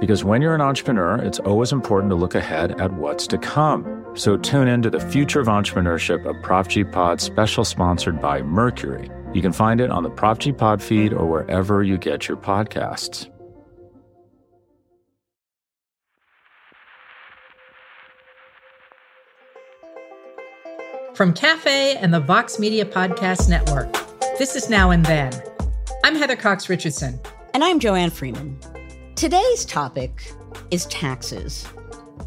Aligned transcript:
Because 0.00 0.24
when 0.24 0.42
you're 0.42 0.54
an 0.54 0.60
entrepreneur, 0.60 1.16
it's 1.16 1.38
always 1.38 1.72
important 1.72 2.10
to 2.10 2.16
look 2.16 2.34
ahead 2.34 2.80
at 2.80 2.92
what's 2.92 3.26
to 3.28 3.38
come. 3.38 4.04
So 4.14 4.36
tune 4.36 4.68
in 4.68 4.82
to 4.82 4.90
the 4.90 5.00
Future 5.00 5.40
of 5.40 5.46
Entrepreneurship, 5.46 6.24
a 6.28 6.34
Prop 6.42 6.68
G 6.68 6.84
Pod 6.84 7.20
special 7.20 7.64
sponsored 7.64 8.20
by 8.20 8.42
Mercury. 8.42 9.10
You 9.32 9.42
can 9.42 9.52
find 9.52 9.80
it 9.80 9.90
on 9.90 10.02
the 10.02 10.10
Prop 10.10 10.38
G 10.38 10.52
Pod 10.52 10.82
feed 10.82 11.12
or 11.12 11.26
wherever 11.26 11.82
you 11.82 11.96
get 11.98 12.28
your 12.28 12.36
podcasts. 12.36 13.30
From 21.14 21.32
Cafe 21.32 21.96
and 21.96 22.12
the 22.12 22.18
Vox 22.18 22.58
Media 22.58 22.84
Podcast 22.84 23.48
Network, 23.48 23.92
this 24.36 24.56
is 24.56 24.68
Now 24.68 24.90
and 24.90 25.06
Then. 25.06 25.32
I'm 26.02 26.16
Heather 26.16 26.36
Cox 26.36 26.68
Richardson. 26.68 27.20
And 27.54 27.62
I'm 27.62 27.78
Joanne 27.78 28.10
Freeman. 28.10 28.58
Today's 29.16 29.64
topic 29.64 30.32
is 30.72 30.86
taxes, 30.86 31.64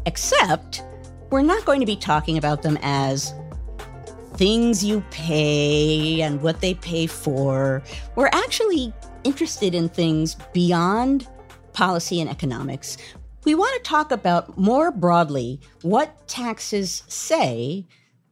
except 0.06 0.82
we're 1.28 1.42
not 1.42 1.66
going 1.66 1.80
to 1.80 1.86
be 1.86 1.96
talking 1.96 2.38
about 2.38 2.62
them 2.62 2.78
as 2.80 3.34
things 4.36 4.82
you 4.82 5.04
pay 5.10 6.22
and 6.22 6.40
what 6.40 6.62
they 6.62 6.72
pay 6.72 7.06
for. 7.06 7.82
We're 8.16 8.30
actually 8.32 8.94
interested 9.22 9.74
in 9.74 9.90
things 9.90 10.36
beyond 10.54 11.28
policy 11.74 12.22
and 12.22 12.30
economics. 12.30 12.96
We 13.44 13.54
want 13.54 13.76
to 13.76 13.88
talk 13.88 14.10
about 14.10 14.56
more 14.56 14.90
broadly 14.90 15.60
what 15.82 16.26
taxes 16.26 17.02
say 17.06 17.86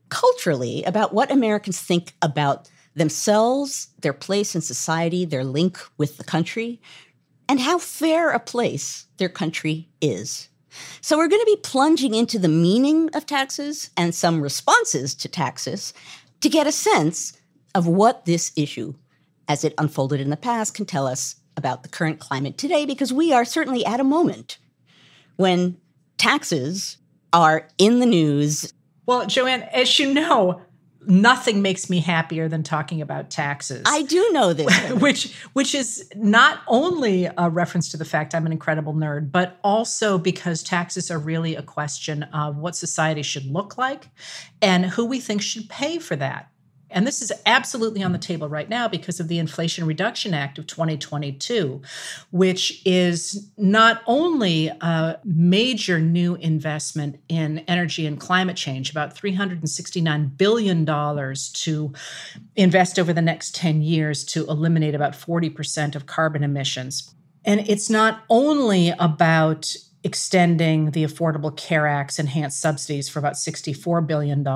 culturally 0.09 0.83
about 0.85 1.13
what 1.13 1.31
Americans 1.31 1.79
think 1.79 2.15
about 2.23 2.71
themselves, 2.95 3.89
their 4.01 4.15
place 4.15 4.55
in 4.55 4.63
society, 4.63 5.27
their 5.27 5.45
link 5.45 5.79
with 5.99 6.17
the 6.17 6.25
country, 6.25 6.81
and 7.49 7.61
how 7.61 7.79
fair 7.79 8.31
a 8.31 8.41
place 8.41 9.07
their 9.19 9.29
country 9.29 9.89
is. 10.01 10.49
So, 11.01 11.17
we're 11.17 11.29
going 11.29 11.41
to 11.41 11.57
be 11.57 11.61
plunging 11.63 12.15
into 12.15 12.39
the 12.39 12.49
meaning 12.49 13.09
of 13.15 13.25
taxes 13.25 13.91
and 13.97 14.15
some 14.15 14.43
responses 14.43 15.15
to 15.15 15.29
taxes 15.29 15.95
to 16.43 16.51
get 16.51 16.67
a 16.67 16.73
sense 16.73 17.33
of 17.75 17.87
what 17.87 18.27
this 18.27 18.53
issue, 18.57 18.95
as 19.49 19.65
it 19.65 19.75
unfolded 19.79 20.21
in 20.21 20.29
the 20.29 20.37
past, 20.37 20.75
can 20.75 20.85
tell 20.85 21.07
us 21.07 21.37
about 21.57 21.83
the 21.83 21.89
current 21.89 22.19
climate 22.19 22.59
today, 22.59 22.85
because 22.85 23.13
we 23.13 23.33
are 23.33 23.45
certainly 23.45 23.87
at 23.87 24.01
a 24.01 24.05
moment 24.05 24.59
when 25.37 25.79
taxes 26.19 26.99
are 27.33 27.69
in 27.79 28.01
the 28.01 28.07
news. 28.07 28.73
Well, 29.07 29.27
Joanne, 29.27 29.63
as 29.73 29.99
you 29.99 30.13
know, 30.13 30.61
nothing 31.07 31.63
makes 31.63 31.89
me 31.89 32.01
happier 32.01 32.49
than 32.49 32.63
talking 32.63 33.01
about 33.01 33.31
taxes. 33.31 33.83
I 33.87 34.03
do 34.03 34.31
know 34.33 34.53
this. 34.53 34.93
which 35.01 35.35
which 35.53 35.75
is 35.75 36.09
not 36.15 36.61
only 36.67 37.29
a 37.37 37.51
reference 37.51 37.89
to 37.91 37.97
the 37.97 38.05
fact 38.05 38.35
I'm 38.35 38.47
an 38.47 38.53
incredible 38.53 38.95
nerd, 38.95 39.31
but 39.31 39.59
also 39.63 40.19
because 40.19 40.63
taxes 40.63 41.11
are 41.11 41.19
really 41.19 41.55
a 41.55 41.63
question 41.63 42.25
of 42.25 42.57
what 42.57 42.77
society 42.77 43.23
should 43.23 43.47
look 43.47 43.79
like 43.79 44.09
and 44.61 44.87
who 44.87 45.05
we 45.05 45.21
think 45.21 45.43
should 45.43 45.69
pay 45.69 45.99
for 45.99 46.17
that. 46.17 46.51
And 46.91 47.07
this 47.07 47.21
is 47.21 47.33
absolutely 47.47 48.03
on 48.03 48.13
the 48.13 48.19
table 48.19 48.49
right 48.49 48.69
now 48.69 48.87
because 48.87 49.19
of 49.19 49.29
the 49.29 49.39
Inflation 49.39 49.87
Reduction 49.87 50.33
Act 50.33 50.59
of 50.59 50.67
2022, 50.67 51.83
which 52.31 52.81
is 52.87 53.51
not 53.57 54.03
only 54.07 54.69
a 54.69 55.19
major 55.25 55.99
new 55.99 56.37
investment 56.37 57.21
in 57.29 57.59
energy 57.67 58.07
and 58.07 58.21
climate 58.21 58.57
change, 58.57 58.91
about 58.91 59.15
$369 59.15 60.37
billion 60.39 60.87
to 60.87 61.93
invest 62.55 62.99
over 62.99 63.13
the 63.13 63.23
next 63.23 63.55
10 63.57 63.83
years 63.83 64.25
to 64.25 64.47
eliminate 64.47 64.95
about 64.95 65.13
40% 65.13 65.97
of 65.97 66.07
carbon 66.07 66.45
emissions. 66.45 67.13
And 67.45 67.61
it's 67.69 67.91
not 67.91 68.25
only 68.29 68.93
about 68.99 69.75
extending 70.07 70.93
the 70.93 71.03
Affordable 71.03 71.55
Care 71.57 71.85
Act's 71.85 72.21
enhanced 72.21 72.61
subsidies 72.61 73.09
for 73.09 73.19
about 73.19 73.35
$64 73.35 74.07
billion. 74.07 74.47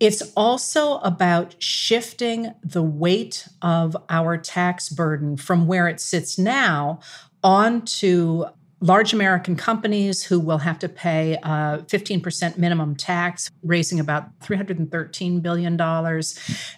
It's 0.00 0.22
also 0.34 0.96
about 1.00 1.54
shifting 1.62 2.54
the 2.62 2.82
weight 2.82 3.46
of 3.60 3.94
our 4.08 4.38
tax 4.38 4.88
burden 4.88 5.36
from 5.36 5.66
where 5.66 5.86
it 5.86 6.00
sits 6.00 6.38
now 6.38 7.00
onto 7.42 8.46
large 8.80 9.12
American 9.12 9.56
companies 9.56 10.24
who 10.24 10.38
will 10.38 10.58
have 10.58 10.78
to 10.78 10.88
pay 10.88 11.36
uh, 11.38 11.78
a 11.78 11.78
15% 11.88 12.58
minimum 12.58 12.94
tax, 12.96 13.50
raising 13.62 13.98
about 13.98 14.38
$313 14.40 15.42
billion. 15.42 15.78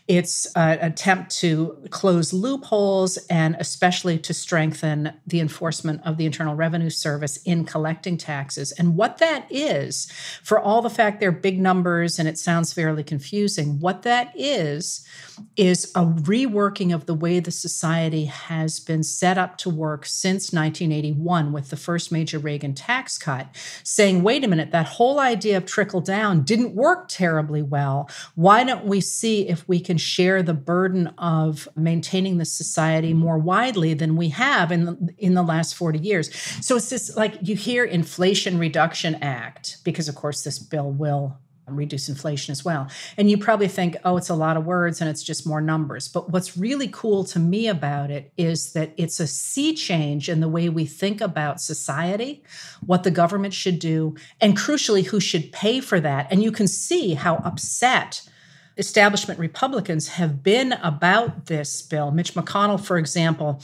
It's 0.07 0.47
an 0.55 0.79
attempt 0.81 1.31
to 1.39 1.77
close 1.91 2.33
loopholes 2.33 3.17
and 3.29 3.57
especially 3.59 4.19
to 4.19 4.33
strengthen 4.33 5.13
the 5.27 5.41
enforcement 5.41 6.01
of 6.05 6.17
the 6.17 6.27
Internal 6.27 6.55
Revenue 6.55 6.91
Service 6.91 7.39
in 7.39 7.65
collecting 7.65 8.17
taxes. 8.17 8.73
And 8.73 8.97
what 8.97 9.19
that 9.19 9.47
is, 9.51 10.11
for 10.43 10.61
all 10.61 10.83
the 10.83 10.91
fact 10.91 11.21
they're 11.21 11.33
big 11.33 11.59
numbers 11.59 12.19
and 12.19 12.29
it 12.29 12.39
sounds 12.39 12.73
fairly 12.73 13.03
confusing, 13.03 13.81
what 13.81 14.03
that 14.03 14.33
is, 14.37 15.05
is 15.57 15.91
a 15.95 16.05
reworking 16.05 16.95
of 16.95 17.07
the 17.07 17.15
way 17.15 17.41
the 17.41 17.51
society 17.51 18.27
has 18.27 18.81
been 18.81 19.03
set 19.03 19.37
up 19.37 19.59
to 19.59 19.71
work 19.71 20.07
since 20.07 20.53
1981 20.53 21.53
with 21.53 21.71
the 21.71 21.77
first 21.77 21.96
major 22.11 22.39
Reagan 22.39 22.75
tax 22.75 23.19
cut, 23.19 23.49
saying, 23.83 24.23
wait 24.23 24.45
a 24.45 24.49
minute, 24.49 24.71
that 24.73 24.87
whole 24.87 25.19
idea 25.19 25.57
of 25.57 25.67
trickle 25.67 26.01
down 26.01 26.43
didn't 26.43 26.75
work 26.75 27.09
terribly 27.09 27.63
well. 27.63 28.09
Why 28.35 28.65
don't 28.65 28.85
we 28.85 29.01
see 29.01 29.49
if 29.49 29.67
we 29.69 29.81
can 29.81 29.99
share 29.99 30.43
the 30.43 30.55
burden 30.55 31.09
of 31.19 31.69
maintaining 31.77 32.39
the 32.39 32.45
society 32.45 33.13
more 33.15 33.39
widely 33.39 33.95
than 33.95 34.17
we 34.17 34.29
have 34.31 34.71
in 34.73 34.85
the, 34.85 35.15
in 35.19 35.35
the 35.35 35.43
last 35.43 35.75
40 35.75 35.99
years? 35.99 36.35
So 36.61 36.77
it's 36.77 36.91
this 36.91 37.17
like 37.17 37.39
you 37.43 37.57
hear 37.57 37.85
Inflation 37.85 38.59
Reduction 38.59 39.17
Act, 39.17 39.79
because 39.85 40.09
of 40.09 40.15
course 40.15 40.43
this 40.45 40.59
bill 40.59 40.91
will 40.91 41.39
reduce 41.69 42.09
inflation 42.09 42.53
as 42.53 42.65
well. 42.65 42.89
And 43.17 43.31
you 43.31 43.39
probably 43.39 43.69
think, 43.69 43.97
oh, 44.05 44.17
it's 44.17 44.29
a 44.29 44.35
lot 44.35 44.57
of 44.57 44.65
words 44.65 45.01
and 45.01 45.11
it's 45.11 45.23
just 45.23 45.47
more 45.47 45.61
numbers. 45.61 46.09
But 46.09 46.31
what's 46.31 46.57
really 46.57 46.89
cool 46.89 47.25
to 47.25 47.39
me 47.39 47.67
about 47.69 48.11
it 48.11 48.33
is 48.37 48.73
that 48.75 48.93
it's 48.97 49.19
a 49.19 49.27
sea 49.27 49.75
change 49.75 50.29
in 50.29 50.41
the 50.41 50.49
way 50.49 50.69
we 50.69 50.87
think 50.87 51.21
about 51.21 51.61
society, 51.61 52.43
what 52.85 53.03
the 53.03 53.11
government 53.11 53.55
should 53.55 53.79
do, 53.79 54.15
and 54.41 54.57
crucially, 54.57 55.07
who 55.07 55.19
should 55.19 55.51
pay 55.53 55.81
for 55.81 55.99
that. 56.01 56.29
And 56.31 56.43
you 56.43 56.53
can 56.53 56.69
see 56.69 57.15
how 57.15 57.37
upset 57.37 58.29
establishment 58.79 59.41
Republicans 59.41 60.09
have 60.09 60.43
been 60.43 60.73
about 60.75 61.47
this 61.47 61.81
bill. 61.83 62.11
Mitch 62.11 62.35
McConnell, 62.35 62.85
for 62.85 62.99
example, 62.99 63.63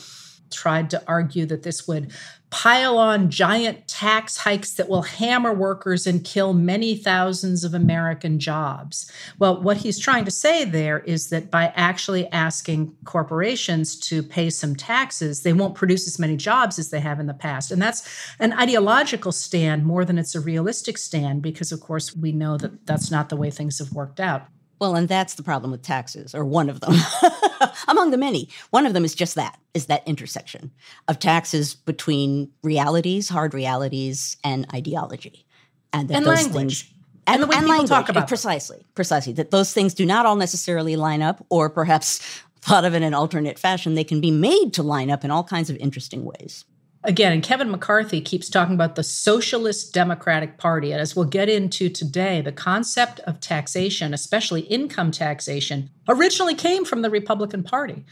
tried 0.53 0.91
to 0.91 1.03
argue 1.07 1.47
that 1.47 1.63
this 1.63 1.89
would 1.89 2.13
pile 2.51 2.99
on 2.99 3.31
giant 3.31 3.89
tax 3.89 4.37
hikes 4.37 4.75
that 4.75 4.87
will 4.87 5.01
hammer 5.01 5.55
workers 5.55 6.07
and 6.07 6.23
kill 6.23 6.53
many 6.53 6.95
thousands 6.95 7.65
of 7.65 7.73
American 7.73 8.39
jobs. 8.39 9.11
Well, 9.39 9.63
what 9.63 9.79
he's 9.79 9.99
trying 9.99 10.27
to 10.27 10.31
say 10.31 10.67
there 10.67 10.99
is 10.99 11.31
that 11.31 11.51
by 11.51 11.73
actually 11.75 12.29
asking 12.29 12.95
corporations 13.07 13.99
to 14.01 14.23
pay 14.23 14.51
some 14.51 14.77
taxes, 14.77 15.43
they 15.43 15.55
won't 15.55 15.75
produce 15.75 16.07
as 16.07 16.19
many 16.19 16.37
jobs 16.37 16.79
as 16.79 16.91
they 16.91 17.01
have 17.01 17.19
in 17.19 17.27
the 17.27 17.33
past. 17.33 17.71
And 17.71 17.81
that's 17.81 18.07
an 18.39 18.53
ideological 18.53 19.33
stand 19.33 19.87
more 19.87 20.05
than 20.05 20.19
it's 20.19 20.35
a 20.35 20.41
realistic 20.41 20.99
stand, 20.99 21.41
because 21.41 21.73
of 21.73 21.81
course 21.81 22.15
we 22.15 22.33
know 22.33 22.59
that 22.59 22.85
that's 22.87 23.11
not 23.11 23.31
the 23.31 23.37
way 23.37 23.51
things 23.51 23.79
have 23.79 23.93
worked 23.93 24.21
out. 24.21 24.43
Well, 24.83 24.97
and 24.97 25.09
that's 25.09 25.35
the 25.35 25.45
problem 25.45 25.71
with 25.71 25.83
taxes, 25.83 26.35
or 26.35 26.45
one 26.45 26.69
of 26.69 26.81
them, 26.81 26.97
among 27.89 28.11
the 28.11 28.17
many. 28.17 28.49
One 28.71 28.85
of 28.85 28.95
them 28.95 29.05
is 29.05 29.15
just 29.15 29.37
that, 29.37 29.61
is 29.75 29.87
that 29.87 30.03
intersection 30.09 30.73
of 31.07 31.21
taxes 31.21 31.77
between 31.77 32.51
realities, 32.65 33.29
hard 33.29 33.55
realities, 33.55 34.37
and 34.43 34.67
ideology. 34.75 35.47
And, 35.93 36.11
and 36.11 36.27
language. 36.27 36.83
Things, 36.83 36.95
and, 37.29 37.35
and 37.35 37.43
the 37.45 37.47
way 37.47 37.55
people 37.59 37.69
language, 37.69 37.91
talk 37.91 38.09
about 38.09 38.27
precisely, 38.27 38.79
them. 38.79 38.87
precisely 38.97 39.33
that 39.35 39.53
those 39.53 39.73
things 39.73 39.95
do 39.95 40.05
not 40.05 40.27
all 40.27 40.35
necessarily 40.35 40.97
line 40.97 41.23
up, 41.23 41.47
or 41.49 41.71
perhaps 41.71 42.19
thought 42.61 42.85
of 42.85 42.93
in 42.93 43.05
an 43.05 43.15
alternate 43.15 43.61
fashion, 43.61 43.95
they 43.95 44.03
can 44.03 44.21
be 44.21 44.33
made 44.33 44.73
to 44.73 44.83
line 44.83 45.13
up 45.13 45.25
in 45.25 45.31
all 45.31 45.45
kinds 45.45 45.71
of 45.71 45.77
interesting 45.77 46.25
ways. 46.25 46.65
Again, 47.05 47.33
and 47.33 47.43
Kevin 47.43 47.71
McCarthy 47.71 48.21
keeps 48.21 48.49
talking 48.49 48.75
about 48.75 48.95
the 48.95 49.03
Socialist 49.03 49.93
Democratic 49.93 50.57
Party. 50.57 50.93
And 50.93 51.01
as 51.01 51.17
we'll 51.17 51.25
get 51.25 51.49
into 51.49 51.89
today, 51.89 52.41
the 52.41 52.53
concept 52.53 53.19
of 53.21 53.41
taxation, 53.41 54.15
especially 54.15 54.61
income 54.63 55.11
taxation, 55.11 55.91
originally 56.09 56.55
came 56.55 56.85
from 56.85 57.03
the 57.03 57.11
Republican 57.11 57.65
Party 57.65 58.05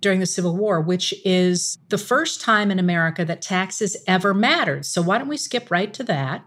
during 0.00 0.20
the 0.20 0.26
Civil 0.26 0.56
War, 0.56 0.80
which 0.80 1.12
is 1.22 1.76
the 1.90 1.98
first 1.98 2.40
time 2.40 2.70
in 2.70 2.78
America 2.78 3.26
that 3.26 3.42
taxes 3.42 3.96
ever 4.06 4.32
mattered. 4.32 4.86
So 4.86 5.02
why 5.02 5.18
don't 5.18 5.28
we 5.28 5.36
skip 5.36 5.70
right 5.70 5.92
to 5.92 6.04
that? 6.04 6.44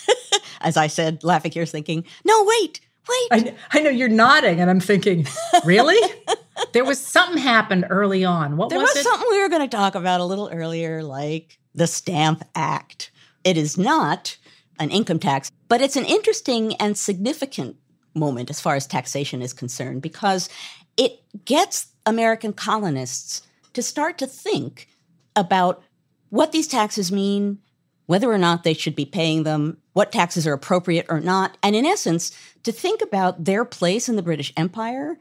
As 0.60 0.76
I 0.76 0.86
said, 0.86 1.24
laughing 1.24 1.50
here, 1.50 1.66
thinking, 1.66 2.04
no, 2.24 2.44
wait, 2.44 2.80
wait. 3.08 3.28
I, 3.32 3.54
I 3.72 3.80
know 3.80 3.90
you're 3.90 4.08
nodding, 4.08 4.60
and 4.60 4.70
I'm 4.70 4.78
thinking, 4.78 5.26
really? 5.64 5.98
there 6.72 6.84
was 6.84 7.04
something 7.04 7.38
happened 7.38 7.86
early 7.90 8.24
on. 8.24 8.56
What 8.56 8.66
was 8.66 8.72
it? 8.72 8.76
there 8.76 8.82
was, 8.82 8.94
was 8.94 9.04
something 9.04 9.28
we 9.30 9.42
were 9.42 9.48
going 9.48 9.68
to 9.68 9.76
talk 9.76 9.94
about 9.94 10.20
a 10.20 10.24
little 10.24 10.50
earlier, 10.52 11.02
like 11.02 11.58
the 11.74 11.86
Stamp 11.86 12.44
Act. 12.54 13.10
It 13.44 13.56
is 13.56 13.76
not 13.76 14.36
an 14.78 14.90
income 14.90 15.18
tax, 15.18 15.50
but 15.68 15.80
it's 15.80 15.96
an 15.96 16.04
interesting 16.04 16.74
and 16.76 16.96
significant 16.96 17.76
moment 18.14 18.50
as 18.50 18.60
far 18.60 18.76
as 18.76 18.86
taxation 18.86 19.42
is 19.42 19.52
concerned 19.52 20.02
because 20.02 20.48
it 20.96 21.22
gets 21.44 21.92
American 22.04 22.52
colonists 22.52 23.42
to 23.72 23.82
start 23.82 24.18
to 24.18 24.26
think 24.26 24.88
about 25.34 25.82
what 26.28 26.52
these 26.52 26.66
taxes 26.66 27.10
mean, 27.10 27.58
whether 28.06 28.30
or 28.30 28.38
not 28.38 28.64
they 28.64 28.74
should 28.74 28.94
be 28.94 29.06
paying 29.06 29.44
them, 29.44 29.78
what 29.92 30.12
taxes 30.12 30.46
are 30.46 30.52
appropriate 30.52 31.06
or 31.08 31.20
not, 31.20 31.56
and 31.62 31.74
in 31.74 31.86
essence, 31.86 32.36
to 32.62 32.72
think 32.72 33.00
about 33.00 33.44
their 33.44 33.64
place 33.64 34.08
in 34.08 34.16
the 34.16 34.22
British 34.22 34.52
Empire 34.56 35.18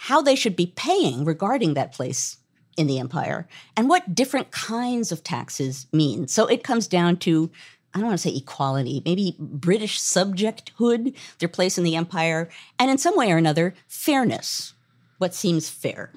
how 0.00 0.22
they 0.22 0.36
should 0.36 0.54
be 0.54 0.72
paying 0.76 1.24
regarding 1.24 1.74
that 1.74 1.92
place 1.92 2.36
in 2.76 2.86
the 2.86 3.00
empire 3.00 3.48
and 3.76 3.88
what 3.88 4.14
different 4.14 4.52
kinds 4.52 5.10
of 5.10 5.24
taxes 5.24 5.88
mean. 5.92 6.28
So 6.28 6.46
it 6.46 6.62
comes 6.62 6.86
down 6.86 7.16
to, 7.18 7.50
I 7.92 7.98
don't 7.98 8.06
want 8.06 8.20
to 8.20 8.28
say 8.30 8.36
equality, 8.36 9.02
maybe 9.04 9.34
British 9.40 9.98
subjecthood, 9.98 11.16
their 11.40 11.48
place 11.48 11.76
in 11.78 11.82
the 11.82 11.96
empire, 11.96 12.48
and 12.78 12.92
in 12.92 12.98
some 12.98 13.16
way 13.16 13.32
or 13.32 13.38
another, 13.38 13.74
fairness, 13.88 14.74
what 15.18 15.34
seems 15.34 15.68
fair. 15.68 16.12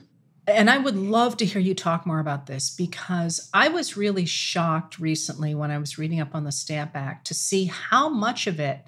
And 0.45 0.69
I 0.69 0.77
would 0.77 0.95
love 0.95 1.36
to 1.38 1.45
hear 1.45 1.62
you 1.62 1.74
talk 1.74 2.06
more 2.06 2.19
about 2.19 2.45
this 2.45 2.69
because 2.69 3.50
I 3.51 3.69
was 3.69 3.98
really 3.98 4.27
shocked 4.27 5.00
recently 5.00 5.56
when 5.56 5.72
I 5.72 5.80
was 5.80 5.98
reading 5.98 6.22
up 6.22 6.36
on 6.36 6.44
the 6.44 6.51
Stamp 6.51 6.92
Act 6.95 7.25
to 7.27 7.34
see 7.34 7.66
how 7.66 8.10
much 8.10 8.45
of 8.45 8.60
it 8.60 8.81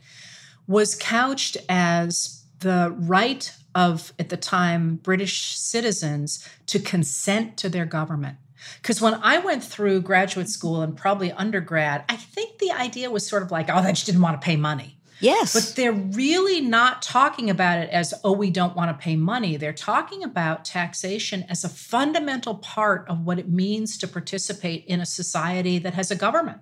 was 0.67 0.93
couched 0.93 1.57
as 1.67 2.43
the 2.59 2.95
right 2.99 3.51
of, 3.75 4.13
at 4.19 4.29
the 4.29 4.37
time, 4.37 4.97
British 4.97 5.57
citizens 5.57 6.47
to 6.67 6.79
consent 6.79 7.57
to 7.57 7.69
their 7.69 7.85
government. 7.85 8.37
Because 8.81 9.01
when 9.01 9.15
I 9.15 9.39
went 9.39 9.63
through 9.63 10.01
graduate 10.01 10.49
school 10.49 10.81
and 10.81 10.95
probably 10.95 11.31
undergrad, 11.31 12.05
I 12.07 12.15
think 12.15 12.59
the 12.59 12.71
idea 12.71 13.11
was 13.11 13.27
sort 13.27 13.43
of 13.43 13.51
like, 13.51 13.69
oh, 13.69 13.81
they 13.81 13.91
just 13.91 14.05
didn't 14.05 14.21
want 14.21 14.39
to 14.39 14.45
pay 14.45 14.55
money. 14.55 14.97
Yes. 15.19 15.53
But 15.53 15.75
they're 15.75 15.93
really 15.93 16.59
not 16.59 17.01
talking 17.01 17.49
about 17.49 17.79
it 17.79 17.89
as, 17.89 18.13
oh, 18.23 18.33
we 18.33 18.49
don't 18.49 18.75
want 18.75 18.91
to 18.91 19.01
pay 19.01 19.15
money. 19.15 19.55
They're 19.55 19.71
talking 19.71 20.23
about 20.23 20.65
taxation 20.65 21.43
as 21.49 21.63
a 21.63 21.69
fundamental 21.69 22.55
part 22.55 23.07
of 23.07 23.21
what 23.21 23.39
it 23.39 23.47
means 23.47 23.97
to 23.99 24.07
participate 24.07 24.85
in 24.85 24.99
a 24.99 25.05
society 25.05 25.79
that 25.79 25.93
has 25.93 26.11
a 26.11 26.15
government. 26.15 26.59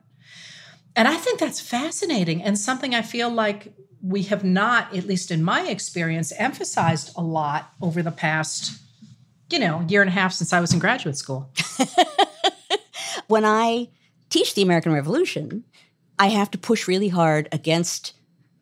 And 0.95 1.07
I 1.07 1.15
think 1.15 1.39
that's 1.39 1.61
fascinating 1.61 2.41
and 2.41 2.57
something 2.57 2.93
I 2.93 3.01
feel 3.01 3.29
like 3.29 3.73
we 4.01 4.23
have 4.23 4.43
not, 4.43 4.95
at 4.95 5.05
least 5.05 5.31
in 5.31 5.43
my 5.43 5.67
experience, 5.67 6.33
emphasized 6.37 7.11
a 7.15 7.21
lot 7.21 7.73
over 7.81 8.01
the 8.01 8.11
past, 8.11 8.79
you 9.49 9.59
know, 9.59 9.85
year 9.87 10.01
and 10.01 10.09
a 10.09 10.13
half 10.13 10.33
since 10.33 10.53
I 10.53 10.59
was 10.59 10.73
in 10.73 10.79
graduate 10.79 11.17
school. 11.17 11.51
when 13.27 13.45
I 13.45 13.89
teach 14.29 14.55
the 14.55 14.63
American 14.63 14.91
Revolution, 14.91 15.63
I 16.17 16.27
have 16.27 16.51
to 16.51 16.57
push 16.57 16.87
really 16.87 17.09
hard 17.09 17.47
against 17.51 18.13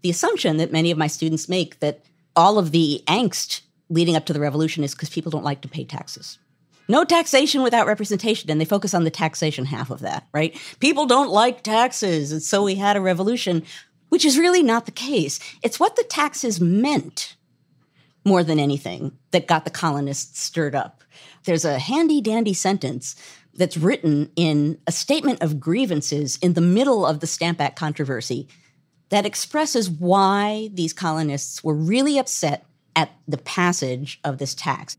the 0.02 0.10
assumption 0.10 0.58
that 0.58 0.72
many 0.72 0.92
of 0.92 0.98
my 0.98 1.08
students 1.08 1.50
make 1.50 1.80
that 1.80 2.04
all 2.36 2.58
of 2.58 2.72
the 2.72 3.04
angst 3.08 3.62
leading 3.90 4.16
up 4.16 4.26
to 4.28 4.34
the 4.34 4.40
revolution 4.40 4.84
is 4.84 4.94
because 4.94 5.10
people 5.10 5.32
don't 5.32 5.44
like 5.44 5.62
to 5.62 5.68
pay 5.68 5.84
taxes. 5.84 6.38
No 6.90 7.06
taxation 7.06 7.62
without 7.62 7.88
representation. 7.88 8.52
And 8.52 8.60
they 8.60 8.66
focus 8.66 8.94
on 8.94 9.06
the 9.06 9.12
taxation 9.12 9.66
half 9.66 9.92
of 9.92 10.02
that, 10.02 10.28
right? 10.34 10.60
People 10.80 11.06
don't 11.06 11.30
like 11.30 11.64
taxes. 11.64 12.32
And 12.34 12.44
so 12.44 12.64
we 12.64 12.76
had 12.76 12.98
a 12.98 13.02
revolution 13.02 13.64
which 14.10 14.26
is 14.26 14.40
really 14.40 14.64
not 14.64 14.86
the 14.86 14.92
case. 14.92 15.40
It's 15.62 15.80
what 15.80 15.96
the 15.96 16.04
taxes 16.04 16.60
meant 16.60 17.36
more 18.26 18.44
than 18.44 18.60
anything 18.60 19.18
that 19.32 19.48
got 19.48 19.66
the 19.66 19.72
colonists 19.72 20.42
stirred 20.42 20.76
up. 20.76 21.04
There's 21.46 21.64
a 21.64 21.80
handy 21.80 22.20
dandy 22.20 22.54
sentence 22.54 23.16
that's 23.54 23.78
written 23.78 24.32
in 24.36 24.80
a 24.88 24.92
statement 24.92 25.42
of 25.42 25.60
grievances 25.60 26.38
in 26.42 26.54
the 26.54 26.62
middle 26.62 27.06
of 27.06 27.20
the 27.20 27.28
Stamp 27.28 27.62
Act 27.62 27.78
controversy 27.78 28.48
that 29.10 29.26
expresses 29.26 29.90
why 29.90 30.70
these 30.74 30.94
colonists 30.94 31.64
were 31.64 31.74
really 31.74 32.18
upset 32.18 32.66
at 32.96 33.12
the 33.28 33.38
passage 33.38 34.20
of 34.24 34.38
this 34.38 34.54
tax. 34.54 34.98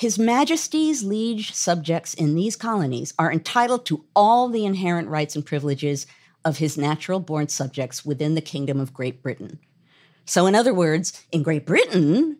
His 0.00 0.18
Majesty's 0.18 1.04
liege 1.04 1.52
subjects 1.52 2.14
in 2.14 2.34
these 2.34 2.56
colonies 2.56 3.12
are 3.18 3.30
entitled 3.30 3.84
to 3.84 4.02
all 4.16 4.48
the 4.48 4.64
inherent 4.64 5.08
rights 5.08 5.36
and 5.36 5.44
privileges 5.44 6.06
of 6.42 6.56
his 6.56 6.78
natural 6.78 7.20
born 7.20 7.48
subjects 7.48 8.02
within 8.02 8.34
the 8.34 8.40
kingdom 8.40 8.80
of 8.80 8.94
Great 8.94 9.22
Britain. 9.22 9.58
So, 10.24 10.46
in 10.46 10.54
other 10.54 10.72
words, 10.72 11.22
in 11.32 11.42
Great 11.42 11.66
Britain, 11.66 12.38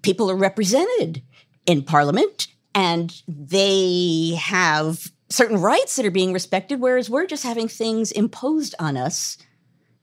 people 0.00 0.30
are 0.30 0.34
represented 0.34 1.20
in 1.66 1.82
parliament 1.82 2.46
and 2.74 3.20
they 3.28 4.38
have 4.40 5.12
certain 5.28 5.60
rights 5.60 5.96
that 5.96 6.06
are 6.06 6.10
being 6.10 6.32
respected, 6.32 6.80
whereas 6.80 7.10
we're 7.10 7.26
just 7.26 7.44
having 7.44 7.68
things 7.68 8.12
imposed 8.12 8.74
on 8.78 8.96
us 8.96 9.36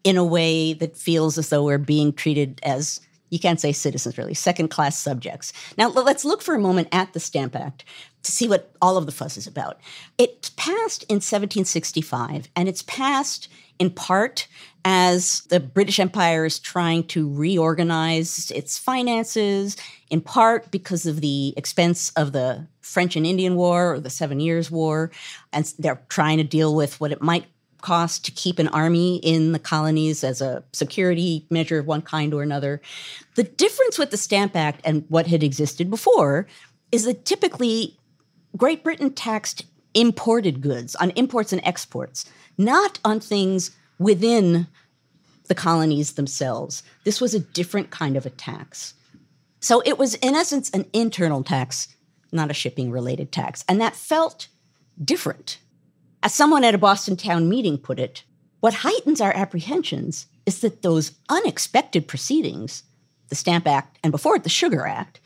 in 0.03 0.18
a 0.18 0.24
way 0.24 0.74
that 0.74 0.95
feels 0.95 1.39
as 1.39 1.50
though 1.50 1.63
we're 1.63 1.80
being 1.80 2.13
treated 2.13 2.59
as 2.62 3.00
you 3.31 3.39
can't 3.39 3.59
say 3.59 3.71
citizens 3.71 4.17
really, 4.17 4.35
second 4.35 4.67
class 4.67 4.99
subjects. 4.99 5.53
Now, 5.77 5.89
let's 5.89 6.25
look 6.25 6.41
for 6.41 6.53
a 6.53 6.59
moment 6.59 6.89
at 6.91 7.13
the 7.13 7.19
Stamp 7.19 7.55
Act 7.55 7.83
to 8.23 8.31
see 8.31 8.47
what 8.47 8.71
all 8.81 8.97
of 8.97 9.07
the 9.07 9.11
fuss 9.11 9.37
is 9.37 9.47
about. 9.47 9.79
It 10.17 10.51
passed 10.57 11.03
in 11.03 11.15
1765, 11.15 12.49
and 12.55 12.69
it's 12.69 12.83
passed 12.83 13.47
in 13.79 13.89
part 13.89 14.47
as 14.83 15.41
the 15.49 15.59
British 15.59 15.99
Empire 15.99 16.45
is 16.45 16.59
trying 16.59 17.03
to 17.05 17.33
reorganize 17.33 18.51
its 18.51 18.77
finances, 18.77 19.77
in 20.09 20.21
part 20.21 20.69
because 20.69 21.05
of 21.05 21.21
the 21.21 21.53
expense 21.57 22.11
of 22.11 22.33
the 22.33 22.67
French 22.81 23.15
and 23.15 23.25
Indian 23.25 23.55
War 23.55 23.93
or 23.93 24.00
the 24.00 24.09
Seven 24.09 24.39
Years' 24.39 24.69
War. 24.69 25.09
And 25.53 25.73
they're 25.79 26.01
trying 26.09 26.38
to 26.38 26.43
deal 26.43 26.75
with 26.75 27.00
what 27.00 27.11
it 27.11 27.21
might 27.21 27.45
cost 27.81 28.25
to 28.25 28.31
keep 28.31 28.59
an 28.59 28.67
army 28.69 29.17
in 29.17 29.51
the 29.51 29.59
colonies 29.59 30.23
as 30.23 30.41
a 30.41 30.63
security 30.73 31.45
measure 31.50 31.79
of 31.79 31.88
one 31.88 32.01
kind 32.01 32.33
or 32.33 32.43
another. 32.43 32.81
The 33.35 33.43
difference 33.43 33.97
with 33.97 34.11
the 34.11 34.17
Stamp 34.17 34.55
Act 34.55 34.81
and 34.83 35.05
what 35.09 35.27
had 35.27 35.43
existed 35.43 35.89
before 35.89 36.47
is 36.91 37.05
that 37.05 37.25
typically 37.25 37.97
Great 38.57 38.83
Britain 38.83 39.13
taxed 39.13 39.65
imported 39.93 40.61
goods 40.61 40.95
on 40.95 41.11
imports 41.11 41.51
and 41.51 41.61
exports, 41.65 42.25
not 42.57 43.00
on 43.03 43.19
things 43.19 43.71
within 44.00 44.67
the 45.47 45.55
colonies 45.55 46.13
themselves. 46.13 46.83
This 47.03 47.19
was 47.19 47.33
a 47.33 47.39
different 47.39 47.89
kind 47.89 48.15
of 48.15 48.25
a 48.25 48.29
tax. 48.29 48.93
So 49.59 49.81
it 49.85 49.97
was, 49.97 50.15
in 50.15 50.33
essence, 50.33 50.69
an 50.71 50.85
internal 50.93 51.43
tax, 51.43 51.89
not 52.31 52.50
a 52.50 52.53
shipping 52.53 52.89
related 52.89 53.31
tax. 53.31 53.63
And 53.67 53.79
that 53.81 53.95
felt 53.95 54.47
different. 55.03 55.59
As 56.23 56.35
someone 56.35 56.63
at 56.63 56.75
a 56.75 56.77
Boston 56.77 57.15
town 57.15 57.49
meeting 57.49 57.79
put 57.79 57.99
it, 57.99 58.23
what 58.59 58.75
heightens 58.75 59.21
our 59.21 59.35
apprehensions 59.35 60.27
is 60.45 60.59
that 60.59 60.83
those 60.83 61.13
unexpected 61.29 62.07
proceedings, 62.07 62.83
the 63.29 63.35
Stamp 63.35 63.65
Act 63.67 63.97
and 64.03 64.11
before 64.11 64.35
it 64.35 64.43
the 64.43 64.49
Sugar 64.49 64.85
Act, 64.85 65.19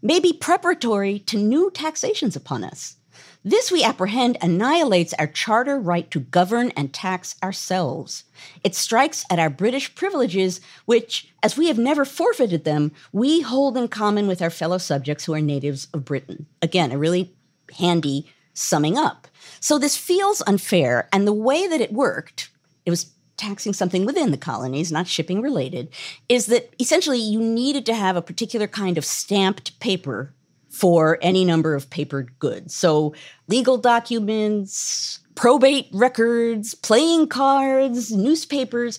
may 0.00 0.20
be 0.20 0.32
preparatory 0.32 1.18
to 1.20 1.36
new 1.36 1.70
taxations 1.70 2.34
upon 2.34 2.64
us. 2.64 2.96
This, 3.44 3.70
we 3.70 3.82
apprehend, 3.82 4.38
annihilates 4.40 5.12
our 5.18 5.26
charter 5.26 5.78
right 5.78 6.10
to 6.12 6.20
govern 6.20 6.70
and 6.76 6.94
tax 6.94 7.36
ourselves. 7.42 8.24
It 8.64 8.74
strikes 8.74 9.24
at 9.30 9.38
our 9.38 9.50
British 9.50 9.94
privileges, 9.94 10.60
which, 10.86 11.32
as 11.42 11.56
we 11.58 11.66
have 11.66 11.78
never 11.78 12.04
forfeited 12.04 12.64
them, 12.64 12.92
we 13.12 13.42
hold 13.42 13.76
in 13.76 13.88
common 13.88 14.26
with 14.26 14.40
our 14.40 14.50
fellow 14.50 14.78
subjects 14.78 15.24
who 15.24 15.34
are 15.34 15.40
natives 15.40 15.88
of 15.92 16.04
Britain. 16.04 16.46
Again, 16.62 16.90
a 16.90 16.98
really 16.98 17.34
handy 17.78 18.26
summing 18.58 18.98
up. 18.98 19.28
So 19.60 19.78
this 19.78 19.96
feels 19.96 20.42
unfair, 20.42 21.08
and 21.12 21.26
the 21.26 21.32
way 21.32 21.66
that 21.66 21.80
it 21.80 21.92
worked, 21.92 22.50
it 22.84 22.90
was 22.90 23.12
taxing 23.36 23.72
something 23.72 24.04
within 24.04 24.30
the 24.30 24.36
colonies, 24.36 24.92
not 24.92 25.06
shipping 25.06 25.40
related, 25.40 25.88
is 26.28 26.46
that 26.46 26.74
essentially 26.80 27.18
you 27.18 27.40
needed 27.40 27.86
to 27.86 27.94
have 27.94 28.16
a 28.16 28.22
particular 28.22 28.66
kind 28.66 28.98
of 28.98 29.04
stamped 29.04 29.78
paper 29.80 30.34
for 30.70 31.18
any 31.22 31.44
number 31.44 31.74
of 31.74 31.88
papered 31.88 32.38
goods. 32.38 32.74
So 32.74 33.14
legal 33.46 33.78
documents, 33.78 35.20
probate 35.34 35.88
records, 35.92 36.74
playing 36.74 37.28
cards, 37.28 38.12
newspapers, 38.12 38.98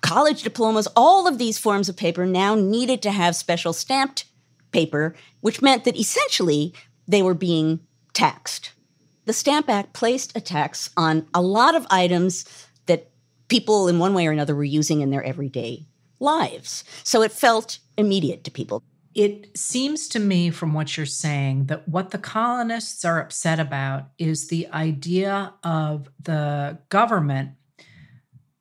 college 0.00 0.42
diplomas, 0.42 0.86
all 0.94 1.26
of 1.26 1.38
these 1.38 1.58
forms 1.58 1.88
of 1.88 1.96
paper 1.96 2.24
now 2.24 2.54
needed 2.54 3.02
to 3.02 3.10
have 3.10 3.34
special 3.34 3.72
stamped 3.72 4.26
paper, 4.70 5.14
which 5.40 5.62
meant 5.62 5.84
that 5.84 5.98
essentially 5.98 6.74
they 7.06 7.22
were 7.22 7.34
being 7.34 7.80
taxed. 8.12 8.72
The 9.28 9.34
Stamp 9.34 9.68
Act 9.68 9.92
placed 9.92 10.34
a 10.34 10.40
tax 10.40 10.88
on 10.96 11.26
a 11.34 11.42
lot 11.42 11.74
of 11.74 11.86
items 11.90 12.46
that 12.86 13.10
people 13.48 13.86
in 13.86 13.98
one 13.98 14.14
way 14.14 14.26
or 14.26 14.30
another 14.30 14.56
were 14.56 14.64
using 14.64 15.02
in 15.02 15.10
their 15.10 15.22
everyday 15.22 15.86
lives. 16.18 16.82
So 17.04 17.20
it 17.20 17.30
felt 17.30 17.78
immediate 17.98 18.42
to 18.44 18.50
people. 18.50 18.82
It 19.14 19.54
seems 19.54 20.08
to 20.08 20.18
me 20.18 20.48
from 20.48 20.72
what 20.72 20.96
you're 20.96 21.04
saying 21.04 21.66
that 21.66 21.86
what 21.86 22.10
the 22.10 22.16
colonists 22.16 23.04
are 23.04 23.20
upset 23.20 23.60
about 23.60 24.06
is 24.16 24.48
the 24.48 24.66
idea 24.68 25.52
of 25.62 26.08
the 26.18 26.78
government 26.88 27.50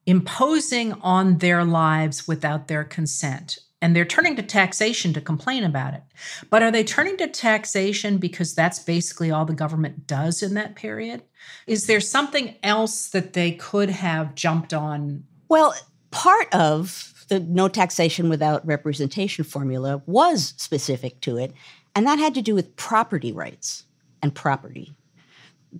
imposing 0.05 0.91
on 0.95 1.37
their 1.37 1.63
lives 1.63 2.27
without 2.27 2.67
their 2.67 2.83
consent. 2.83 3.57
And 3.81 3.95
they're 3.95 4.05
turning 4.05 4.35
to 4.37 4.41
taxation 4.41 5.13
to 5.13 5.21
complain 5.21 5.63
about 5.63 5.93
it. 5.93 6.01
But 6.49 6.63
are 6.63 6.71
they 6.71 6.83
turning 6.83 7.15
to 7.17 7.27
taxation 7.27 8.17
because 8.17 8.55
that's 8.55 8.79
basically 8.79 9.29
all 9.29 9.45
the 9.45 9.53
government 9.53 10.07
does 10.07 10.41
in 10.41 10.55
that 10.55 10.75
period? 10.75 11.21
Is 11.67 11.85
there 11.85 11.99
something 11.99 12.55
else 12.63 13.09
that 13.09 13.33
they 13.33 13.51
could 13.51 13.91
have 13.91 14.33
jumped 14.33 14.73
on? 14.73 15.25
Well, 15.47 15.75
part 16.09 16.53
of 16.53 17.13
the 17.27 17.39
no 17.39 17.67
taxation 17.67 18.29
without 18.29 18.65
representation 18.65 19.43
formula 19.43 20.01
was 20.05 20.53
specific 20.57 21.21
to 21.21 21.37
it, 21.37 21.53
and 21.95 22.07
that 22.07 22.19
had 22.19 22.33
to 22.35 22.41
do 22.41 22.55
with 22.55 22.75
property 22.77 23.31
rights 23.31 23.83
and 24.23 24.33
property. 24.33 24.93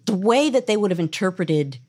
The 0.06 0.16
way 0.16 0.50
that 0.50 0.68
they 0.68 0.78
would 0.78 0.92
have 0.92 1.00
interpreted 1.00 1.80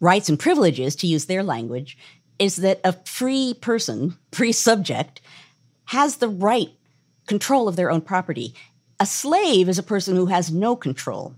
rights 0.00 0.28
and 0.28 0.38
privileges, 0.38 0.94
to 0.96 1.06
use 1.06 1.24
their 1.24 1.42
language, 1.42 1.98
is 2.38 2.56
that 2.56 2.80
a 2.84 2.92
free 3.04 3.54
person, 3.54 4.16
free 4.30 4.52
subject, 4.52 5.20
has 5.88 6.16
the 6.16 6.28
right 6.28 6.70
control 7.26 7.66
of 7.66 7.76
their 7.76 7.90
own 7.90 8.02
property. 8.02 8.54
A 9.00 9.06
slave 9.06 9.70
is 9.70 9.78
a 9.78 9.82
person 9.82 10.16
who 10.16 10.26
has 10.26 10.52
no 10.52 10.76
control 10.76 11.34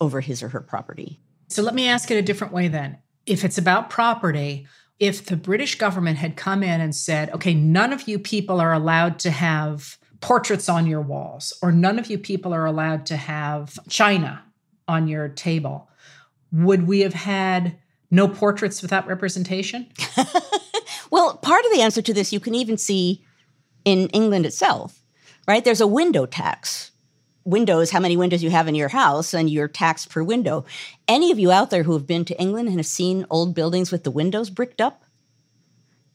over 0.00 0.20
his 0.20 0.42
or 0.42 0.48
her 0.48 0.60
property. 0.60 1.20
So 1.46 1.62
let 1.62 1.74
me 1.74 1.86
ask 1.86 2.10
it 2.10 2.16
a 2.16 2.22
different 2.22 2.52
way 2.52 2.66
then. 2.66 2.98
If 3.26 3.44
it's 3.44 3.58
about 3.58 3.88
property, 3.88 4.66
if 4.98 5.24
the 5.24 5.36
British 5.36 5.76
government 5.76 6.18
had 6.18 6.34
come 6.34 6.64
in 6.64 6.80
and 6.80 6.96
said, 6.96 7.30
okay, 7.30 7.54
none 7.54 7.92
of 7.92 8.08
you 8.08 8.18
people 8.18 8.60
are 8.60 8.72
allowed 8.72 9.20
to 9.20 9.30
have 9.30 9.98
portraits 10.20 10.68
on 10.68 10.88
your 10.88 11.00
walls, 11.00 11.56
or 11.62 11.70
none 11.70 11.98
of 11.98 12.10
you 12.10 12.18
people 12.18 12.52
are 12.52 12.66
allowed 12.66 13.06
to 13.06 13.16
have 13.16 13.78
china 13.88 14.42
on 14.88 15.06
your 15.06 15.28
table, 15.28 15.88
would 16.50 16.88
we 16.88 17.00
have 17.00 17.14
had 17.14 17.78
no 18.10 18.26
portraits 18.26 18.82
without 18.82 19.06
representation? 19.06 19.86
well, 21.10 21.36
part 21.36 21.64
of 21.64 21.72
the 21.72 21.82
answer 21.82 22.02
to 22.02 22.12
this 22.12 22.32
you 22.32 22.40
can 22.40 22.56
even 22.56 22.76
see 22.76 23.24
in 23.84 24.08
England 24.08 24.46
itself, 24.46 25.00
right? 25.46 25.64
There's 25.64 25.80
a 25.80 25.86
window 25.86 26.26
tax. 26.26 26.90
Windows, 27.44 27.90
how 27.90 28.00
many 28.00 28.16
windows 28.16 28.42
you 28.42 28.50
have 28.50 28.68
in 28.68 28.74
your 28.74 28.90
house, 28.90 29.32
and 29.32 29.48
you're 29.48 29.66
taxed 29.66 30.10
per 30.10 30.22
window. 30.22 30.64
Any 31.08 31.32
of 31.32 31.38
you 31.38 31.50
out 31.50 31.70
there 31.70 31.84
who 31.84 31.94
have 31.94 32.06
been 32.06 32.24
to 32.26 32.38
England 32.40 32.68
and 32.68 32.76
have 32.76 32.86
seen 32.86 33.26
old 33.30 33.54
buildings 33.54 33.90
with 33.90 34.04
the 34.04 34.10
windows 34.10 34.50
bricked 34.50 34.80
up? 34.80 35.04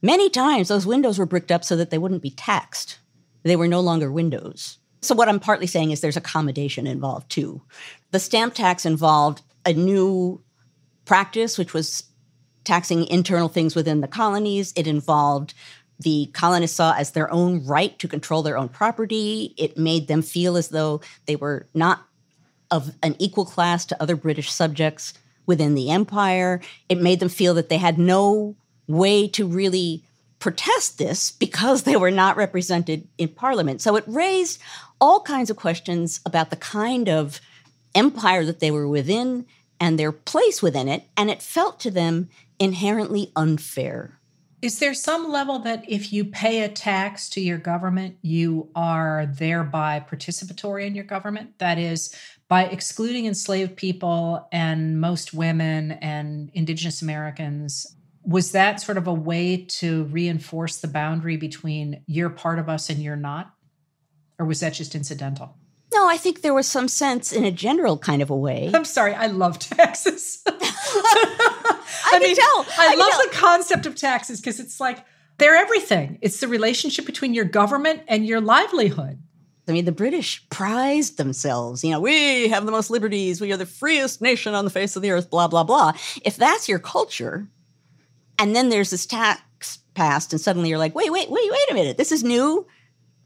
Many 0.02 0.30
times 0.30 0.68
those 0.68 0.86
windows 0.86 1.18
were 1.18 1.26
bricked 1.26 1.50
up 1.50 1.64
so 1.64 1.74
that 1.76 1.90
they 1.90 1.98
wouldn't 1.98 2.22
be 2.22 2.30
taxed. 2.30 2.98
They 3.42 3.56
were 3.56 3.68
no 3.68 3.80
longer 3.80 4.10
windows. 4.10 4.78
So, 5.02 5.14
what 5.14 5.28
I'm 5.28 5.40
partly 5.40 5.66
saying 5.66 5.90
is 5.90 6.00
there's 6.00 6.16
accommodation 6.16 6.86
involved 6.86 7.30
too. 7.30 7.62
The 8.10 8.18
stamp 8.18 8.54
tax 8.54 8.86
involved 8.86 9.42
a 9.64 9.72
new 9.72 10.42
practice, 11.04 11.58
which 11.58 11.74
was 11.74 12.04
taxing 12.64 13.06
internal 13.06 13.48
things 13.48 13.74
within 13.74 14.00
the 14.00 14.08
colonies. 14.08 14.72
It 14.76 14.86
involved 14.86 15.54
the 15.98 16.30
colonists 16.32 16.76
saw 16.76 16.92
as 16.92 17.12
their 17.12 17.30
own 17.32 17.64
right 17.64 17.98
to 17.98 18.08
control 18.08 18.42
their 18.42 18.58
own 18.58 18.68
property. 18.68 19.54
It 19.56 19.78
made 19.78 20.08
them 20.08 20.22
feel 20.22 20.56
as 20.56 20.68
though 20.68 21.00
they 21.26 21.36
were 21.36 21.66
not 21.74 22.06
of 22.70 22.92
an 23.02 23.16
equal 23.18 23.44
class 23.44 23.84
to 23.86 24.02
other 24.02 24.16
British 24.16 24.52
subjects 24.52 25.14
within 25.46 25.74
the 25.74 25.90
empire. 25.90 26.60
It 26.88 27.00
made 27.00 27.20
them 27.20 27.28
feel 27.28 27.54
that 27.54 27.68
they 27.68 27.78
had 27.78 27.98
no 27.98 28.56
way 28.88 29.28
to 29.28 29.46
really 29.46 30.02
protest 30.38 30.98
this 30.98 31.30
because 31.30 31.82
they 31.82 31.96
were 31.96 32.10
not 32.10 32.36
represented 32.36 33.08
in 33.16 33.28
parliament. 33.28 33.80
So 33.80 33.96
it 33.96 34.04
raised 34.06 34.60
all 35.00 35.20
kinds 35.20 35.50
of 35.50 35.56
questions 35.56 36.20
about 36.26 36.50
the 36.50 36.56
kind 36.56 37.08
of 37.08 37.40
empire 37.94 38.44
that 38.44 38.60
they 38.60 38.70
were 38.70 38.88
within 38.88 39.46
and 39.80 39.98
their 39.98 40.12
place 40.12 40.62
within 40.62 40.88
it. 40.88 41.04
And 41.16 41.30
it 41.30 41.42
felt 41.42 41.80
to 41.80 41.90
them 41.90 42.28
inherently 42.58 43.32
unfair. 43.34 44.15
Is 44.66 44.80
there 44.80 44.94
some 44.94 45.30
level 45.30 45.60
that 45.60 45.84
if 45.86 46.12
you 46.12 46.24
pay 46.24 46.64
a 46.64 46.68
tax 46.68 47.28
to 47.28 47.40
your 47.40 47.56
government, 47.56 48.16
you 48.22 48.68
are 48.74 49.32
thereby 49.32 50.04
participatory 50.10 50.88
in 50.88 50.96
your 50.96 51.04
government? 51.04 51.60
That 51.60 51.78
is, 51.78 52.12
by 52.48 52.64
excluding 52.64 53.26
enslaved 53.26 53.76
people 53.76 54.48
and 54.50 55.00
most 55.00 55.32
women 55.32 55.92
and 55.92 56.50
indigenous 56.52 57.00
Americans, 57.00 57.86
was 58.24 58.50
that 58.50 58.80
sort 58.80 58.98
of 58.98 59.06
a 59.06 59.14
way 59.14 59.66
to 59.78 60.02
reinforce 60.06 60.78
the 60.78 60.88
boundary 60.88 61.36
between 61.36 62.02
you're 62.08 62.28
part 62.28 62.58
of 62.58 62.68
us 62.68 62.90
and 62.90 62.98
you're 63.00 63.14
not? 63.14 63.54
Or 64.36 64.46
was 64.46 64.58
that 64.58 64.74
just 64.74 64.96
incidental? 64.96 65.56
No, 65.94 66.08
I 66.08 66.16
think 66.16 66.42
there 66.42 66.52
was 66.52 66.66
some 66.66 66.88
sense 66.88 67.32
in 67.32 67.44
a 67.44 67.52
general 67.52 67.98
kind 67.98 68.20
of 68.20 68.30
a 68.30 68.36
way. 68.36 68.72
I'm 68.74 68.84
sorry, 68.84 69.14
I 69.14 69.28
love 69.28 69.60
taxes. 69.60 70.42
I, 72.06 72.16
I 72.16 72.18
mean, 72.18 72.36
tell. 72.36 72.66
I, 72.78 72.92
I 72.92 72.94
love 72.96 73.10
tell. 73.10 73.22
the 73.24 73.30
concept 73.34 73.86
of 73.86 73.94
taxes 73.94 74.40
because 74.40 74.60
it's 74.60 74.80
like 74.80 75.04
they're 75.38 75.56
everything. 75.56 76.18
It's 76.22 76.40
the 76.40 76.48
relationship 76.48 77.06
between 77.06 77.34
your 77.34 77.44
government 77.44 78.02
and 78.08 78.26
your 78.26 78.40
livelihood. 78.40 79.18
I 79.68 79.72
mean, 79.72 79.84
the 79.84 79.92
British 79.92 80.48
prized 80.48 81.16
themselves. 81.16 81.82
You 81.82 81.90
know, 81.90 82.00
we 82.00 82.48
have 82.48 82.64
the 82.66 82.72
most 82.72 82.88
liberties. 82.88 83.40
We 83.40 83.52
are 83.52 83.56
the 83.56 83.66
freest 83.66 84.22
nation 84.22 84.54
on 84.54 84.64
the 84.64 84.70
face 84.70 84.94
of 84.94 85.02
the 85.02 85.10
earth, 85.10 85.28
blah, 85.28 85.48
blah, 85.48 85.64
blah. 85.64 85.92
If 86.24 86.36
that's 86.36 86.68
your 86.68 86.78
culture, 86.78 87.48
and 88.38 88.54
then 88.54 88.68
there's 88.68 88.90
this 88.90 89.06
tax 89.06 89.80
passed, 89.94 90.32
and 90.32 90.40
suddenly 90.40 90.68
you're 90.68 90.78
like, 90.78 90.94
wait, 90.94 91.10
wait, 91.10 91.28
wait, 91.30 91.50
wait 91.50 91.70
a 91.70 91.74
minute. 91.74 91.96
This 91.96 92.12
is 92.12 92.22
new. 92.22 92.66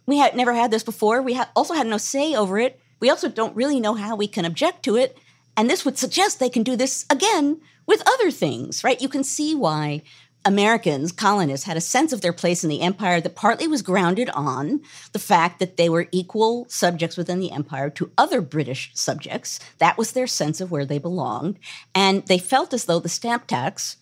We 0.06 0.18
had 0.18 0.34
never 0.34 0.54
had 0.54 0.70
this 0.70 0.82
before. 0.82 1.20
We 1.20 1.34
ha- 1.34 1.50
also 1.54 1.74
had 1.74 1.86
no 1.86 1.98
say 1.98 2.34
over 2.34 2.58
it. 2.58 2.80
We 3.00 3.10
also 3.10 3.28
don't 3.28 3.54
really 3.54 3.78
know 3.78 3.94
how 3.94 4.16
we 4.16 4.26
can 4.26 4.44
object 4.44 4.82
to 4.84 4.96
it. 4.96 5.18
And 5.56 5.68
this 5.68 5.84
would 5.84 5.98
suggest 5.98 6.38
they 6.38 6.48
can 6.48 6.62
do 6.62 6.74
this 6.74 7.04
again 7.10 7.60
with 7.90 8.02
other 8.06 8.30
things, 8.30 8.84
right? 8.84 9.02
You 9.02 9.08
can 9.08 9.24
see 9.24 9.52
why 9.52 10.02
Americans, 10.44 11.10
colonists, 11.10 11.66
had 11.66 11.76
a 11.76 11.80
sense 11.80 12.12
of 12.12 12.20
their 12.20 12.32
place 12.32 12.62
in 12.62 12.70
the 12.70 12.82
empire 12.82 13.20
that 13.20 13.34
partly 13.34 13.66
was 13.66 13.82
grounded 13.82 14.30
on 14.30 14.80
the 15.12 15.18
fact 15.18 15.58
that 15.58 15.76
they 15.76 15.88
were 15.88 16.06
equal 16.12 16.66
subjects 16.68 17.16
within 17.16 17.40
the 17.40 17.50
empire 17.50 17.90
to 17.90 18.12
other 18.16 18.40
British 18.40 18.92
subjects. 18.94 19.58
That 19.78 19.98
was 19.98 20.12
their 20.12 20.28
sense 20.28 20.60
of 20.60 20.70
where 20.70 20.86
they 20.86 20.98
belonged. 20.98 21.58
And 21.92 22.24
they 22.26 22.38
felt 22.38 22.72
as 22.72 22.84
though 22.84 23.00
the 23.00 23.08
stamp 23.08 23.48
tax 23.48 23.96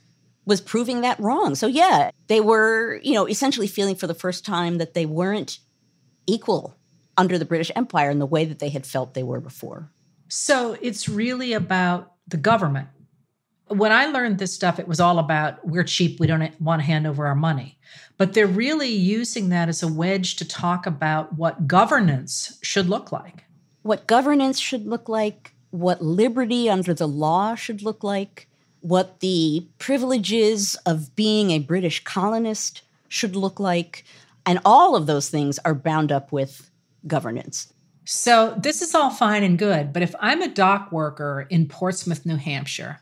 was 0.44 0.60
proving 0.60 1.00
that 1.00 1.18
wrong. 1.18 1.54
So, 1.54 1.66
yeah, 1.66 2.10
they 2.26 2.42
were, 2.42 3.00
you 3.02 3.14
know, 3.14 3.26
essentially 3.26 3.66
feeling 3.66 3.96
for 3.96 4.06
the 4.06 4.12
first 4.12 4.44
time 4.44 4.76
that 4.76 4.92
they 4.92 5.06
weren't 5.06 5.60
equal 6.26 6.76
under 7.16 7.38
the 7.38 7.46
British 7.46 7.72
Empire 7.74 8.10
in 8.10 8.18
the 8.18 8.26
way 8.26 8.44
that 8.44 8.58
they 8.58 8.68
had 8.68 8.84
felt 8.84 9.14
they 9.14 9.22
were 9.22 9.40
before. 9.40 9.90
So, 10.28 10.76
it's 10.82 11.08
really 11.08 11.54
about 11.54 12.12
the 12.26 12.36
government 12.36 12.88
when 13.68 13.92
I 13.92 14.06
learned 14.06 14.38
this 14.38 14.52
stuff, 14.52 14.78
it 14.78 14.88
was 14.88 15.00
all 15.00 15.18
about 15.18 15.66
we're 15.66 15.84
cheap, 15.84 16.20
we 16.20 16.26
don't 16.26 16.60
want 16.60 16.80
to 16.80 16.86
hand 16.86 17.06
over 17.06 17.26
our 17.26 17.34
money. 17.34 17.78
But 18.16 18.32
they're 18.32 18.46
really 18.46 18.88
using 18.88 19.48
that 19.50 19.68
as 19.68 19.82
a 19.82 19.88
wedge 19.88 20.36
to 20.36 20.48
talk 20.48 20.86
about 20.86 21.36
what 21.36 21.66
governance 21.66 22.58
should 22.62 22.88
look 22.88 23.12
like. 23.12 23.44
What 23.82 24.06
governance 24.06 24.58
should 24.58 24.86
look 24.86 25.08
like, 25.08 25.54
what 25.70 26.02
liberty 26.02 26.68
under 26.68 26.94
the 26.94 27.06
law 27.06 27.54
should 27.54 27.82
look 27.82 28.02
like, 28.02 28.48
what 28.80 29.20
the 29.20 29.66
privileges 29.78 30.74
of 30.86 31.14
being 31.14 31.50
a 31.50 31.58
British 31.58 32.02
colonist 32.04 32.82
should 33.08 33.36
look 33.36 33.60
like. 33.60 34.04
And 34.44 34.58
all 34.64 34.96
of 34.96 35.06
those 35.06 35.28
things 35.28 35.58
are 35.60 35.74
bound 35.74 36.10
up 36.10 36.32
with 36.32 36.70
governance. 37.06 37.72
So, 38.04 38.54
this 38.58 38.80
is 38.80 38.94
all 38.94 39.10
fine 39.10 39.42
and 39.44 39.58
good, 39.58 39.92
but 39.92 40.02
if 40.02 40.14
I'm 40.18 40.40
a 40.40 40.48
dock 40.48 40.90
worker 40.90 41.46
in 41.50 41.68
Portsmouth, 41.68 42.24
New 42.24 42.36
Hampshire, 42.36 43.00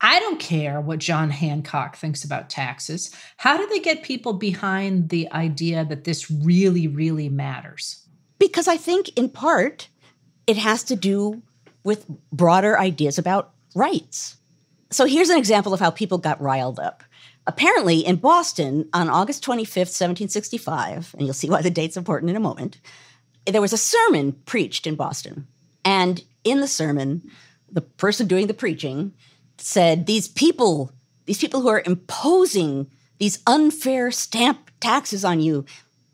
I 0.00 0.18
don't 0.20 0.40
care 0.40 0.80
what 0.80 0.98
John 0.98 1.30
Hancock 1.30 1.96
thinks 1.96 2.24
about 2.24 2.48
taxes. 2.48 3.14
How 3.36 3.56
do 3.56 3.66
they 3.66 3.80
get 3.80 4.02
people 4.02 4.32
behind 4.32 5.10
the 5.10 5.30
idea 5.32 5.84
that 5.84 6.04
this 6.04 6.30
really, 6.30 6.88
really 6.88 7.28
matters? 7.28 8.06
Because 8.38 8.66
I 8.66 8.78
think, 8.78 9.10
in 9.18 9.28
part, 9.28 9.88
it 10.46 10.56
has 10.56 10.82
to 10.84 10.96
do 10.96 11.42
with 11.84 12.06
broader 12.32 12.78
ideas 12.78 13.18
about 13.18 13.52
rights. 13.74 14.36
So 14.90 15.04
here's 15.04 15.28
an 15.28 15.38
example 15.38 15.74
of 15.74 15.80
how 15.80 15.90
people 15.90 16.18
got 16.18 16.40
riled 16.40 16.80
up. 16.80 17.04
Apparently, 17.46 18.00
in 18.00 18.16
Boston 18.16 18.88
on 18.92 19.08
August 19.08 19.44
25th, 19.44 19.90
1765, 19.92 21.14
and 21.14 21.26
you'll 21.26 21.34
see 21.34 21.50
why 21.50 21.62
the 21.62 21.70
date's 21.70 21.96
important 21.96 22.30
in 22.30 22.36
a 22.36 22.40
moment, 22.40 22.78
there 23.46 23.60
was 23.60 23.72
a 23.72 23.78
sermon 23.78 24.32
preached 24.46 24.86
in 24.86 24.94
Boston. 24.94 25.46
And 25.84 26.22
in 26.44 26.60
the 26.60 26.68
sermon, 26.68 27.30
the 27.70 27.80
person 27.80 28.26
doing 28.26 28.46
the 28.46 28.54
preaching 28.54 29.12
said 29.62 30.06
these 30.06 30.28
people, 30.28 30.92
these 31.26 31.38
people 31.38 31.60
who 31.60 31.68
are 31.68 31.82
imposing 31.84 32.90
these 33.18 33.40
unfair 33.46 34.10
stamp 34.10 34.70
taxes 34.80 35.24
on 35.24 35.40
you, 35.40 35.64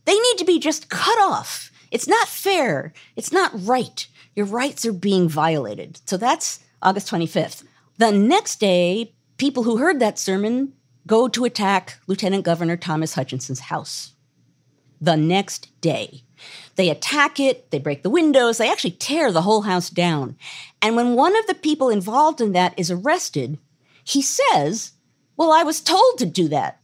they 0.05 0.19
need 0.19 0.39
to 0.39 0.45
be 0.45 0.59
just 0.59 0.89
cut 0.89 1.19
off. 1.21 1.71
It's 1.91 2.09
not 2.09 2.29
fair. 2.29 2.93
It's 3.15 3.33
not 3.33 3.53
right. 3.55 4.07
Your 4.35 4.47
rights 4.47 4.85
are 4.85 4.93
being 4.93 5.29
violated. 5.29 6.01
So 6.07 6.17
that's 6.17 6.61
August 6.83 7.11
25th. 7.11 7.65
The 7.99 8.13
next 8.13 8.61
day, 8.61 9.15
people 9.39 9.63
who 9.63 9.79
heard 9.79 10.01
that 10.01 10.19
sermon 10.19 10.73
go 11.07 11.29
to 11.29 11.45
attack 11.45 11.99
Lieutenant 12.07 12.45
Governor 12.45 12.77
Thomas 12.77 13.15
Hutchinson's 13.15 13.61
house. 13.61 14.13
The 15.01 15.17
next 15.17 15.69
day, 15.81 16.23
they 16.77 16.91
attack 16.91 17.41
it, 17.41 17.71
they 17.71 17.79
break 17.79 18.03
the 18.03 18.11
windows, 18.11 18.59
they 18.59 18.71
actually 18.71 18.93
tear 18.93 19.33
the 19.33 19.43
whole 19.43 19.63
house 19.63 19.91
down. 19.91 20.37
And 20.83 20.97
when 20.97 21.15
one 21.15 21.37
of 21.37 21.47
the 21.47 21.55
people 21.55 21.89
involved 21.89 22.41
in 22.41 22.53
that 22.53 22.75
is 22.79 22.91
arrested, 22.91 23.59
he 24.05 24.23
says, 24.23 24.93
Well, 25.37 25.51
I 25.51 25.63
was 25.63 25.81
told 25.81 26.19
to 26.19 26.27
do 26.27 26.49
that. 26.49 26.81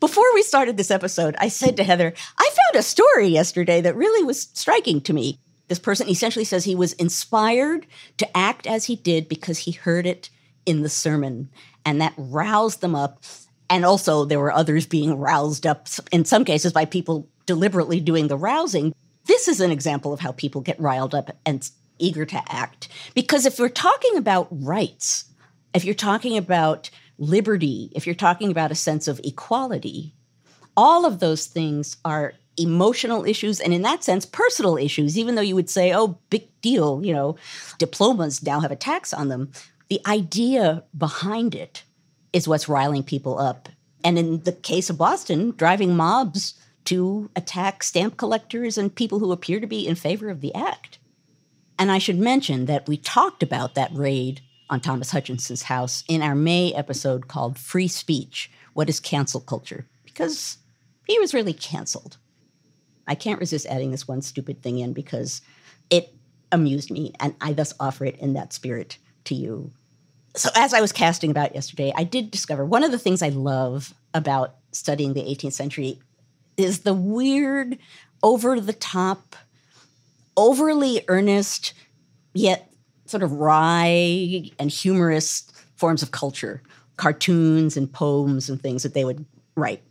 Before 0.00 0.34
we 0.34 0.42
started 0.42 0.76
this 0.76 0.90
episode, 0.90 1.36
I 1.38 1.48
said 1.48 1.76
to 1.76 1.84
Heather, 1.84 2.14
I 2.38 2.50
found 2.50 2.80
a 2.80 2.82
story 2.82 3.28
yesterday 3.28 3.82
that 3.82 3.96
really 3.96 4.24
was 4.24 4.48
striking 4.54 5.02
to 5.02 5.12
me. 5.12 5.38
This 5.68 5.78
person 5.78 6.08
essentially 6.08 6.44
says 6.44 6.64
he 6.64 6.74
was 6.74 6.94
inspired 6.94 7.86
to 8.16 8.36
act 8.36 8.66
as 8.66 8.86
he 8.86 8.96
did 8.96 9.28
because 9.28 9.58
he 9.58 9.72
heard 9.72 10.06
it 10.06 10.30
in 10.66 10.82
the 10.82 10.88
sermon, 10.88 11.50
and 11.84 12.00
that 12.00 12.14
roused 12.16 12.80
them 12.80 12.94
up. 12.94 13.22
And 13.68 13.84
also, 13.84 14.24
there 14.24 14.40
were 14.40 14.52
others 14.52 14.86
being 14.86 15.16
roused 15.16 15.66
up, 15.66 15.86
in 16.10 16.24
some 16.24 16.44
cases, 16.44 16.72
by 16.72 16.86
people 16.86 17.28
deliberately 17.46 18.00
doing 18.00 18.28
the 18.28 18.36
rousing. 18.36 18.94
This 19.26 19.48
is 19.48 19.60
an 19.60 19.70
example 19.70 20.12
of 20.12 20.20
how 20.20 20.32
people 20.32 20.60
get 20.60 20.80
riled 20.80 21.14
up 21.14 21.36
and 21.44 21.68
eager 21.98 22.24
to 22.24 22.42
act. 22.48 22.88
Because 23.14 23.46
if 23.46 23.58
we're 23.58 23.68
talking 23.68 24.16
about 24.16 24.48
rights, 24.50 25.26
if 25.74 25.84
you're 25.84 25.94
talking 25.94 26.36
about 26.36 26.90
liberty, 27.18 27.92
if 27.94 28.06
you're 28.06 28.14
talking 28.14 28.50
about 28.50 28.72
a 28.72 28.76
sense 28.76 29.06
of 29.06 29.20
equality, 29.22 30.14
all 30.76 31.04
of 31.04 31.20
those 31.20 31.46
things 31.46 31.96
are 32.04 32.34
emotional 32.56 33.24
issues 33.24 33.60
and 33.60 33.72
in 33.72 33.82
that 33.82 34.04
sense 34.04 34.26
personal 34.26 34.76
issues 34.76 35.16
even 35.16 35.34
though 35.34 35.40
you 35.40 35.54
would 35.54 35.70
say 35.70 35.94
oh 35.94 36.18
big 36.28 36.46
deal 36.60 37.00
you 37.02 37.12
know 37.12 37.36
diplomas 37.78 38.42
now 38.42 38.60
have 38.60 38.72
a 38.72 38.76
tax 38.76 39.14
on 39.14 39.28
them 39.28 39.50
the 39.88 40.00
idea 40.06 40.82
behind 40.98 41.54
it 41.54 41.84
is 42.32 42.48
what's 42.48 42.68
riling 42.68 43.02
people 43.02 43.38
up 43.38 43.68
and 44.04 44.18
in 44.18 44.42
the 44.42 44.52
case 44.52 44.90
of 44.90 44.98
boston 44.98 45.52
driving 45.56 45.96
mobs 45.96 46.54
to 46.84 47.30
attack 47.36 47.82
stamp 47.82 48.16
collectors 48.16 48.76
and 48.78 48.94
people 48.94 49.18
who 49.18 49.32
appear 49.32 49.60
to 49.60 49.66
be 49.66 49.86
in 49.86 49.94
favor 49.94 50.28
of 50.28 50.40
the 50.40 50.54
act 50.54 50.98
and 51.78 51.90
i 51.90 51.98
should 51.98 52.18
mention 52.18 52.66
that 52.66 52.88
we 52.88 52.96
talked 52.96 53.42
about 53.42 53.74
that 53.74 53.90
raid 53.92 54.40
on 54.70 54.80
Thomas 54.80 55.10
Hutchinson's 55.10 55.64
house 55.64 56.04
in 56.08 56.22
our 56.22 56.36
May 56.36 56.72
episode 56.72 57.26
called 57.26 57.58
Free 57.58 57.88
Speech 57.88 58.50
What 58.72 58.88
is 58.88 59.00
Cancel 59.00 59.40
Culture? 59.40 59.84
Because 60.04 60.58
he 61.06 61.18
was 61.18 61.34
really 61.34 61.52
canceled. 61.52 62.16
I 63.06 63.16
can't 63.16 63.40
resist 63.40 63.66
adding 63.66 63.90
this 63.90 64.06
one 64.06 64.22
stupid 64.22 64.62
thing 64.62 64.78
in 64.78 64.92
because 64.92 65.42
it 65.90 66.14
amused 66.52 66.90
me, 66.90 67.12
and 67.18 67.34
I 67.40 67.52
thus 67.52 67.74
offer 67.80 68.04
it 68.04 68.16
in 68.18 68.34
that 68.34 68.52
spirit 68.52 68.98
to 69.24 69.34
you. 69.34 69.72
So, 70.36 70.48
as 70.54 70.72
I 70.72 70.80
was 70.80 70.92
casting 70.92 71.32
about 71.32 71.56
yesterday, 71.56 71.92
I 71.96 72.04
did 72.04 72.30
discover 72.30 72.64
one 72.64 72.84
of 72.84 72.92
the 72.92 72.98
things 72.98 73.22
I 73.22 73.30
love 73.30 73.92
about 74.14 74.54
studying 74.70 75.14
the 75.14 75.22
18th 75.22 75.54
century 75.54 76.00
is 76.60 76.80
the 76.80 76.94
weird, 76.94 77.78
over 78.22 78.60
the 78.60 78.72
top, 78.72 79.36
overly 80.36 81.04
earnest, 81.08 81.72
yet 82.34 82.72
sort 83.06 83.22
of 83.22 83.32
wry 83.32 84.50
and 84.58 84.70
humorous 84.70 85.50
forms 85.74 86.02
of 86.02 86.10
culture, 86.10 86.62
cartoons 86.96 87.76
and 87.76 87.92
poems 87.92 88.48
and 88.48 88.60
things 88.62 88.82
that 88.82 88.94
they 88.94 89.04
would 89.04 89.24
write. 89.56 89.82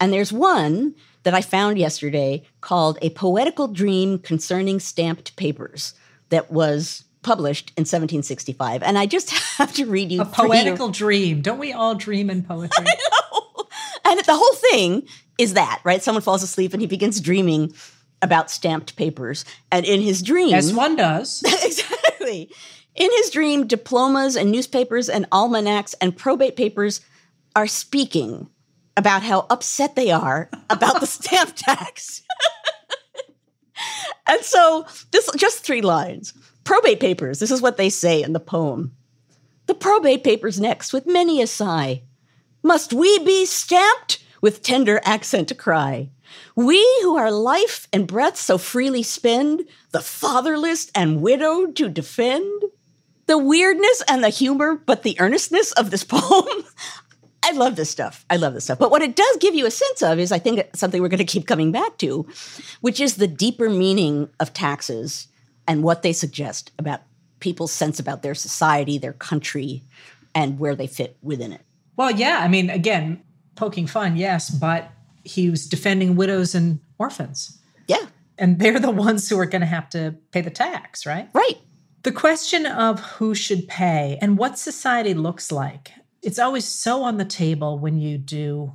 And 0.00 0.12
there's 0.12 0.32
one 0.32 0.94
that 1.22 1.34
I 1.34 1.40
found 1.40 1.78
yesterday 1.78 2.42
called 2.60 2.98
A 3.00 3.10
Poetical 3.10 3.68
Dream 3.68 4.18
Concerning 4.18 4.80
Stamped 4.80 5.36
Papers 5.36 5.94
that 6.30 6.50
was 6.50 7.04
published 7.22 7.70
in 7.76 7.82
1765. 7.82 8.82
And 8.82 8.98
I 8.98 9.06
just 9.06 9.30
have 9.58 9.72
to 9.74 9.86
read 9.86 10.12
you 10.12 10.22
a 10.22 10.24
poetical 10.24 10.90
dream. 10.90 11.40
Don't 11.40 11.58
we 11.58 11.72
all 11.72 11.94
dream 11.94 12.30
in 12.30 12.42
poetry? 12.42 12.86
And 14.04 14.20
the 14.20 14.36
whole 14.36 14.54
thing 14.70 15.06
is 15.38 15.54
that, 15.54 15.80
right? 15.84 16.02
Someone 16.02 16.22
falls 16.22 16.42
asleep 16.42 16.72
and 16.72 16.80
he 16.80 16.86
begins 16.86 17.20
dreaming 17.20 17.74
about 18.22 18.50
stamped 18.50 18.96
papers. 18.96 19.44
And 19.70 19.84
in 19.84 20.00
his 20.00 20.22
dream, 20.22 20.54
as 20.54 20.72
one 20.72 20.96
does, 20.96 21.42
exactly. 21.64 22.50
In 22.94 23.10
his 23.12 23.30
dream, 23.30 23.66
diplomas 23.66 24.36
and 24.36 24.52
newspapers 24.52 25.08
and 25.08 25.26
almanacs 25.32 25.94
and 26.00 26.16
probate 26.16 26.56
papers 26.56 27.00
are 27.56 27.66
speaking 27.66 28.48
about 28.96 29.22
how 29.22 29.46
upset 29.50 29.96
they 29.96 30.10
are 30.10 30.48
about 30.70 31.00
the 31.00 31.06
stamp 31.06 31.54
tax. 31.56 32.22
and 34.28 34.42
so, 34.42 34.86
this 35.10 35.28
just 35.36 35.64
three 35.64 35.82
lines. 35.82 36.34
Probate 36.62 37.00
papers, 37.00 37.40
this 37.40 37.50
is 37.50 37.60
what 37.60 37.76
they 37.76 37.90
say 37.90 38.22
in 38.22 38.32
the 38.32 38.40
poem. 38.40 38.92
The 39.66 39.74
probate 39.74 40.24
papers 40.24 40.60
next, 40.60 40.92
with 40.92 41.06
many 41.06 41.42
a 41.42 41.46
sigh. 41.46 42.02
Must 42.64 42.94
we 42.94 43.18
be 43.18 43.44
stamped? 43.44 44.24
With 44.40 44.62
tender 44.62 45.00
accent 45.04 45.48
to 45.48 45.54
cry. 45.54 46.10
We 46.54 46.78
who 47.02 47.16
our 47.16 47.30
life 47.30 47.88
and 47.92 48.06
breath 48.06 48.36
so 48.36 48.58
freely 48.58 49.02
spend, 49.02 49.64
the 49.92 50.00
fatherless 50.00 50.90
and 50.94 51.22
widowed 51.22 51.76
to 51.76 51.88
defend. 51.88 52.64
The 53.26 53.38
weirdness 53.38 54.02
and 54.08 54.22
the 54.22 54.28
humor, 54.28 54.74
but 54.74 55.02
the 55.02 55.18
earnestness 55.18 55.72
of 55.72 55.90
this 55.90 56.04
poem. 56.08 56.64
I 57.42 57.52
love 57.52 57.76
this 57.76 57.90
stuff. 57.90 58.24
I 58.28 58.36
love 58.36 58.54
this 58.54 58.64
stuff. 58.64 58.78
But 58.78 58.90
what 58.90 59.02
it 59.02 59.16
does 59.16 59.36
give 59.38 59.54
you 59.54 59.66
a 59.66 59.70
sense 59.70 60.02
of 60.02 60.18
is, 60.18 60.32
I 60.32 60.38
think, 60.38 60.66
something 60.74 61.00
we're 61.00 61.08
going 61.08 61.18
to 61.18 61.24
keep 61.24 61.46
coming 61.46 61.72
back 61.72 61.98
to, 61.98 62.26
which 62.80 63.00
is 63.00 63.16
the 63.16 63.26
deeper 63.26 63.68
meaning 63.68 64.30
of 64.40 64.54
taxes 64.54 65.28
and 65.66 65.82
what 65.82 66.02
they 66.02 66.12
suggest 66.12 66.70
about 66.78 67.02
people's 67.40 67.72
sense 67.72 67.98
about 67.98 68.22
their 68.22 68.34
society, 68.34 68.96
their 68.96 69.12
country, 69.12 69.84
and 70.34 70.58
where 70.58 70.74
they 70.74 70.86
fit 70.86 71.16
within 71.22 71.52
it. 71.52 71.62
Well, 71.96 72.10
yeah. 72.10 72.40
I 72.42 72.48
mean, 72.48 72.70
again, 72.70 73.22
poking 73.56 73.86
fun, 73.86 74.16
yes, 74.16 74.50
but 74.50 74.90
he 75.24 75.50
was 75.50 75.66
defending 75.66 76.16
widows 76.16 76.54
and 76.54 76.80
orphans. 76.98 77.58
Yeah. 77.86 78.06
And 78.38 78.58
they're 78.58 78.80
the 78.80 78.90
ones 78.90 79.28
who 79.28 79.38
are 79.38 79.46
going 79.46 79.60
to 79.60 79.66
have 79.66 79.88
to 79.90 80.16
pay 80.32 80.40
the 80.40 80.50
tax, 80.50 81.06
right? 81.06 81.28
Right. 81.32 81.58
The 82.02 82.12
question 82.12 82.66
of 82.66 83.00
who 83.00 83.34
should 83.34 83.66
pay 83.68 84.18
and 84.20 84.36
what 84.36 84.58
society 84.58 85.14
looks 85.14 85.50
like, 85.50 85.92
it's 86.22 86.38
always 86.38 86.64
so 86.64 87.02
on 87.02 87.16
the 87.16 87.24
table 87.24 87.78
when 87.78 87.98
you 87.98 88.18
do 88.18 88.74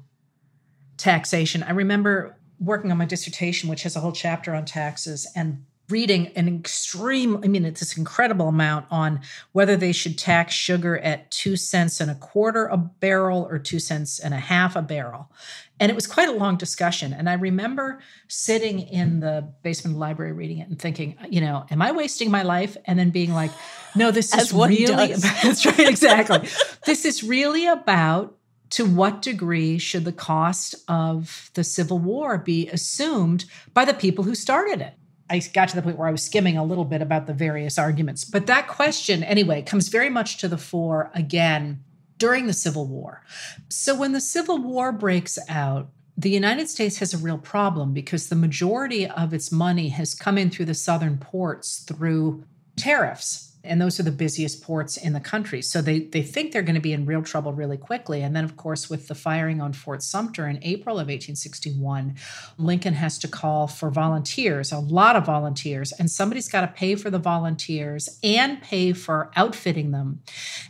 taxation. 0.98 1.64
I 1.64 1.72
remember 1.72 2.38
working 2.60 2.92
on 2.92 2.98
my 2.98 3.06
dissertation, 3.06 3.70
which 3.70 3.84
has 3.84 3.96
a 3.96 4.00
whole 4.00 4.12
chapter 4.12 4.54
on 4.54 4.66
taxes, 4.66 5.28
and 5.36 5.66
reading 5.90 6.28
an 6.36 6.48
extreme, 6.48 7.42
I 7.44 7.48
mean, 7.48 7.66
it's 7.66 7.80
this 7.80 7.98
incredible 7.98 8.48
amount 8.48 8.86
on 8.92 9.22
whether 9.52 9.76
they 9.76 9.92
should 9.92 10.18
tax 10.18 10.54
sugar 10.54 10.98
at 11.00 11.30
two 11.32 11.56
cents 11.56 12.00
and 12.00 12.12
a 12.12 12.16
quarter 12.16 12.66
a 12.66 12.78
barrel 12.78 13.48
or 13.50 13.60
two 13.60 13.80
cents 13.80 14.20
and 14.20 14.34
a 14.34 14.38
half 14.40 14.76
a 14.76 14.82
barrel. 14.82 15.32
And 15.80 15.90
it 15.90 15.96
was 15.96 16.08
quite 16.08 16.28
a 16.28 16.34
long 16.34 16.58
discussion. 16.58 17.14
And 17.14 17.30
I 17.30 17.34
remember 17.34 18.02
sitting 18.28 18.80
in 18.80 19.22
the 19.22 19.48
basement 19.64 19.96
the 19.96 20.00
library 20.00 20.34
reading 20.34 20.60
it 20.60 20.68
and 20.68 20.78
thinking, 20.78 21.16
you 21.30 21.40
know, 21.40 21.66
am 21.72 21.82
I 21.82 21.92
wasting 21.92 22.30
my 22.30 22.44
life? 22.44 22.76
And 22.86 23.00
then 23.00 23.12
being 23.12 23.34
like, 23.34 23.52
no, 23.96 24.12
this 24.12 24.36
is 24.36 24.52
really 24.52 24.84
about, 24.86 25.10
that's 25.44 25.66
right, 25.66 25.80
exactly. 25.80 26.48
this 26.86 27.06
is 27.06 27.24
really 27.24 27.66
about 27.66 28.36
to 28.72 28.86
what 28.86 29.22
degree 29.22 29.78
should 29.78 30.06
the 30.06 30.12
cost 30.12 30.76
of 30.88 31.50
the 31.54 31.64
Civil 31.64 31.98
War 31.98 32.38
be 32.38 32.68
assumed 32.70 33.46
by 33.74 33.86
the 33.86 33.94
people 33.94 34.24
who 34.24 34.36
started 34.36 34.82
it? 34.82 34.94
I 35.30 35.40
got 35.40 35.70
to 35.70 35.76
the 35.76 35.82
point 35.82 35.98
where 35.98 36.08
I 36.08 36.12
was 36.12 36.24
skimming 36.24 36.58
a 36.58 36.64
little 36.64 36.86
bit 36.86 37.02
about 37.02 37.28
the 37.28 37.34
various 37.34 37.78
arguments. 37.78 38.26
But 38.26 38.48
that 38.48 38.68
question, 38.68 39.24
anyway, 39.24 39.62
comes 39.62 39.90
very 39.90 40.10
much 40.10 40.38
to 40.38 40.48
the 40.48 40.58
fore 40.58 41.12
again 41.14 41.84
during 42.18 42.48
the 42.48 42.54
Civil 42.54 42.88
War. 42.88 43.24
So 43.70 43.96
when 43.96 44.12
the 44.12 44.22
Civil 44.22 44.58
War 44.58 44.92
breaks 44.92 45.38
out, 45.48 45.90
the 46.18 46.30
United 46.30 46.68
States 46.68 46.98
has 46.98 47.14
a 47.14 47.18
real 47.18 47.38
problem 47.38 47.94
because 47.94 48.28
the 48.28 48.36
majority 48.36 49.08
of 49.08 49.34
its 49.34 49.52
money 49.52 49.90
has 49.90 50.14
come 50.14 50.38
in 50.38 50.50
through 50.50 50.66
the 50.66 50.74
southern 50.74 51.18
ports 51.18 51.80
through 51.80 52.44
tariffs 52.76 53.49
and 53.64 53.82
those 53.82 54.00
are 54.00 54.04
the 54.04 54.12
busiest 54.12 54.64
ports 54.64 54.96
in 54.96 55.14
the 55.14 55.20
country. 55.20 55.62
So 55.62 55.82
they 55.82 56.00
they 56.00 56.22
think 56.22 56.52
they're 56.52 56.62
going 56.62 56.76
to 56.76 56.82
be 56.82 56.94
in 56.94 57.06
real 57.06 57.22
trouble 57.22 57.54
really 57.54 57.78
quickly. 57.78 58.22
And 58.22 58.36
then, 58.36 58.44
of 58.44 58.56
course, 58.56 58.90
with 58.90 59.08
the 59.08 59.16
firing 59.16 59.60
on 59.60 59.74
Fort 59.74 60.02
Sumter 60.02 60.48
in 60.48 60.60
April 60.62 60.96
of 60.96 61.08
1861, 61.08 62.16
Lincoln 62.58 62.94
has 62.94 63.18
to 63.20 63.28
call 63.28 63.68
for 63.68 63.90
volunteers, 63.90 64.72
a 64.72 64.80
lot 64.80 65.16
of 65.16 65.26
volunteers, 65.26 65.92
and 65.92 66.10
somebody's 66.10 66.48
got 66.48 66.62
to 66.62 66.68
pay 66.68 66.96
for 66.96 67.10
the 67.10 67.20
volunteers 67.20 68.20
and 68.24 68.62
pay 68.62 68.94
for 68.94 69.32
outfitting 69.36 69.92
them. 69.92 70.22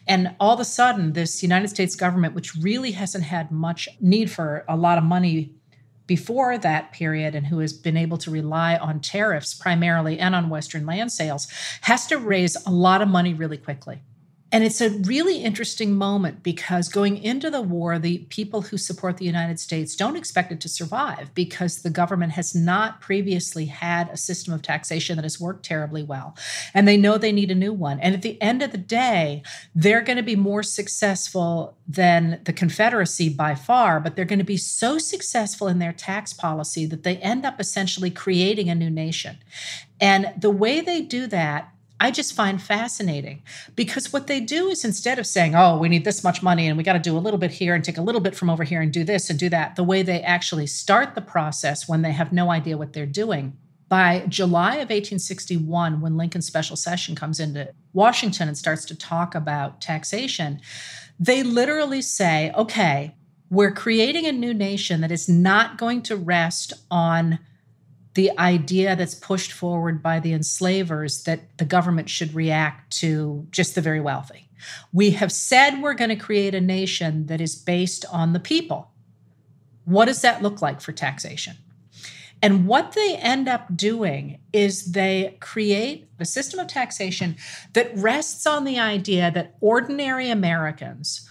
And 0.08 0.36
all 0.40 0.54
of 0.54 0.60
a 0.60 0.66
sudden, 0.66 1.14
this 1.14 1.44
United 1.44 1.68
States 1.68 1.96
government, 1.96 2.34
which 2.34 2.56
really 2.56 2.92
hasn't 2.92 3.26
had 3.26 3.52
much 3.52 3.88
need 4.02 4.32
for 4.32 4.66
a 4.68 4.76
lot 4.76 4.98
of 4.98 5.04
money 5.04 5.54
before 6.10 6.58
that 6.58 6.92
period 6.92 7.36
and 7.36 7.46
who 7.46 7.60
has 7.60 7.72
been 7.72 7.96
able 7.96 8.18
to 8.18 8.32
rely 8.32 8.76
on 8.78 9.00
tariffs 9.00 9.54
primarily 9.54 10.18
and 10.18 10.34
on 10.34 10.50
Western 10.50 10.84
land 10.84 11.12
sales 11.12 11.48
has 11.82 12.08
to 12.08 12.18
raise 12.18 12.58
a 12.66 12.72
lot 12.72 13.00
of 13.00 13.08
money 13.08 13.32
really 13.32 13.58
quickly. 13.58 14.02
And 14.52 14.64
it's 14.64 14.82
a 14.82 14.90
really 14.90 15.44
interesting 15.44 15.94
moment 15.94 16.42
because 16.42 16.90
going 16.90 17.22
into 17.22 17.52
the 17.52 17.62
war, 17.62 18.00
the 18.00 18.20
people 18.30 18.64
who 18.64 18.78
support 18.78 19.18
the 19.18 19.26
United 19.26 19.60
States 19.60 19.96
don't 19.96 20.16
expect 20.16 20.52
it 20.52 20.60
to 20.62 20.70
survive 20.70 21.34
because 21.36 21.84
the 21.84 21.92
government 21.92 22.32
has 22.32 22.56
not 22.56 23.00
previously 23.00 23.66
had 23.66 24.10
a 24.10 24.18
system 24.18 24.54
of 24.54 24.64
taxation 24.64 25.18
that 25.18 25.24
has 25.24 25.40
worked 25.40 25.66
terribly 25.66 26.02
well. 26.02 26.36
And 26.74 26.88
they 26.88 26.98
know 26.98 27.18
they 27.18 27.32
need 27.32 27.52
a 27.52 27.56
new 27.56 27.74
one. 27.74 28.00
And 28.00 28.16
at 28.16 28.24
the 28.24 28.42
end 28.42 28.64
of 28.64 28.72
the 28.72 28.78
day, 28.78 29.44
they're 29.76 30.02
going 30.02 30.18
to 30.18 30.24
be 30.24 30.36
more 30.36 30.64
successful 30.64 31.78
than 31.88 32.42
the 32.46 32.54
Confederacy 32.54 33.30
by 33.30 33.54
far, 33.54 34.00
but 34.00 34.16
they're 34.16 34.26
going 34.26 34.40
to 34.40 34.46
be 34.46 34.58
so 34.58 34.98
successful 34.98 35.68
in 35.68 35.78
their 35.78 35.94
tax 35.94 36.34
policy 36.34 36.88
that 36.88 37.04
they 37.04 37.18
end 37.18 37.46
up 37.46 37.60
essentially 37.60 38.10
creating 38.10 38.70
a 38.70 38.76
new 38.76 38.90
nation. 38.90 39.38
And 40.02 40.34
the 40.38 40.50
way 40.50 40.82
they 40.82 41.02
do 41.02 41.28
that 41.28 41.72
I 42.02 42.12
just 42.12 42.34
find 42.34 42.62
fascinating 42.62 43.44
because 43.76 44.14
what 44.14 44.28
they 44.28 44.40
do 44.40 44.70
is 44.70 44.86
instead 44.86 45.20
of 45.20 45.28
saying, 45.28 45.54
oh, 45.54 45.78
we 45.78 45.90
need 45.90 46.06
this 46.06 46.24
much 46.24 46.42
money 46.42 46.68
and 46.68 46.78
we 46.78 46.84
got 46.84 46.94
to 46.94 47.00
do 47.00 47.18
a 47.18 47.20
little 47.20 47.38
bit 47.38 47.52
here 47.52 47.76
and 47.76 47.84
take 47.84 47.98
a 47.98 48.02
little 48.02 48.22
bit 48.22 48.36
from 48.36 48.50
over 48.50 48.64
here 48.64 48.82
and 48.82 48.94
do 48.94 49.04
this 49.04 49.30
and 49.30 49.38
do 49.38 49.50
that, 49.50 49.76
the 49.76 49.84
way 49.84 50.02
they 50.02 50.22
actually 50.22 50.66
start 50.68 51.14
the 51.14 51.22
process 51.22 51.90
when 51.90 52.02
they 52.02 52.12
have 52.12 52.32
no 52.32 52.52
idea 52.52 52.78
what 52.78 52.94
they're 52.94 53.06
doing. 53.06 53.58
By 53.90 54.26
July 54.30 54.76
of 54.76 54.90
1861, 54.90 56.00
when 56.00 56.16
Lincoln's 56.16 56.46
special 56.46 56.76
session 56.76 57.16
comes 57.16 57.40
into 57.40 57.74
Washington 57.92 58.48
and 58.48 58.58
starts 58.58 58.86
to 58.86 58.96
talk 58.96 59.36
about 59.36 59.82
taxation, 59.82 60.62
they 61.20 61.44
literally 61.44 62.02
say, 62.02 62.52
okay, 62.56 63.16
we're 63.50 63.72
creating 63.72 64.26
a 64.26 64.32
new 64.32 64.54
nation 64.54 65.02
that 65.02 65.12
is 65.12 65.28
not 65.28 65.78
going 65.78 66.04
to 66.04 66.16
rest 66.16 66.72
on 66.90 67.40
the 68.20 68.38
idea 68.38 68.98
that's 68.98 69.16
pushed 69.16 69.54
forward 69.54 70.04
by 70.04 70.20
the 70.20 70.34
enslavers 70.34 71.24
that 71.24 71.58
the 71.58 71.64
government 71.64 72.10
should 72.10 72.36
react 72.36 72.92
to 72.92 73.48
just 73.50 73.76
the 73.76 73.82
very 73.82 74.02
wealthy. 74.02 74.50
We 74.92 75.12
have 75.12 75.32
said 75.32 75.82
we're 75.82 75.94
going 75.94 76.10
to 76.10 76.18
create 76.18 76.54
a 76.54 76.60
nation 76.60 77.28
that 77.28 77.40
is 77.40 77.56
based 77.56 78.04
on 78.12 78.34
the 78.34 78.40
people. 78.42 78.92
What 79.86 80.08
does 80.08 80.22
that 80.22 80.44
look 80.44 80.62
like 80.62 80.82
for 80.82 80.92
taxation? 80.92 81.56
And 82.42 82.68
what 82.68 82.92
they 82.92 83.16
end 83.16 83.48
up 83.48 83.74
doing 83.74 84.40
is 84.52 84.92
they 84.92 85.38
create 85.40 86.10
a 86.20 86.26
system 86.26 86.60
of 86.60 86.68
taxation 86.68 87.38
that 87.72 87.96
rests 87.96 88.46
on 88.46 88.66
the 88.66 88.80
idea 88.80 89.32
that 89.32 89.56
ordinary 89.62 90.30
Americans 90.30 91.26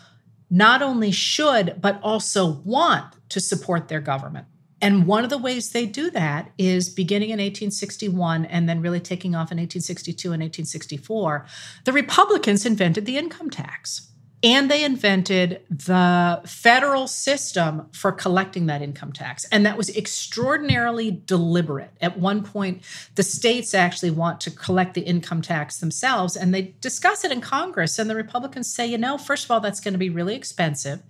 not 0.48 0.80
only 0.80 1.10
should, 1.10 1.82
but 1.82 2.00
also 2.02 2.46
want 2.64 3.14
to 3.28 3.40
support 3.40 3.88
their 3.88 4.00
government. 4.00 4.46
And 4.80 5.06
one 5.06 5.24
of 5.24 5.30
the 5.30 5.38
ways 5.38 5.70
they 5.70 5.86
do 5.86 6.10
that 6.10 6.52
is 6.56 6.88
beginning 6.88 7.30
in 7.30 7.38
1861 7.38 8.44
and 8.44 8.68
then 8.68 8.80
really 8.80 9.00
taking 9.00 9.34
off 9.34 9.50
in 9.50 9.58
1862 9.58 10.28
and 10.28 10.42
1864. 10.42 11.46
The 11.84 11.92
Republicans 11.92 12.64
invented 12.64 13.04
the 13.04 13.18
income 13.18 13.50
tax 13.50 14.08
and 14.42 14.70
they 14.70 14.84
invented 14.84 15.62
the 15.68 16.40
federal 16.46 17.08
system 17.08 17.88
for 17.92 18.12
collecting 18.12 18.66
that 18.66 18.82
income 18.82 19.12
tax. 19.12 19.44
And 19.46 19.66
that 19.66 19.76
was 19.76 19.94
extraordinarily 19.96 21.10
deliberate. 21.10 21.90
At 22.00 22.18
one 22.18 22.44
point, 22.44 22.82
the 23.16 23.24
states 23.24 23.74
actually 23.74 24.12
want 24.12 24.40
to 24.42 24.52
collect 24.52 24.94
the 24.94 25.00
income 25.00 25.42
tax 25.42 25.78
themselves, 25.78 26.36
and 26.36 26.54
they 26.54 26.76
discuss 26.80 27.24
it 27.24 27.32
in 27.32 27.40
Congress. 27.40 27.98
And 27.98 28.08
the 28.08 28.14
Republicans 28.14 28.72
say, 28.72 28.86
you 28.86 28.98
know, 28.98 29.18
first 29.18 29.44
of 29.44 29.50
all, 29.50 29.58
that's 29.60 29.80
going 29.80 29.94
to 29.94 29.98
be 29.98 30.10
really 30.10 30.36
expensive. 30.36 31.02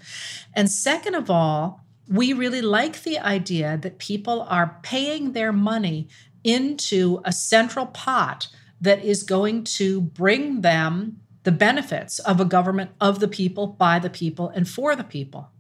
And 0.55 0.71
second 0.71 1.15
of 1.15 1.29
all, 1.31 1.85
we 2.09 2.33
really 2.33 2.63
like 2.63 3.03
the 3.03 3.19
idea 3.19 3.79
that 3.83 3.99
people 3.99 4.43
are 4.49 4.79
paying 4.83 5.33
their 5.33 5.53
money 5.53 6.09
into 6.43 7.21
a 7.25 7.33
central 7.33 7.87
pot 7.87 8.49
that 8.81 9.05
is 9.05 9.23
going 9.23 9.65
to 9.65 10.01
bring 10.01 10.63
them 10.63 11.21
the 11.43 11.53
benefits 11.53 12.19
of 12.21 12.41
a 12.41 12.45
government 12.45 12.91
of 13.01 13.21
the 13.21 13.29
people, 13.29 13.67
by 13.67 13.99
the 13.99 14.11
people, 14.11 14.49
and 14.51 14.69
for 14.69 14.95
the 14.97 15.05
people. 15.05 15.51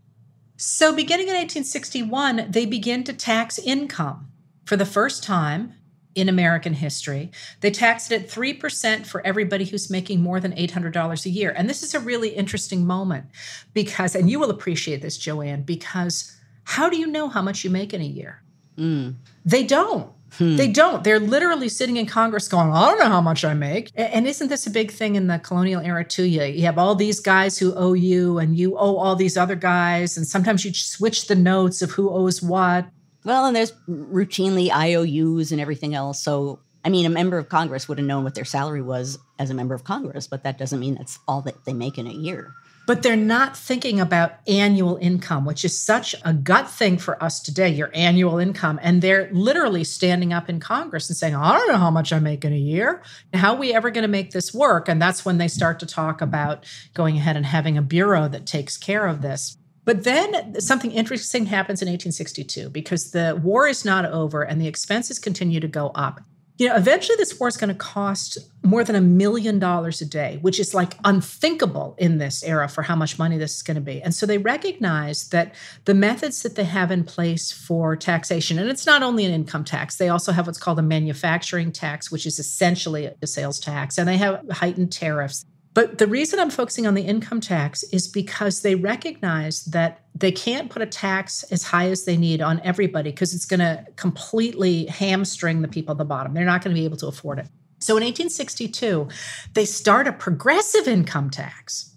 So, 0.56 0.94
beginning 0.94 1.28
in 1.28 1.34
1861, 1.34 2.46
they 2.50 2.66
begin 2.66 3.04
to 3.04 3.12
tax 3.12 3.58
income 3.58 4.28
for 4.64 4.76
the 4.76 4.87
first 4.87 5.22
time 5.22 5.74
in 6.14 6.28
American 6.28 6.74
history. 6.74 7.30
They 7.61 7.70
taxed 7.70 8.11
it 8.11 8.24
at 8.24 8.28
3% 8.28 9.06
for 9.06 9.24
everybody 9.24 9.64
who's 9.64 9.88
making 9.88 10.20
more 10.20 10.40
than 10.40 10.52
$800 10.52 11.24
a 11.26 11.30
year. 11.30 11.54
And 11.56 11.70
this 11.70 11.82
is 11.82 11.94
a 11.94 12.00
really 12.00 12.30
interesting 12.30 12.84
moment 12.84 13.26
because, 13.72 14.16
and 14.16 14.28
you 14.28 14.40
will 14.40 14.50
appreciate 14.50 15.00
this, 15.00 15.16
Joanne, 15.16 15.62
because 15.62 16.38
how 16.68 16.90
do 16.90 16.98
you 16.98 17.07
know 17.07 17.31
how 17.31 17.40
much 17.40 17.64
you 17.64 17.70
make 17.70 17.94
in 17.94 18.02
a 18.02 18.04
year? 18.04 18.42
Mm. 18.76 19.14
They 19.46 19.64
don't. 19.64 20.12
Hmm. 20.35 20.57
They 20.57 20.68
don't. 20.70 21.02
They're 21.02 21.18
literally 21.18 21.70
sitting 21.70 21.96
in 21.96 22.04
Congress 22.04 22.46
going, 22.46 22.70
I 22.70 22.85
don't 22.85 22.98
know 22.98 23.09
how 23.09 23.22
much 23.22 23.42
I 23.42 23.54
make. 23.54 23.90
And 23.96 24.26
isn't 24.26 24.48
this 24.48 24.66
a 24.66 24.70
big 24.70 24.90
thing 24.90 25.16
in 25.16 25.28
the 25.28 25.38
colonial 25.38 25.81
era 25.81 26.04
too? 26.04 26.24
You, 26.24 26.42
you 26.42 26.66
have 26.66 26.76
all 26.76 26.94
these 26.94 27.20
guys 27.20 27.57
who 27.57 27.74
owe 27.74 27.94
you 27.94 28.38
and 28.38 28.54
you 28.54 28.76
owe 28.76 28.98
all 28.98 29.16
these 29.16 29.38
other 29.38 29.57
guys. 29.57 30.18
And 30.18 30.26
sometimes 30.26 30.62
you 30.62 30.74
switch 30.74 31.26
the 31.26 31.35
notes 31.35 31.81
of 31.81 31.92
who 31.92 32.11
owes 32.11 32.42
what. 32.42 32.87
Well, 33.24 33.46
and 33.46 33.57
there's 33.57 33.72
routinely 33.88 34.70
IOUs 34.70 35.50
and 35.50 35.62
everything 35.62 35.94
else. 35.94 36.22
So, 36.22 36.61
I 36.85 36.90
mean, 36.90 37.07
a 37.07 37.11
member 37.11 37.38
of 37.38 37.48
Congress 37.48 37.88
would 37.88 37.96
have 37.96 38.07
known 38.07 38.24
what 38.24 38.35
their 38.35 38.44
salary 38.44 38.83
was 38.83 39.18
as 39.38 39.48
a 39.48 39.54
member 39.54 39.74
of 39.74 39.85
Congress, 39.85 40.26
but 40.26 40.42
that 40.42 40.59
doesn't 40.59 40.81
mean 40.81 40.96
that's 40.96 41.18
all 41.26 41.40
that 41.42 41.64
they 41.64 41.72
make 41.72 41.96
in 41.96 42.07
a 42.07 42.12
year 42.12 42.52
but 42.88 43.03
they're 43.03 43.16
not 43.16 43.55
thinking 43.55 44.01
about 44.01 44.33
annual 44.46 44.96
income, 44.96 45.44
which 45.44 45.62
is 45.62 45.79
such 45.79 46.14
a 46.24 46.33
gut 46.33 46.70
thing 46.70 46.96
for 46.96 47.22
us 47.22 47.38
today, 47.38 47.68
your 47.68 47.90
annual 47.92 48.38
income. 48.38 48.81
And 48.83 49.03
they're 49.03 49.29
literally 49.31 49.85
standing 49.85 50.33
up 50.33 50.48
in 50.48 50.59
Congress 50.59 51.11
and 51.11 51.16
saying, 51.16 51.37
I 51.37 51.53
don't 51.53 51.68
know 51.68 51.77
how 51.77 51.90
much 51.90 52.14
I 52.14 52.18
make 52.18 52.46
in 52.46 52.55
a 52.55 52.57
year. 52.57 53.03
How 53.35 53.53
are 53.53 53.59
we 53.59 53.74
ever 53.74 53.90
going 53.90 54.05
to 54.05 54.09
make 54.09 54.31
this 54.31 54.55
work? 54.55 54.88
And 54.88 55.03
that's 55.03 55.22
when 55.22 55.37
they 55.37 55.48
start 55.48 55.81
to 55.81 55.87
talk 55.87 56.22
about 56.22 56.64
going 56.94 57.18
ahead 57.18 57.37
and 57.37 57.44
having 57.44 57.77
a 57.77 57.83
bureau 57.83 58.27
that 58.27 58.46
takes 58.46 58.79
care 58.79 59.07
of 59.07 59.20
this. 59.20 59.59
But 59.85 60.05
then 60.05 60.59
something 60.59 60.90
interesting 60.90 61.44
happens 61.44 61.83
in 61.83 61.88
1862 61.88 62.70
because 62.70 63.11
the 63.11 63.38
war 63.42 63.68
is 63.68 63.85
not 63.85 64.07
over 64.07 64.40
and 64.40 64.59
the 64.59 64.66
expenses 64.66 65.18
continue 65.18 65.61
to 65.61 65.68
go 65.68 65.88
up 65.94 66.22
you 66.59 66.68
know, 66.68 66.75
eventually 66.75 67.14
this 67.16 67.38
war 67.38 67.49
is 67.49 67.57
going 67.57 67.68
to 67.68 67.75
cost 67.75 68.37
more 68.64 68.83
than 68.83 68.97
a 68.97 69.01
million 69.01 69.61
dollars 69.61 70.01
a 70.01 70.05
day, 70.05 70.38
which 70.42 70.59
is 70.59 70.75
like 70.75 70.97
unthinkable 71.05 71.94
in 71.99 72.18
this 72.18 72.42
era 72.42 72.68
for 72.68 72.83
how 72.83 72.97
much 72.97 73.16
money 73.16 73.38
this 73.38 73.57
is 73.57 73.62
going 73.62 73.77
to 73.77 73.81
be. 73.81 74.03
And 74.03 74.12
so 74.12 74.27
they 74.27 74.38
recognize 74.38 75.29
that 75.29 75.55
the 75.85 75.94
methods 75.94 76.42
that 76.42 76.57
they 76.57 76.64
have 76.64 76.90
in 76.90 77.05
place 77.05 77.53
for 77.53 77.94
taxation, 77.94 78.59
and 78.59 78.68
it's 78.68 78.87
not 78.87 79.05
only 79.05 79.25
an 79.25 79.33
income 79.33 79.64
tax, 79.64 79.97
they 79.97 80.09
also 80.09 80.33
have 80.33 80.47
what's 80.47 80.59
called 80.59 80.81
a 80.81 80.83
manufacturing 80.83 81.71
tax, 81.71 82.11
which 82.11 82.27
is 82.27 82.40
essentially 82.40 83.09
a 83.23 83.27
sales 83.27 83.61
tax, 83.61 83.97
and 83.97 84.09
they 84.09 84.16
have 84.16 84.42
heightened 84.51 84.90
tariffs. 84.90 85.47
But 85.74 85.98
the 85.98 86.07
reason 86.07 86.40
I'm 86.40 86.50
focusing 86.50 86.87
on 86.87 86.94
the 86.94 87.02
income 87.02 87.40
tax 87.40 87.83
is 87.85 88.09
because 88.09 88.62
they 88.62 88.74
recognize 88.74 89.64
that 89.66 90.04
they 90.14 90.33
can't 90.33 90.70
put 90.70 90.83
a 90.83 90.87
tax 90.87 91.44
as 91.44 91.62
high 91.62 91.88
as 91.88 92.04
they 92.04 92.16
need 92.16 92.40
on 92.40 92.61
everybody 92.64 93.11
because 93.11 93.35
it's 93.35 93.44
going 93.44 93.61
to 93.61 93.87
completely 93.96 94.87
hamstring 94.87 95.62
the 95.62 95.68
people 95.68 95.92
at 95.92 95.98
the 95.98 96.04
bottom. 96.04 96.35
They're 96.35 96.44
not 96.44 96.64
going 96.64 96.74
to 96.74 96.81
be 96.81 96.85
able 96.85 96.96
to 96.98 97.07
afford 97.07 97.38
it. 97.38 97.46
So 97.81 97.96
in 97.96 98.02
1862, 98.02 99.09
they 99.54 99.64
start 99.64 100.09
a 100.09 100.12
progressive 100.12 100.88
income 100.88 101.31
tax 101.31 101.94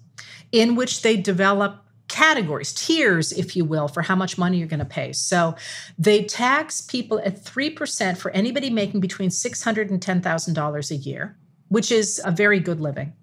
in 0.52 0.76
which 0.76 1.02
they 1.02 1.18
develop 1.18 1.84
categories, 2.08 2.74
tiers, 2.74 3.32
if 3.32 3.56
you 3.56 3.64
will, 3.64 3.88
for 3.88 4.02
how 4.02 4.16
much 4.16 4.38
money 4.38 4.58
you're 4.58 4.68
going 4.68 4.80
to 4.80 4.86
pay. 4.86 5.14
So 5.14 5.56
they 5.98 6.26
tax 6.26 6.82
people 6.82 7.20
at 7.20 7.42
3% 7.42 8.18
for 8.18 8.30
anybody 8.32 8.70
making 8.70 9.00
between 9.00 9.30
$600 9.30 9.90
and 9.90 10.02
$10,000 10.02 10.92
a 10.92 10.96
year, 10.96 11.38
which 11.70 11.92
is 11.92 12.22
a 12.24 12.32
very 12.32 12.60
good 12.60 12.82
living 12.82 13.14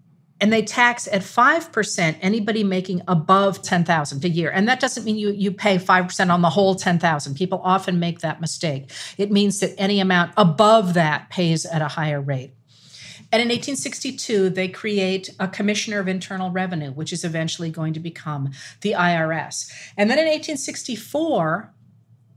and 0.40 0.52
they 0.52 0.62
tax 0.62 1.08
at 1.08 1.22
5% 1.22 2.16
anybody 2.20 2.64
making 2.64 3.02
above 3.08 3.62
10,000 3.62 4.24
a 4.24 4.28
year. 4.28 4.50
And 4.50 4.68
that 4.68 4.80
doesn't 4.80 5.04
mean 5.04 5.16
you 5.16 5.30
you 5.30 5.52
pay 5.52 5.78
5% 5.78 6.32
on 6.32 6.42
the 6.42 6.50
whole 6.50 6.74
10,000. 6.74 7.34
People 7.34 7.60
often 7.64 7.98
make 7.98 8.20
that 8.20 8.40
mistake. 8.40 8.90
It 9.16 9.30
means 9.30 9.60
that 9.60 9.74
any 9.78 10.00
amount 10.00 10.32
above 10.36 10.94
that 10.94 11.30
pays 11.30 11.66
at 11.66 11.82
a 11.82 11.88
higher 11.88 12.20
rate. 12.20 12.52
And 13.30 13.42
in 13.42 13.48
1862, 13.48 14.50
they 14.50 14.68
create 14.68 15.28
a 15.38 15.48
commissioner 15.48 15.98
of 15.98 16.08
internal 16.08 16.50
revenue, 16.50 16.92
which 16.92 17.12
is 17.12 17.24
eventually 17.24 17.68
going 17.68 17.92
to 17.92 18.00
become 18.00 18.52
the 18.80 18.92
IRS. 18.92 19.70
And 19.98 20.08
then 20.08 20.18
in 20.18 20.24
1864, 20.24 21.74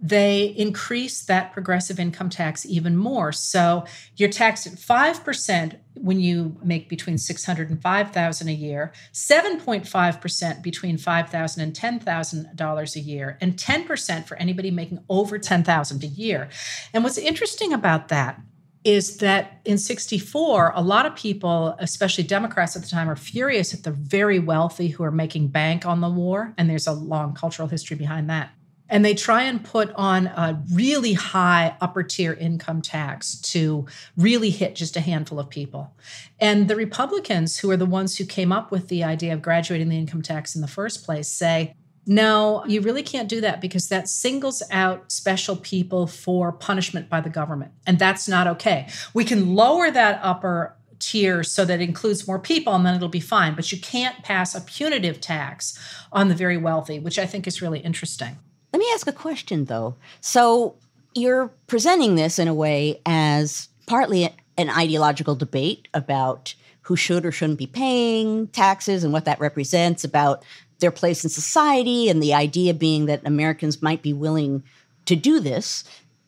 they 0.02 0.46
increase 0.58 1.24
that 1.26 1.54
progressive 1.54 2.00
income 2.00 2.30
tax 2.30 2.66
even 2.66 2.98
more. 2.98 3.32
So 3.32 3.86
you're 4.16 4.30
taxed 4.30 4.66
at 4.66 4.74
5% 4.74 5.76
when 5.94 6.20
you 6.20 6.58
make 6.64 6.90
between 6.90 7.20
600 7.20 7.70
and 7.70 7.80
5000 7.80 8.48
a 8.48 8.52
year, 8.52 8.92
7.5% 9.14 10.64
between 10.64 10.98
5000 10.98 11.64
and 11.64 11.74
$10,000 11.74 12.96
a 12.96 13.00
year, 13.00 13.38
and 13.40 13.56
10% 13.56 14.26
for 14.26 14.38
anybody 14.38 14.72
making 14.72 15.04
over 15.08 15.38
10000 15.38 16.04
a 16.04 16.08
year. 16.08 16.50
And 16.94 17.04
what's 17.04 17.20
interesting 17.20 17.72
about 17.72 18.08
that 18.08 18.42
is 18.84 19.18
that 19.18 19.62
in 19.66 19.78
64, 19.78 20.74
a 20.76 20.82
lot 20.82 21.06
of 21.06 21.16
people, 21.16 21.76
especially 21.78 22.24
Democrats 22.24 22.76
at 22.76 22.82
the 22.82 22.88
time, 22.88 23.08
are 23.08 23.16
furious 23.16 23.76
at 23.76 23.84
the 23.84 23.92
very 23.92 24.40
wealthy 24.40 24.88
who 24.88 25.04
are 25.04 25.12
making 25.12 25.50
bank 25.50 25.86
on 25.86 26.02
the 26.02 26.10
war. 26.10 26.56
And 26.58 26.68
there's 26.68 26.88
a 26.88 26.92
long 26.92 27.36
cultural 27.36 27.68
history 27.68 27.96
behind 27.96 28.28
that. 28.32 28.50
And 28.92 29.06
they 29.06 29.16
try 29.16 29.44
and 29.44 29.64
put 29.64 29.90
on 29.96 30.28
a 30.28 30.62
really 30.74 31.14
high 31.14 31.76
upper 31.80 32.04
tier 32.04 32.34
income 32.34 32.82
tax 32.82 33.36
to 33.42 33.88
really 34.18 34.50
hit 34.50 34.76
just 34.76 34.98
a 34.98 35.00
handful 35.00 35.40
of 35.40 35.50
people. 35.50 35.96
And 36.40 36.68
the 36.68 36.76
Republicans, 36.76 37.58
who 37.58 37.72
are 37.72 37.78
the 37.78 37.86
ones 37.86 38.18
who 38.18 38.26
came 38.26 38.52
up 38.52 38.70
with 38.70 38.90
the 38.90 39.04
idea 39.04 39.34
of 39.34 39.42
graduating 39.42 39.88
the 39.88 39.98
income 39.98 40.22
tax 40.22 40.56
in 40.56 40.62
the 40.62 40.68
first 40.68 41.06
place, 41.06 41.30
say, 41.30 41.74
no, 42.06 42.66
you 42.68 42.82
really 42.82 43.04
can't 43.04 43.30
do 43.30 43.40
that 43.42 43.62
because 43.62 43.88
that 43.88 44.10
singles 44.10 44.62
out 44.72 45.10
special 45.12 45.56
people 45.56 46.06
for 46.06 46.52
punishment 46.52 47.10
by 47.10 47.22
the 47.22 47.30
government. 47.30 47.72
And 47.88 47.98
that's 47.98 48.28
not 48.28 48.48
okay. 48.48 48.90
We 49.14 49.24
can 49.24 49.56
lower 49.56 49.90
that 49.90 50.20
upper 50.22 50.76
tier 51.00 51.44
so 51.44 51.64
that 51.64 51.80
it 51.80 51.84
includes 51.84 52.28
more 52.28 52.40
people 52.40 52.74
and 52.74 52.86
then 52.86 52.96
it'll 52.96 53.08
be 53.08 53.20
fine. 53.20 53.56
But 53.56 53.72
you 53.72 53.80
can't 53.80 54.24
pass 54.24 54.54
a 54.54 54.62
punitive 54.62 55.22
tax 55.22 55.80
on 56.12 56.28
the 56.28 56.36
very 56.36 56.58
wealthy, 56.58 57.00
which 57.00 57.18
I 57.18 57.26
think 57.26 57.48
is 57.48 57.62
really 57.62 57.80
interesting. 57.80 58.38
Let 58.74 58.80
me 58.80 58.88
ask 58.94 59.08
a 59.08 59.14
question 59.14 59.66
though. 59.66 59.96
So 60.22 60.76
you're 61.14 61.50
presenting 61.68 62.16
this 62.16 62.40
in 62.40 62.48
a 62.48 62.54
way 62.54 63.02
as 63.06 63.68
partly 63.86 64.30
an 64.58 64.70
ideological 64.70 65.36
debate 65.36 65.88
about 65.94 66.56
who 66.84 66.96
should 66.96 67.26
or 67.26 67.32
shouldn't 67.32 67.60
be 67.60 67.68
paying 67.68 68.48
taxes 68.48 69.04
and 69.04 69.14
what 69.14 69.26
that 69.26 69.40
represents 69.40 70.04
about 70.04 70.44
their 70.80 70.92
place 70.92 71.24
in 71.24 71.30
society, 71.30 72.10
and 72.10 72.24
the 72.24 72.34
idea 72.34 72.74
being 72.74 73.06
that 73.06 73.22
Americans 73.24 73.84
might 73.84 74.02
be 74.02 74.14
willing 74.14 74.64
to 75.06 75.16
do 75.16 75.40
this. 75.40 75.84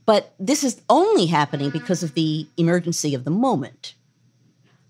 But 0.06 0.34
this 0.40 0.64
is 0.64 0.80
only 0.90 1.26
happening 1.26 1.72
because 1.72 2.04
of 2.04 2.14
the 2.14 2.48
emergency 2.56 3.16
of 3.16 3.24
the 3.24 3.32
moment. 3.32 3.96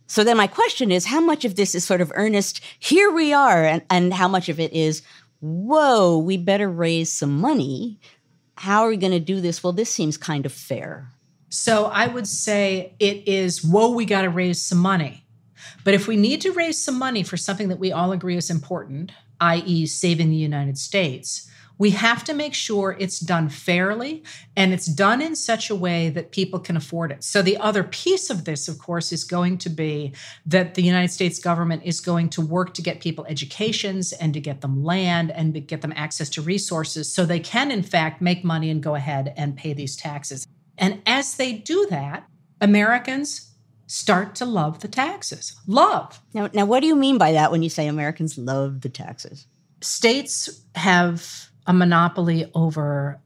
So 0.05 0.23
then 0.23 0.35
my 0.35 0.47
question 0.47 0.91
is 0.91 1.05
how 1.05 1.21
much 1.21 1.45
of 1.45 1.55
this 1.55 1.73
is 1.73 1.85
sort 1.85 2.01
of 2.01 2.11
earnest, 2.13 2.61
here 2.77 3.09
we 3.09 3.31
are, 3.31 3.63
and, 3.63 3.81
and 3.89 4.13
how 4.13 4.27
much 4.27 4.49
of 4.49 4.59
it 4.59 4.73
is, 4.73 5.01
whoa, 5.43 6.17
we 6.17 6.37
better 6.37 6.69
raise 6.69 7.11
some 7.11 7.37
money. 7.37 7.99
How 8.55 8.83
are 8.83 8.89
we 8.89 8.97
going 8.97 9.11
to 9.11 9.19
do 9.19 9.41
this? 9.41 9.61
Well, 9.61 9.73
this 9.73 9.89
seems 9.89 10.17
kind 10.17 10.45
of 10.45 10.53
fair. 10.53 11.09
So 11.49 11.85
I 11.85 12.07
would 12.07 12.27
say 12.27 12.95
it 12.99 13.27
is, 13.27 13.63
whoa, 13.63 13.91
we 13.91 14.05
got 14.05 14.21
to 14.21 14.29
raise 14.29 14.61
some 14.61 14.77
money. 14.77 15.25
But 15.83 15.93
if 15.93 16.07
we 16.07 16.15
need 16.15 16.39
to 16.41 16.51
raise 16.51 16.81
some 16.81 16.97
money 16.97 17.23
for 17.23 17.35
something 17.35 17.67
that 17.67 17.79
we 17.79 17.91
all 17.91 18.13
agree 18.13 18.37
is 18.37 18.49
important, 18.49 19.11
i.e., 19.41 19.85
saving 19.85 20.29
the 20.29 20.35
United 20.35 20.77
States, 20.77 21.49
we 21.77 21.89
have 21.91 22.23
to 22.25 22.33
make 22.33 22.53
sure 22.53 22.95
it's 22.99 23.19
done 23.19 23.49
fairly 23.49 24.23
and 24.55 24.73
it's 24.73 24.85
done 24.85 25.21
in 25.21 25.35
such 25.35 25.69
a 25.69 25.75
way 25.75 26.09
that 26.09 26.31
people 26.31 26.59
can 26.59 26.77
afford 26.77 27.11
it. 27.11 27.23
So, 27.23 27.41
the 27.41 27.57
other 27.57 27.83
piece 27.83 28.29
of 28.29 28.45
this, 28.45 28.67
of 28.67 28.77
course, 28.79 29.11
is 29.11 29.23
going 29.23 29.57
to 29.59 29.69
be 29.69 30.13
that 30.45 30.75
the 30.75 30.83
United 30.83 31.11
States 31.11 31.39
government 31.39 31.83
is 31.83 31.99
going 31.99 32.29
to 32.29 32.41
work 32.41 32.73
to 32.75 32.81
get 32.81 33.01
people 33.01 33.25
educations 33.27 34.13
and 34.13 34.33
to 34.33 34.39
get 34.39 34.61
them 34.61 34.83
land 34.83 35.31
and 35.31 35.53
to 35.53 35.59
get 35.59 35.81
them 35.81 35.93
access 35.95 36.29
to 36.29 36.41
resources 36.41 37.11
so 37.11 37.25
they 37.25 37.39
can, 37.39 37.71
in 37.71 37.83
fact, 37.83 38.21
make 38.21 38.43
money 38.43 38.69
and 38.69 38.83
go 38.83 38.95
ahead 38.95 39.33
and 39.35 39.57
pay 39.57 39.73
these 39.73 39.95
taxes. 39.95 40.47
And 40.77 41.01
as 41.05 41.35
they 41.35 41.53
do 41.53 41.87
that, 41.89 42.27
Americans 42.61 43.51
start 43.87 44.35
to 44.35 44.45
love 44.45 44.79
the 44.79 44.87
taxes. 44.87 45.55
Love. 45.67 46.21
Now, 46.33 46.49
now, 46.53 46.65
what 46.65 46.79
do 46.79 46.87
you 46.87 46.95
mean 46.95 47.17
by 47.17 47.33
that 47.33 47.51
when 47.51 47.63
you 47.63 47.69
say 47.69 47.87
Americans 47.87 48.37
love 48.37 48.81
the 48.81 48.89
taxes? 48.89 49.47
States 49.81 50.61
have 50.75 51.49
a 51.65 51.73
monopoly 51.73 52.49
over 52.53 53.19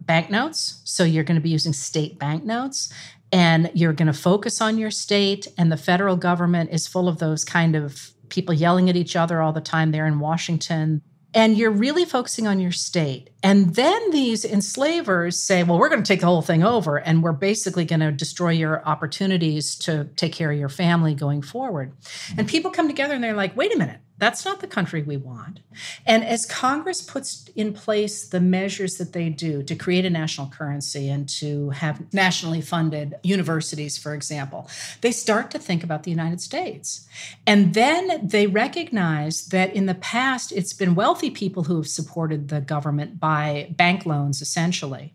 banknotes. 0.00 0.80
So 0.84 1.04
you're 1.04 1.24
going 1.24 1.36
to 1.36 1.42
be 1.42 1.50
using 1.50 1.72
state 1.72 2.18
banknotes 2.18 2.92
and 3.32 3.70
you're 3.74 3.92
going 3.92 4.06
to 4.06 4.12
focus 4.12 4.60
on 4.60 4.78
your 4.78 4.90
state. 4.90 5.46
And 5.56 5.72
the 5.72 5.76
federal 5.76 6.16
government 6.16 6.70
is 6.70 6.86
full 6.86 7.08
of 7.08 7.18
those 7.18 7.44
kind 7.44 7.74
of 7.74 8.12
people 8.28 8.54
yelling 8.54 8.88
at 8.90 8.96
each 8.96 9.16
other 9.16 9.40
all 9.40 9.52
the 9.52 9.60
time 9.60 9.92
there 9.92 10.06
in 10.06 10.20
Washington 10.20 11.02
and 11.34 11.58
you're 11.58 11.70
really 11.70 12.04
focusing 12.04 12.46
on 12.46 12.60
your 12.60 12.70
state. 12.70 13.30
And 13.42 13.74
then 13.74 14.10
these 14.12 14.44
enslavers 14.44 15.36
say, 15.36 15.64
well, 15.64 15.78
we're 15.78 15.88
going 15.88 16.02
to 16.02 16.06
take 16.06 16.20
the 16.20 16.26
whole 16.26 16.42
thing 16.42 16.62
over 16.62 16.96
and 16.96 17.22
we're 17.22 17.32
basically 17.32 17.84
going 17.84 18.00
to 18.00 18.12
destroy 18.12 18.50
your 18.50 18.86
opportunities 18.86 19.74
to 19.80 20.04
take 20.16 20.32
care 20.32 20.52
of 20.52 20.58
your 20.58 20.68
family 20.68 21.14
going 21.14 21.42
forward. 21.42 21.92
And 22.38 22.46
people 22.46 22.70
come 22.70 22.86
together 22.86 23.14
and 23.14 23.24
they're 23.24 23.34
like, 23.34 23.56
wait 23.56 23.74
a 23.74 23.78
minute, 23.78 23.98
that's 24.24 24.46
not 24.46 24.60
the 24.60 24.66
country 24.66 25.02
we 25.02 25.18
want. 25.18 25.60
And 26.06 26.24
as 26.24 26.46
Congress 26.46 27.02
puts 27.02 27.46
in 27.54 27.74
place 27.74 28.26
the 28.26 28.40
measures 28.40 28.96
that 28.96 29.12
they 29.12 29.28
do 29.28 29.62
to 29.62 29.74
create 29.74 30.06
a 30.06 30.10
national 30.10 30.46
currency 30.46 31.10
and 31.10 31.28
to 31.40 31.68
have 31.70 32.10
nationally 32.14 32.62
funded 32.62 33.16
universities, 33.22 33.98
for 33.98 34.14
example, 34.14 34.70
they 35.02 35.12
start 35.12 35.50
to 35.50 35.58
think 35.58 35.84
about 35.84 36.04
the 36.04 36.10
United 36.10 36.40
States. 36.40 37.06
And 37.46 37.74
then 37.74 38.26
they 38.26 38.46
recognize 38.46 39.44
that 39.48 39.76
in 39.76 39.84
the 39.84 39.94
past, 39.94 40.52
it's 40.52 40.72
been 40.72 40.94
wealthy 40.94 41.30
people 41.30 41.64
who 41.64 41.76
have 41.76 41.88
supported 41.88 42.48
the 42.48 42.62
government 42.62 43.20
by 43.20 43.74
bank 43.76 44.06
loans, 44.06 44.40
essentially. 44.40 45.12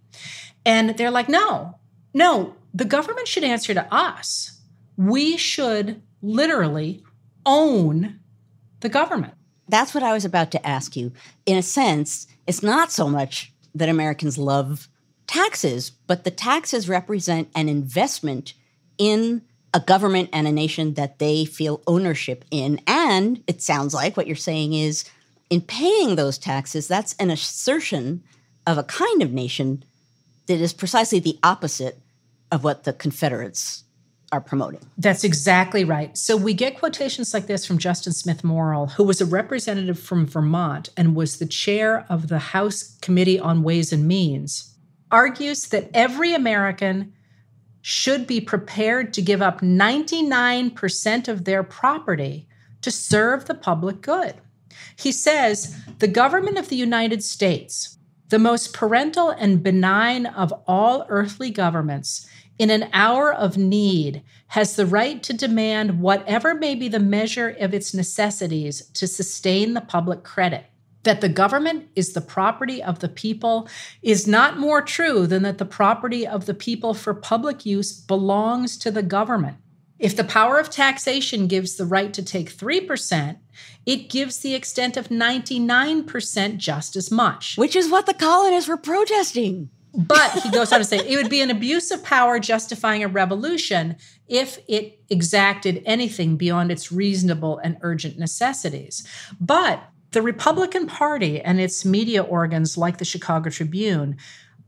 And 0.64 0.96
they're 0.98 1.10
like, 1.10 1.30
no, 1.30 1.80
no, 2.14 2.54
the 2.76 2.86
government 2.86 3.28
should 3.28 3.44
answer 3.44 3.74
to 3.74 3.92
us. 3.92 4.60
We 4.98 5.36
should 5.36 6.04
literally 6.22 7.04
own 7.44 8.19
the 8.80 8.90
government. 8.90 9.34
That's 9.68 9.94
what 9.94 10.04
I 10.04 10.14
was 10.14 10.26
about 10.26 10.52
to 10.52 10.68
ask 10.68 10.96
you. 10.96 11.12
In 11.46 11.58
a 11.58 11.62
sense, 11.62 12.28
it's 12.48 12.64
not 12.64 12.92
so 12.92 13.08
much 13.08 13.52
that 13.76 13.90
Americans 13.90 14.38
love 14.38 14.88
taxes, 15.28 15.92
but 15.92 16.24
the 16.24 16.32
taxes 16.32 16.90
represent 16.90 17.50
an 17.56 17.70
investment 17.70 18.54
in 18.98 19.44
a 19.74 19.80
government 19.80 20.30
and 20.34 20.48
a 20.48 20.52
nation 20.52 20.96
that 20.96 21.20
they 21.20 21.46
feel 21.46 21.84
ownership 21.86 22.44
in. 22.50 22.82
And 22.88 23.44
it 23.46 23.62
sounds 23.62 23.94
like 23.94 24.18
what 24.18 24.26
you're 24.26 24.36
saying 24.36 24.74
is 24.74 25.06
in 25.50 25.62
paying 25.62 26.16
those 26.16 26.38
taxes, 26.38 26.88
that's 26.88 27.14
an 27.20 27.30
assertion 27.30 28.24
of 28.66 28.78
a 28.78 28.84
kind 28.84 29.22
of 29.22 29.32
nation 29.32 29.84
that 30.48 30.60
is 30.60 30.74
precisely 30.74 31.20
the 31.20 31.38
opposite 31.44 32.00
of 32.52 32.64
what 32.64 32.84
the 32.84 32.94
Confederates 32.94 33.84
are 34.32 34.42
promoting. 34.42 34.82
That's 34.98 35.24
exactly 35.24 35.84
right. 35.84 36.18
So 36.18 36.38
we 36.38 36.54
get 36.54 36.78
quotations 36.78 37.34
like 37.34 37.48
this 37.48 37.66
from 37.66 37.78
Justin 37.78 38.14
Smith 38.14 38.44
Morrill, 38.44 38.88
who 38.88 39.04
was 39.04 39.22
a 39.22 39.26
representative 39.26 40.00
from 40.00 40.28
Vermont 40.28 40.90
and 40.96 41.16
was 41.16 41.40
the 41.40 41.48
chair 41.48 42.06
of 42.10 42.28
the 42.28 42.40
House 42.40 42.98
Committee 43.02 43.40
on 43.40 43.64
Ways 43.64 43.92
and 43.92 44.08
Means, 44.08 44.76
argues 45.12 45.68
that 45.70 45.90
every 45.94 46.34
American 46.34 47.14
should 47.82 48.28
be 48.28 48.42
prepared 48.42 49.14
to 49.14 49.22
give 49.22 49.42
up 49.42 49.62
99% 49.62 51.28
of 51.28 51.46
their 51.46 51.64
property 51.64 52.48
to 52.82 52.92
serve 52.92 53.46
the 53.46 53.56
public 53.56 54.02
good. 54.02 54.36
He 54.96 55.12
says 55.12 55.76
the 56.00 56.08
government 56.08 56.58
of 56.58 56.70
the 56.70 56.76
United 56.76 57.24
States, 57.24 57.98
the 58.28 58.40
most 58.40 58.74
parental 58.74 59.30
and 59.30 59.64
benign 59.64 60.26
of 60.26 60.54
all 60.68 61.06
earthly 61.10 61.50
governments, 61.50 62.28
in 62.60 62.70
an 62.70 62.90
hour 62.92 63.34
of 63.34 63.58
need 63.58 64.22
has 64.48 64.76
the 64.76 64.86
right 64.86 65.24
to 65.24 65.34
demand 65.34 66.02
whatever 66.02 66.54
may 66.54 66.76
be 66.76 66.90
the 66.90 67.00
measure 67.00 67.56
of 67.60 67.74
its 67.74 67.94
necessities 67.94 68.82
to 68.94 69.08
sustain 69.08 69.74
the 69.74 69.82
public 69.82 70.24
credit. 70.24 70.66
That 71.04 71.22
the 71.22 71.30
government 71.30 71.88
is 71.96 72.12
the 72.12 72.22
property 72.22 72.84
of 72.84 73.00
the 73.00 73.08
people 73.08 73.70
is 74.02 74.28
not 74.28 74.60
more 74.60 74.82
true 74.82 75.26
than 75.26 75.44
that 75.44 75.58
the 75.58 75.66
property 75.66 76.28
of 76.28 76.46
the 76.46 76.54
people 76.54 76.94
for 76.94 77.14
public 77.14 77.66
use 77.66 77.94
belongs 77.94 78.78
to 78.80 78.92
the 78.92 79.04
government. 79.04 79.58
If 79.98 80.16
the 80.16 80.26
power 80.26 80.60
of 80.60 80.70
taxation 80.70 81.48
gives 81.48 81.76
the 81.76 81.86
right 81.86 82.14
to 82.14 82.24
take 82.24 82.56
3%, 82.56 83.38
it 83.86 84.10
gives 84.10 84.40
the 84.40 84.56
extent 84.56 84.98
of 84.98 85.08
99% 85.08 86.58
just 86.58 86.96
as 86.96 87.12
much. 87.12 87.56
Which 87.58 87.76
is 87.76 87.90
what 87.90 88.06
the 88.06 88.14
colonists 88.14 88.70
were 88.70 88.78
protesting. 88.78 89.70
But 89.94 90.32
he 90.44 90.52
goes 90.52 90.72
on 90.72 90.80
to 90.80 90.86
say 90.86 91.00
it 91.00 91.16
would 91.16 91.30
be 91.30 91.42
an 91.42 91.50
abuse 91.50 91.92
of 91.92 92.04
power 92.04 92.40
justifying 92.40 93.04
a 93.04 93.08
revolution 93.08 93.96
if 94.28 94.60
it 94.68 95.00
exacted 95.10 95.82
anything 95.86 96.38
beyond 96.38 96.72
its 96.72 96.92
reasonable 96.92 97.58
and 97.60 97.78
urgent 97.82 98.20
necessities. 98.20 99.08
But 99.40 99.84
the 100.12 100.22
Republican 100.22 100.88
Party 100.88 101.42
and 101.42 101.60
its 101.60 101.86
media 101.86 102.24
organs, 102.24 102.78
like 102.78 102.98
the 102.98 103.06
Chicago 103.06 103.50
Tribune, 103.50 104.18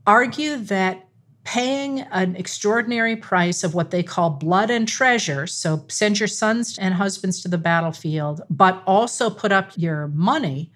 argue 0.06 0.56
that 0.56 1.08
paying 1.44 2.00
an 2.12 2.36
extraordinary 2.36 3.16
price 3.16 3.64
of 3.64 3.74
what 3.74 3.90
they 3.90 4.02
call 4.02 4.30
blood 4.30 4.70
and 4.70 4.86
treasure, 4.86 5.46
so 5.46 5.84
send 5.88 6.20
your 6.20 6.28
sons 6.28 6.78
and 6.78 6.94
husbands 6.94 7.42
to 7.42 7.48
the 7.48 7.58
battlefield, 7.58 8.42
but 8.48 8.82
also 8.86 9.28
put 9.28 9.50
up 9.50 9.72
your 9.76 10.08
money 10.08 10.70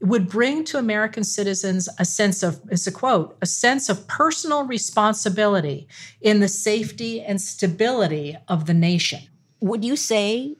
would 0.00 0.28
bring 0.28 0.64
to 0.64 0.78
American 0.78 1.24
citizens 1.24 1.88
a 1.98 2.04
sense 2.04 2.42
of, 2.42 2.60
it's 2.70 2.86
a 2.86 2.92
quote, 2.92 3.36
a 3.40 3.46
sense 3.46 3.88
of 3.88 4.06
personal 4.06 4.64
responsibility 4.64 5.88
in 6.20 6.40
the 6.40 6.48
safety 6.48 7.22
and 7.22 7.40
stability 7.40 8.36
of 8.48 8.66
the 8.66 8.74
nation. 8.74 9.20
Would 9.60 9.84
you 9.84 9.96
say 9.96 10.56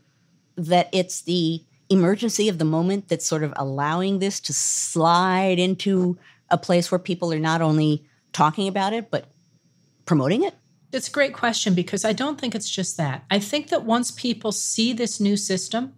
that 0.56 0.88
it's 0.92 1.22
the 1.22 1.62
emergency 1.90 2.48
of 2.48 2.58
the 2.58 2.64
moment 2.64 3.08
that's 3.08 3.26
sort 3.26 3.42
of 3.42 3.52
allowing 3.56 4.18
this 4.18 4.40
to 4.40 4.52
slide 4.52 5.58
into 5.58 6.16
a 6.50 6.56
place 6.56 6.90
where 6.90 6.98
people 6.98 7.32
are 7.32 7.38
not 7.38 7.60
only 7.60 8.04
talking 8.32 8.68
about 8.68 8.92
it, 8.92 9.10
but 9.10 9.26
promoting 10.06 10.44
it? 10.44 10.54
It's 10.94 11.08
a 11.08 11.12
great 11.12 11.34
question 11.34 11.74
because 11.74 12.04
I 12.04 12.12
don't 12.12 12.40
think 12.40 12.54
it's 12.54 12.70
just 12.70 12.96
that. 12.96 13.24
I 13.30 13.40
think 13.40 13.68
that 13.68 13.84
once 13.84 14.12
people 14.12 14.52
see 14.52 14.92
this 14.92 15.18
new 15.18 15.36
system 15.36 15.94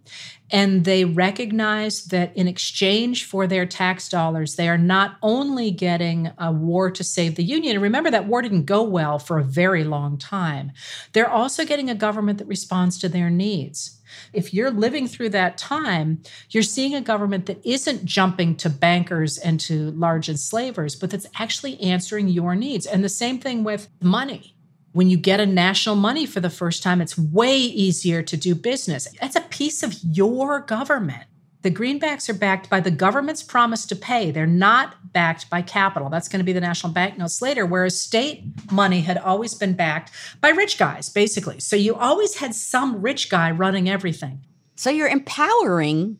and 0.49 0.85
they 0.85 1.05
recognize 1.05 2.05
that 2.05 2.35
in 2.35 2.47
exchange 2.47 3.25
for 3.25 3.45
their 3.45 3.65
tax 3.65 4.09
dollars, 4.09 4.55
they 4.55 4.67
are 4.67 4.77
not 4.77 5.17
only 5.21 5.69
getting 5.71 6.31
a 6.37 6.51
war 6.51 6.89
to 6.89 7.03
save 7.03 7.35
the 7.35 7.43
Union, 7.43 7.75
and 7.75 7.83
remember 7.83 8.09
that 8.09 8.27
war 8.27 8.41
didn't 8.41 8.65
go 8.65 8.81
well 8.81 9.19
for 9.19 9.37
a 9.37 9.43
very 9.43 9.83
long 9.83 10.17
time, 10.17 10.71
they're 11.13 11.29
also 11.29 11.65
getting 11.65 11.89
a 11.89 11.95
government 11.95 12.39
that 12.39 12.47
responds 12.47 12.97
to 12.97 13.09
their 13.09 13.29
needs. 13.29 13.99
If 14.33 14.53
you're 14.53 14.71
living 14.71 15.07
through 15.07 15.29
that 15.29 15.57
time, 15.57 16.23
you're 16.49 16.63
seeing 16.63 16.95
a 16.95 17.01
government 17.01 17.45
that 17.47 17.63
isn't 17.65 18.05
jumping 18.05 18.55
to 18.57 18.69
bankers 18.69 19.37
and 19.37 19.59
to 19.61 19.91
large 19.91 20.29
enslavers, 20.29 20.95
but 20.95 21.11
that's 21.11 21.27
actually 21.35 21.79
answering 21.81 22.29
your 22.29 22.55
needs. 22.55 22.85
And 22.85 23.03
the 23.03 23.09
same 23.09 23.37
thing 23.37 23.63
with 23.63 23.89
money 24.01 24.56
when 24.97 25.11
you 25.11 25.15
get 25.15 25.39
a 25.39 25.45
national 25.45 25.95
money 25.95 26.25
for 26.25 26.39
the 26.39 26.49
first 26.49 26.81
time, 26.81 27.01
it's 27.01 27.15
way 27.15 27.55
easier 27.55 28.23
to 28.23 28.35
do 28.35 28.55
business. 28.55 29.07
That's 29.21 29.35
a 29.35 29.41
piece 29.41 29.83
of 29.83 29.95
your 30.01 30.59
government. 30.59 31.21
The 31.61 31.69
greenbacks 31.69 32.27
are 32.29 32.33
backed 32.33 32.67
by 32.67 32.79
the 32.79 32.89
government's 32.89 33.43
promise 33.43 33.85
to 33.85 33.95
pay. 33.95 34.31
They're 34.31 34.47
not 34.47 35.13
backed 35.13 35.51
by 35.51 35.61
capital. 35.61 36.09
That's 36.09 36.27
going 36.27 36.39
to 36.39 36.43
be 36.43 36.51
the 36.51 36.61
national 36.61 36.93
banknotes 36.93 37.43
later, 37.43 37.63
whereas 37.63 38.01
state 38.01 38.43
money 38.71 39.01
had 39.01 39.19
always 39.19 39.53
been 39.53 39.73
backed 39.73 40.09
by 40.41 40.49
rich 40.49 40.79
guys, 40.79 41.09
basically. 41.09 41.59
So 41.59 41.75
you 41.75 41.93
always 41.93 42.37
had 42.37 42.55
some 42.55 42.99
rich 42.99 43.29
guy 43.29 43.51
running 43.51 43.87
everything. 43.87 44.45
So 44.77 44.89
you're 44.89 45.07
empowering 45.07 46.17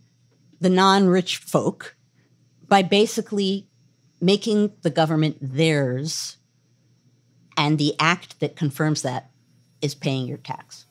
the 0.61 0.69
non 0.69 1.07
rich 1.07 1.37
folk 1.37 1.95
by 2.67 2.83
basically 2.83 3.69
making 4.21 4.73
the 4.83 4.91
government 4.91 5.37
theirs 5.41 6.36
and 7.57 7.77
the 7.77 7.95
act 7.99 8.39
that 8.39 8.55
confirms 8.55 9.01
that 9.01 9.29
is 9.81 9.95
paying 9.95 10.27
your 10.27 10.37
tax. 10.37 10.85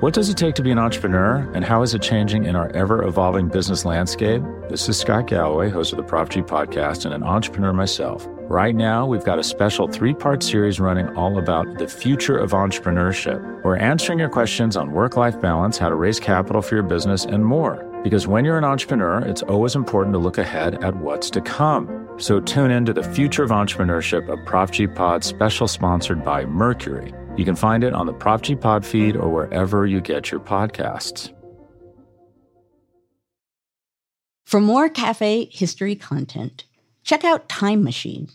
What 0.00 0.14
does 0.14 0.30
it 0.30 0.38
take 0.38 0.54
to 0.54 0.62
be 0.62 0.70
an 0.70 0.78
entrepreneur, 0.78 1.50
and 1.54 1.62
how 1.62 1.82
is 1.82 1.92
it 1.92 2.00
changing 2.00 2.44
in 2.44 2.56
our 2.56 2.70
ever 2.70 3.04
evolving 3.04 3.48
business 3.48 3.84
landscape? 3.84 4.42
This 4.70 4.88
is 4.88 4.98
Scott 4.98 5.26
Galloway, 5.26 5.68
host 5.68 5.92
of 5.92 5.98
the 5.98 6.02
Prop 6.02 6.30
G 6.30 6.40
podcast, 6.40 7.04
and 7.04 7.12
an 7.12 7.22
entrepreneur 7.22 7.74
myself. 7.74 8.26
Right 8.48 8.74
now, 8.74 9.06
we've 9.06 9.24
got 9.24 9.38
a 9.38 9.44
special 9.44 9.88
three 9.88 10.14
part 10.14 10.42
series 10.42 10.80
running 10.80 11.14
all 11.16 11.38
about 11.38 11.78
the 11.78 11.86
future 11.86 12.38
of 12.38 12.52
entrepreneurship. 12.52 13.62
We're 13.62 13.76
answering 13.76 14.18
your 14.18 14.30
questions 14.30 14.74
on 14.74 14.92
work 14.92 15.18
life 15.18 15.38
balance, 15.38 15.76
how 15.76 15.90
to 15.90 15.94
raise 15.94 16.18
capital 16.18 16.62
for 16.62 16.76
your 16.76 16.82
business, 16.82 17.26
and 17.26 17.44
more. 17.44 17.89
Because 18.02 18.26
when 18.26 18.46
you're 18.46 18.56
an 18.56 18.64
entrepreneur, 18.64 19.18
it's 19.18 19.42
always 19.42 19.74
important 19.74 20.14
to 20.14 20.18
look 20.18 20.38
ahead 20.38 20.82
at 20.82 20.96
what's 20.96 21.28
to 21.30 21.40
come. 21.42 22.08
So 22.16 22.40
tune 22.40 22.70
in 22.70 22.86
to 22.86 22.94
the 22.94 23.02
Future 23.02 23.44
of 23.44 23.50
Entrepreneurship, 23.50 24.26
a 24.32 24.42
Prop 24.44 24.70
G 24.70 24.86
Pod 24.86 25.22
special 25.22 25.68
sponsored 25.68 26.24
by 26.24 26.46
Mercury. 26.46 27.12
You 27.36 27.44
can 27.44 27.54
find 27.54 27.84
it 27.84 27.92
on 27.92 28.06
the 28.06 28.14
Prop 28.14 28.40
G 28.40 28.56
Pod 28.56 28.86
feed 28.86 29.16
or 29.16 29.28
wherever 29.28 29.86
you 29.86 30.00
get 30.00 30.30
your 30.30 30.40
podcasts. 30.40 31.30
For 34.46 34.60
more 34.60 34.88
cafe 34.88 35.44
history 35.52 35.94
content, 35.94 36.64
check 37.04 37.22
out 37.22 37.48
Time 37.48 37.84
Machine, 37.84 38.30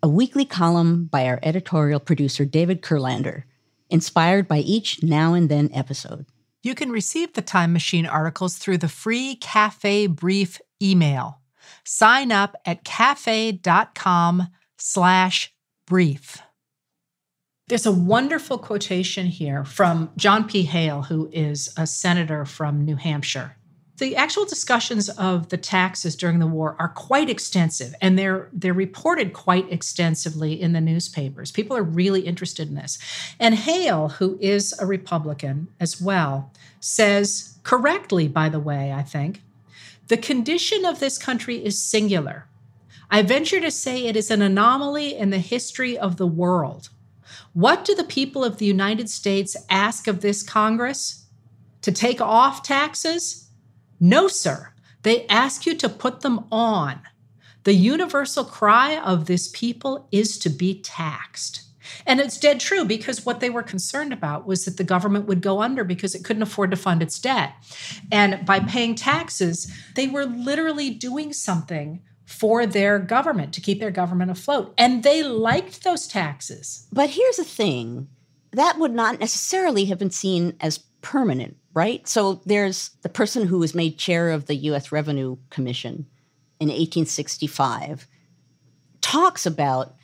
a 0.00 0.08
weekly 0.08 0.44
column 0.44 1.06
by 1.06 1.26
our 1.26 1.40
editorial 1.42 2.00
producer 2.00 2.44
David 2.44 2.82
Kurlander, 2.82 3.42
inspired 3.90 4.46
by 4.46 4.58
each 4.58 5.02
now 5.02 5.34
and 5.34 5.48
then 5.48 5.70
episode. 5.74 6.24
You 6.62 6.74
can 6.74 6.90
receive 6.90 7.32
the 7.32 7.42
Time 7.42 7.72
Machine 7.72 8.06
articles 8.06 8.56
through 8.56 8.78
the 8.78 8.88
free 8.88 9.36
Cafe 9.36 10.06
Brief 10.06 10.60
email. 10.80 11.40
Sign 11.84 12.30
up 12.30 12.56
at 12.64 12.84
cafe.com 12.84 14.48
slash 14.78 15.52
brief. 15.86 16.38
There's 17.68 17.86
a 17.86 17.92
wonderful 17.92 18.58
quotation 18.58 19.26
here 19.26 19.64
from 19.64 20.10
John 20.16 20.46
P. 20.46 20.62
Hale, 20.62 21.02
who 21.02 21.30
is 21.32 21.72
a 21.76 21.86
senator 21.86 22.44
from 22.44 22.84
New 22.84 22.96
Hampshire 22.96 23.56
the 24.02 24.16
actual 24.16 24.44
discussions 24.44 25.08
of 25.10 25.50
the 25.50 25.56
taxes 25.56 26.16
during 26.16 26.40
the 26.40 26.46
war 26.46 26.74
are 26.80 26.88
quite 26.88 27.30
extensive 27.30 27.94
and 28.00 28.18
they're 28.18 28.48
they're 28.52 28.74
reported 28.74 29.32
quite 29.32 29.70
extensively 29.70 30.60
in 30.60 30.72
the 30.72 30.80
newspapers. 30.80 31.52
People 31.52 31.76
are 31.76 31.84
really 31.84 32.22
interested 32.22 32.68
in 32.68 32.74
this. 32.74 32.98
And 33.38 33.54
hale 33.54 34.08
who 34.08 34.36
is 34.40 34.74
a 34.80 34.86
republican 34.86 35.68
as 35.78 36.00
well 36.00 36.50
says 36.80 37.58
correctly 37.62 38.26
by 38.26 38.48
the 38.48 38.58
way 38.58 38.92
i 38.92 39.02
think 39.02 39.40
the 40.08 40.16
condition 40.16 40.84
of 40.84 40.98
this 40.98 41.16
country 41.16 41.64
is 41.64 41.80
singular. 41.80 42.46
I 43.08 43.22
venture 43.22 43.60
to 43.60 43.70
say 43.70 44.06
it 44.06 44.16
is 44.16 44.32
an 44.32 44.42
anomaly 44.42 45.14
in 45.14 45.30
the 45.30 45.38
history 45.38 45.96
of 45.96 46.16
the 46.16 46.26
world. 46.26 46.88
What 47.52 47.84
do 47.84 47.94
the 47.94 48.02
people 48.18 48.42
of 48.42 48.56
the 48.56 48.66
united 48.66 49.08
states 49.08 49.56
ask 49.70 50.08
of 50.08 50.22
this 50.22 50.42
congress? 50.42 51.24
To 51.82 51.92
take 51.92 52.20
off 52.20 52.64
taxes 52.64 53.41
no, 54.02 54.26
sir. 54.26 54.72
They 55.04 55.26
ask 55.28 55.64
you 55.64 55.76
to 55.76 55.88
put 55.88 56.22
them 56.22 56.46
on. 56.50 57.00
The 57.62 57.72
universal 57.72 58.44
cry 58.44 58.98
of 58.98 59.26
this 59.26 59.46
people 59.46 60.08
is 60.10 60.38
to 60.40 60.50
be 60.50 60.80
taxed. 60.80 61.62
And 62.04 62.18
it's 62.18 62.36
dead 62.36 62.58
true 62.58 62.84
because 62.84 63.24
what 63.24 63.38
they 63.38 63.48
were 63.48 63.62
concerned 63.62 64.12
about 64.12 64.44
was 64.44 64.64
that 64.64 64.76
the 64.76 64.82
government 64.82 65.26
would 65.26 65.40
go 65.40 65.62
under 65.62 65.84
because 65.84 66.16
it 66.16 66.24
couldn't 66.24 66.42
afford 66.42 66.72
to 66.72 66.76
fund 66.76 67.00
its 67.00 67.20
debt. 67.20 67.54
And 68.10 68.44
by 68.44 68.58
paying 68.58 68.96
taxes, 68.96 69.72
they 69.94 70.08
were 70.08 70.26
literally 70.26 70.90
doing 70.90 71.32
something 71.32 72.02
for 72.24 72.66
their 72.66 72.98
government 72.98 73.52
to 73.54 73.60
keep 73.60 73.78
their 73.78 73.92
government 73.92 74.32
afloat. 74.32 74.74
And 74.76 75.04
they 75.04 75.22
liked 75.22 75.84
those 75.84 76.08
taxes. 76.08 76.88
But 76.92 77.10
here's 77.10 77.36
the 77.36 77.44
thing 77.44 78.08
that 78.50 78.78
would 78.78 78.92
not 78.92 79.20
necessarily 79.20 79.84
have 79.86 79.98
been 79.98 80.10
seen 80.10 80.56
as 80.60 80.80
permanent 81.02 81.56
right? 81.74 82.06
So 82.06 82.40
there's 82.46 82.90
the 83.02 83.08
person 83.08 83.46
who 83.46 83.58
was 83.58 83.74
made 83.74 83.98
chair 83.98 84.30
of 84.30 84.46
the 84.46 84.54
US 84.54 84.92
Revenue 84.92 85.36
Commission 85.50 86.06
in 86.60 86.68
1865 86.68 88.06
talks 89.00 89.46
about 89.46 89.94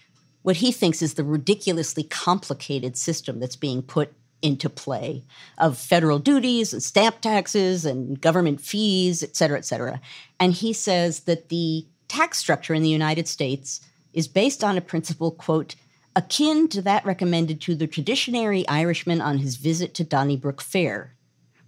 what 0.42 0.56
he 0.56 0.72
thinks 0.72 1.02
is 1.02 1.14
the 1.14 1.24
ridiculously 1.24 2.04
complicated 2.04 2.96
system 2.96 3.38
that's 3.38 3.56
being 3.56 3.82
put 3.82 4.12
into 4.40 4.70
play 4.70 5.24
of 5.58 5.76
federal 5.76 6.18
duties 6.18 6.72
and 6.72 6.82
stamp 6.82 7.20
taxes 7.20 7.84
and 7.84 8.20
government 8.20 8.60
fees, 8.60 9.22
et 9.22 9.36
cetera, 9.36 9.58
et 9.58 9.64
cetera. 9.64 10.00
And 10.38 10.52
he 10.52 10.72
says 10.72 11.20
that 11.20 11.48
the 11.48 11.86
tax 12.06 12.38
structure 12.38 12.72
in 12.72 12.82
the 12.82 12.88
United 12.88 13.28
States 13.28 13.80
is 14.14 14.28
based 14.28 14.64
on 14.64 14.78
a 14.78 14.80
principle, 14.80 15.32
quote, 15.32 15.74
akin 16.16 16.68
to 16.68 16.82
that 16.82 17.04
recommended 17.04 17.60
to 17.62 17.74
the 17.74 17.86
traditionary 17.86 18.66
Irishman 18.68 19.20
on 19.20 19.38
his 19.38 19.56
visit 19.56 19.94
to 19.94 20.04
Donnybrook 20.04 20.60
Fair, 20.60 21.14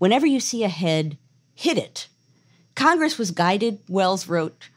Whenever 0.00 0.26
you 0.26 0.40
see 0.40 0.64
a 0.64 0.68
head, 0.68 1.18
hit 1.54 1.76
it. 1.76 2.08
Congress 2.74 3.18
was 3.18 3.32
guided, 3.32 3.80
Wells 3.86 4.26
wrote, 4.26 4.70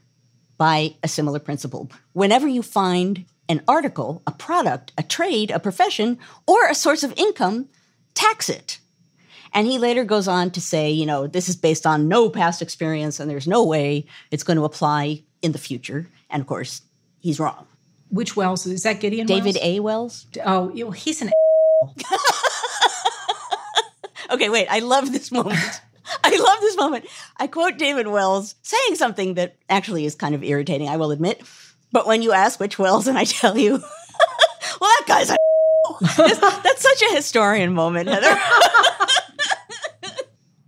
by 0.58 0.96
a 1.02 1.08
similar 1.08 1.40
principle. 1.40 1.90
Whenever 2.12 2.46
you 2.46 2.62
find 2.62 3.24
an 3.48 3.62
article, 3.66 4.22
a 4.28 4.32
product, 4.32 4.92
a 4.98 5.04
trade, 5.04 5.50
a 5.50 5.62
profession, 5.62 6.20
or 6.46 6.68
a 6.68 6.76
source 6.76 7.04
of 7.04 7.18
income, 7.18 7.70
tax 8.14 8.50
it. 8.50 8.80
And 9.54 9.66
he 9.66 9.80
later 9.80 10.04
goes 10.04 10.28
on 10.28 10.52
to 10.52 10.60
say, 10.60 10.92
you 10.92 11.06
know, 11.06 11.26
this 11.26 11.48
is 11.48 11.56
based 11.56 11.88
on 11.88 12.10
no 12.10 12.30
past 12.30 12.62
experience 12.62 13.22
and 13.22 13.32
there's 13.32 13.48
no 13.48 13.64
way 13.64 14.06
it's 14.30 14.44
going 14.44 14.58
to 14.58 14.66
apply 14.66 15.24
in 15.42 15.54
the 15.54 15.58
future. 15.58 16.10
And 16.30 16.42
of 16.42 16.48
course, 16.48 16.82
he's 17.22 17.40
wrong. 17.40 17.66
Which 18.14 18.36
Wells? 18.36 18.68
Is 18.68 18.84
that 18.84 19.00
Gideon 19.00 19.26
David 19.26 19.56
Wells? 19.56 19.66
A. 19.66 19.80
Wells? 19.80 20.26
Oh, 20.46 20.92
he's 20.92 21.24
an 21.24 21.32
Okay, 24.32 24.50
wait. 24.50 24.68
I 24.70 24.80
love 24.80 25.12
this 25.12 25.32
moment. 25.32 25.60
I 26.24 26.38
love 26.38 26.62
this 26.62 26.78
moment. 26.78 27.06
I 27.38 27.48
quote 27.48 27.80
David 27.80 28.08
Wells 28.08 28.54
saying 28.62 28.96
something 28.96 29.34
that 29.34 29.56
actually 29.68 30.06
is 30.06 30.14
kind 30.14 30.36
of 30.36 30.44
irritating, 30.44 30.90
I 30.90 30.98
will 30.98 31.10
admit. 31.10 31.42
But 31.92 32.06
when 32.06 32.22
you 32.22 32.34
ask 32.34 32.60
which 32.60 32.78
Wells, 32.78 33.08
and 33.08 33.18
I 33.18 33.24
tell 33.24 33.58
you, 33.58 33.72
well, 33.80 33.82
that 34.80 35.04
guy's 35.08 35.32
a. 35.32 35.36
that's, 36.16 36.40
that's 36.40 36.82
such 36.82 37.02
a 37.10 37.16
historian 37.16 37.74
moment, 37.74 38.10
Heather. 38.10 38.40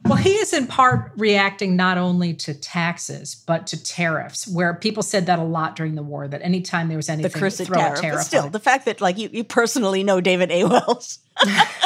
Well, 0.05 0.17
he 0.17 0.35
is 0.35 0.53
in 0.53 0.67
part 0.67 1.11
reacting 1.17 1.75
not 1.75 1.97
only 1.97 2.33
to 2.35 2.53
taxes 2.53 3.35
but 3.35 3.67
to 3.67 3.83
tariffs, 3.83 4.47
where 4.47 4.73
people 4.75 5.01
said 5.01 5.25
that 5.25 5.39
a 5.39 5.43
lot 5.43 5.75
during 5.75 5.95
the 5.95 6.03
war. 6.03 6.27
That 6.27 6.41
anytime 6.43 6.89
there 6.89 6.97
was 6.97 7.09
anything, 7.09 7.31
the 7.31 7.39
cursed 7.39 7.63
throw 7.63 7.77
tariff. 7.77 7.99
a 7.99 8.01
tariff. 8.01 8.17
But 8.17 8.23
still, 8.23 8.49
the 8.49 8.59
fact 8.59 8.85
that 8.85 9.01
like 9.01 9.17
you, 9.17 9.29
you 9.31 9.43
personally 9.43 10.03
know 10.03 10.21
David 10.21 10.51
A. 10.51 10.65
Wells. 10.65 11.19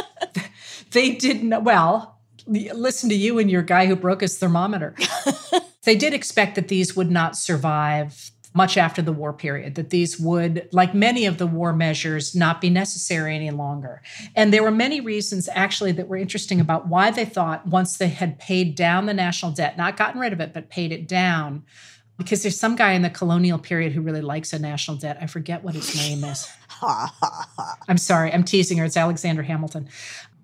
they 0.91 1.11
didn't, 1.11 1.63
well, 1.63 2.19
listen 2.45 3.09
to 3.09 3.15
you 3.15 3.39
and 3.39 3.49
your 3.49 3.61
guy 3.61 3.85
who 3.85 3.95
broke 3.95 4.21
his 4.21 4.37
thermometer. 4.37 4.95
they 5.83 5.95
did 5.95 6.13
expect 6.13 6.55
that 6.55 6.67
these 6.67 6.95
would 6.95 7.11
not 7.11 7.37
survive 7.37 8.31
much 8.53 8.77
after 8.77 9.01
the 9.01 9.11
war 9.11 9.31
period, 9.31 9.75
that 9.75 9.89
these 9.89 10.19
would, 10.19 10.67
like 10.71 10.93
many 10.93 11.25
of 11.25 11.37
the 11.37 11.47
war 11.47 11.71
measures, 11.71 12.35
not 12.35 12.59
be 12.59 12.69
necessary 12.69 13.35
any 13.35 13.51
longer. 13.51 14.01
And 14.35 14.51
there 14.51 14.63
were 14.63 14.71
many 14.71 15.01
reasons 15.01 15.47
actually 15.53 15.91
that 15.93 16.07
were 16.07 16.17
interesting 16.17 16.59
about 16.59 16.87
why 16.87 17.11
they 17.11 17.25
thought 17.25 17.67
once 17.67 17.97
they 17.97 18.09
had 18.09 18.39
paid 18.39 18.75
down 18.75 19.05
the 19.05 19.13
national 19.13 19.51
debt, 19.51 19.77
not 19.77 19.97
gotten 19.97 20.19
rid 20.19 20.33
of 20.33 20.39
it, 20.39 20.53
but 20.53 20.69
paid 20.69 20.91
it 20.91 21.07
down, 21.07 21.63
because 22.17 22.43
there's 22.43 22.59
some 22.59 22.75
guy 22.75 22.91
in 22.91 23.01
the 23.01 23.09
colonial 23.09 23.57
period 23.57 23.93
who 23.93 24.01
really 24.01 24.21
likes 24.21 24.51
a 24.51 24.59
national 24.59 24.97
debt. 24.97 25.17
I 25.21 25.25
forget 25.25 25.63
what 25.63 25.73
his 25.73 25.95
name 25.95 26.23
is. 26.25 26.51
I'm 27.87 27.97
sorry, 27.97 28.33
I'm 28.33 28.43
teasing 28.43 28.77
her. 28.77 28.85
It's 28.85 28.97
Alexander 28.97 29.41
Hamilton. 29.41 29.87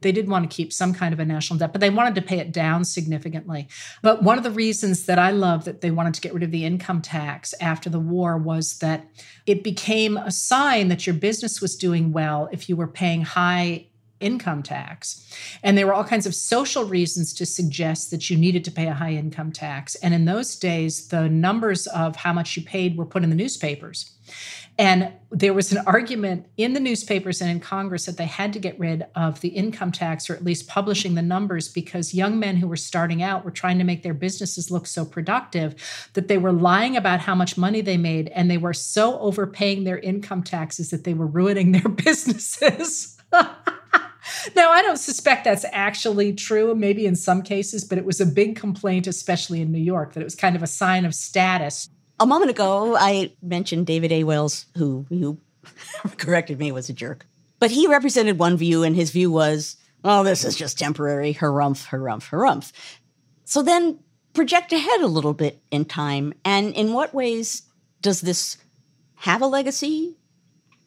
They 0.06 0.12
did 0.12 0.30
want 0.30 0.47
to 0.47 0.56
keep 0.56 0.72
some 0.72 0.93
kind 0.93 1.16
of 1.16 1.20
a 1.20 1.26
national 1.26 1.58
debt, 1.58 1.72
but 1.72 1.82
they 1.82 1.89
wanted 1.89 2.14
to 2.14 2.22
pay 2.22 2.38
it 2.38 2.51
down 2.51 2.86
significantly. 2.86 3.68
But 4.03 4.22
one 4.22 4.38
of 4.38 4.43
the 4.43 4.51
reasons 4.51 5.08
that 5.08 5.18
I 5.18 5.32
love 5.32 5.66
that 5.66 5.82
they 5.82 5.89
wanted 5.89 6.14
to 6.14 6.22
get 6.22 6.32
rid 6.32 6.43
of 6.43 6.51
the 6.51 6.64
income 6.64 7.01
tax 7.01 7.56
after 7.60 7.89
the 7.89 7.99
war 7.99 8.38
was 8.38 8.78
that 8.78 9.08
it 9.47 9.64
became 9.64 10.18
a 10.18 10.30
sign 10.30 10.89
that 10.89 11.08
your 11.08 11.16
business 11.16 11.60
was 11.60 11.76
doing 11.76 12.12
well 12.12 12.49
if 12.51 12.70
you 12.70 12.76
were 12.76 12.86
paying 12.86 13.24
high 13.24 13.88
income 14.20 14.62
tax. 14.62 15.28
And 15.64 15.76
there 15.76 15.88
were 15.88 15.93
all 15.95 16.03
kinds 16.03 16.28
of 16.28 16.36
social 16.36 16.86
reasons 16.86 17.34
to 17.34 17.45
suggest 17.47 18.12
that 18.12 18.30
you 18.30 18.38
needed 18.38 18.64
to 18.66 18.72
pay 18.72 18.86
a 18.86 18.93
high 18.93 19.14
income 19.14 19.51
tax. 19.51 19.95
And 19.95 20.14
in 20.14 20.26
those 20.26 20.56
days, 20.56 21.08
the 21.08 21.28
numbers 21.30 21.88
of 21.88 22.16
how 22.16 22.32
much 22.32 22.56
you 22.56 22.64
paid 22.64 22.95
were 22.95 23.08
put 23.08 23.24
in 23.24 23.32
the 23.32 23.36
newspapers. 23.36 24.12
And 24.78 25.13
there 25.32 25.53
was 25.53 25.71
an 25.71 25.84
argument 25.86 26.47
in 26.57 26.73
the 26.73 26.80
newspapers 26.82 27.39
and 27.39 27.49
in 27.49 27.61
Congress 27.61 28.05
that 28.05 28.17
they 28.17 28.26
had 28.26 28.51
to 28.53 28.59
get 28.59 28.78
rid 28.78 29.05
of 29.15 29.39
the 29.39 29.49
income 29.49 29.91
tax 29.91 30.30
or 30.30 30.36
at 30.36 30.43
least 30.43 30.67
publishing 30.67 31.15
the 31.15 31.21
numbers 31.21 31.69
because 31.69 32.13
young 32.13 32.39
men 32.39 32.57
who 32.57 32.67
were 32.67 32.76
starting 32.76 33.23
out 33.23 33.45
were 33.45 33.51
trying 33.51 33.78
to 33.78 33.86
make 33.86 34.03
their 34.03 34.13
businesses 34.13 34.69
look 34.69 34.86
so 34.86 35.05
productive 35.05 35.76
that 36.13 36.28
they 36.28 36.38
were 36.38 36.51
lying 36.51 36.97
about 36.97 37.21
how 37.21 37.36
much 37.36 37.57
money 37.57 37.80
they 37.80 37.97
made 37.97 38.28
and 38.30 38.51
they 38.51 38.57
were 38.57 38.73
so 38.73 39.17
overpaying 39.19 39.86
their 39.86 39.99
income 39.99 40.43
taxes 40.43 40.89
that 40.89 41.05
they 41.05 41.13
were 41.13 41.28
ruining 41.28 41.71
their 41.71 41.89
businesses. 41.89 43.17
now, 43.32 44.69
I 44.69 44.82
don't 44.82 44.97
suspect 44.97 45.45
that's 45.45 45.65
actually 45.71 46.34
true, 46.34 46.76
maybe 46.76 47.05
in 47.05 47.15
some 47.15 47.43
cases, 47.43 47.86
but 47.86 47.97
it 47.97 48.05
was 48.05 48.19
a 48.19 48.26
big 48.26 48.57
complaint, 48.57 49.07
especially 49.07 49.61
in 49.61 49.71
New 49.71 49.80
York, 49.80 50.13
that 50.13 50.21
it 50.21 50.26
was 50.26 50.36
kind 50.36 50.55
of 50.55 50.63
a 50.63 50.67
sign 50.67 51.05
of 51.05 51.15
status 51.15 51.89
a 52.20 52.26
moment 52.26 52.51
ago, 52.51 52.95
I 52.97 53.34
mentioned 53.41 53.88
David 53.88 54.11
A. 54.11 54.24
Wells, 54.24 54.66
who 54.78 55.05
who 55.09 55.38
corrected 56.18 56.59
me 56.59 56.72
was 56.72 56.89
a 56.89 56.93
jerk, 56.93 57.26
but 57.59 57.72
he 57.72 57.88
represented 57.88 58.39
one 58.39 58.57
view, 58.57 58.84
and 58.84 58.95
his 58.95 59.11
view 59.11 59.32
was, 59.32 59.78
"Oh, 60.03 60.24
this 60.24 60.45
is 60.45 60.55
just 60.55 60.80
temporary. 60.80 61.34
Harumph, 61.34 61.88
harumph, 61.88 62.30
harumph." 62.30 62.72
So 63.43 63.61
then 63.61 63.99
project 64.34 64.74
ahead 64.74 65.01
a 65.01 65.07
little 65.07 65.34
bit 65.34 65.61
in 65.72 65.86
time, 65.86 66.34
and 66.43 66.74
in 66.74 66.93
what 66.93 67.13
ways 67.13 67.63
does 68.01 68.22
this 68.22 68.57
have 69.16 69.41
a 69.41 69.47
legacy, 69.47 70.18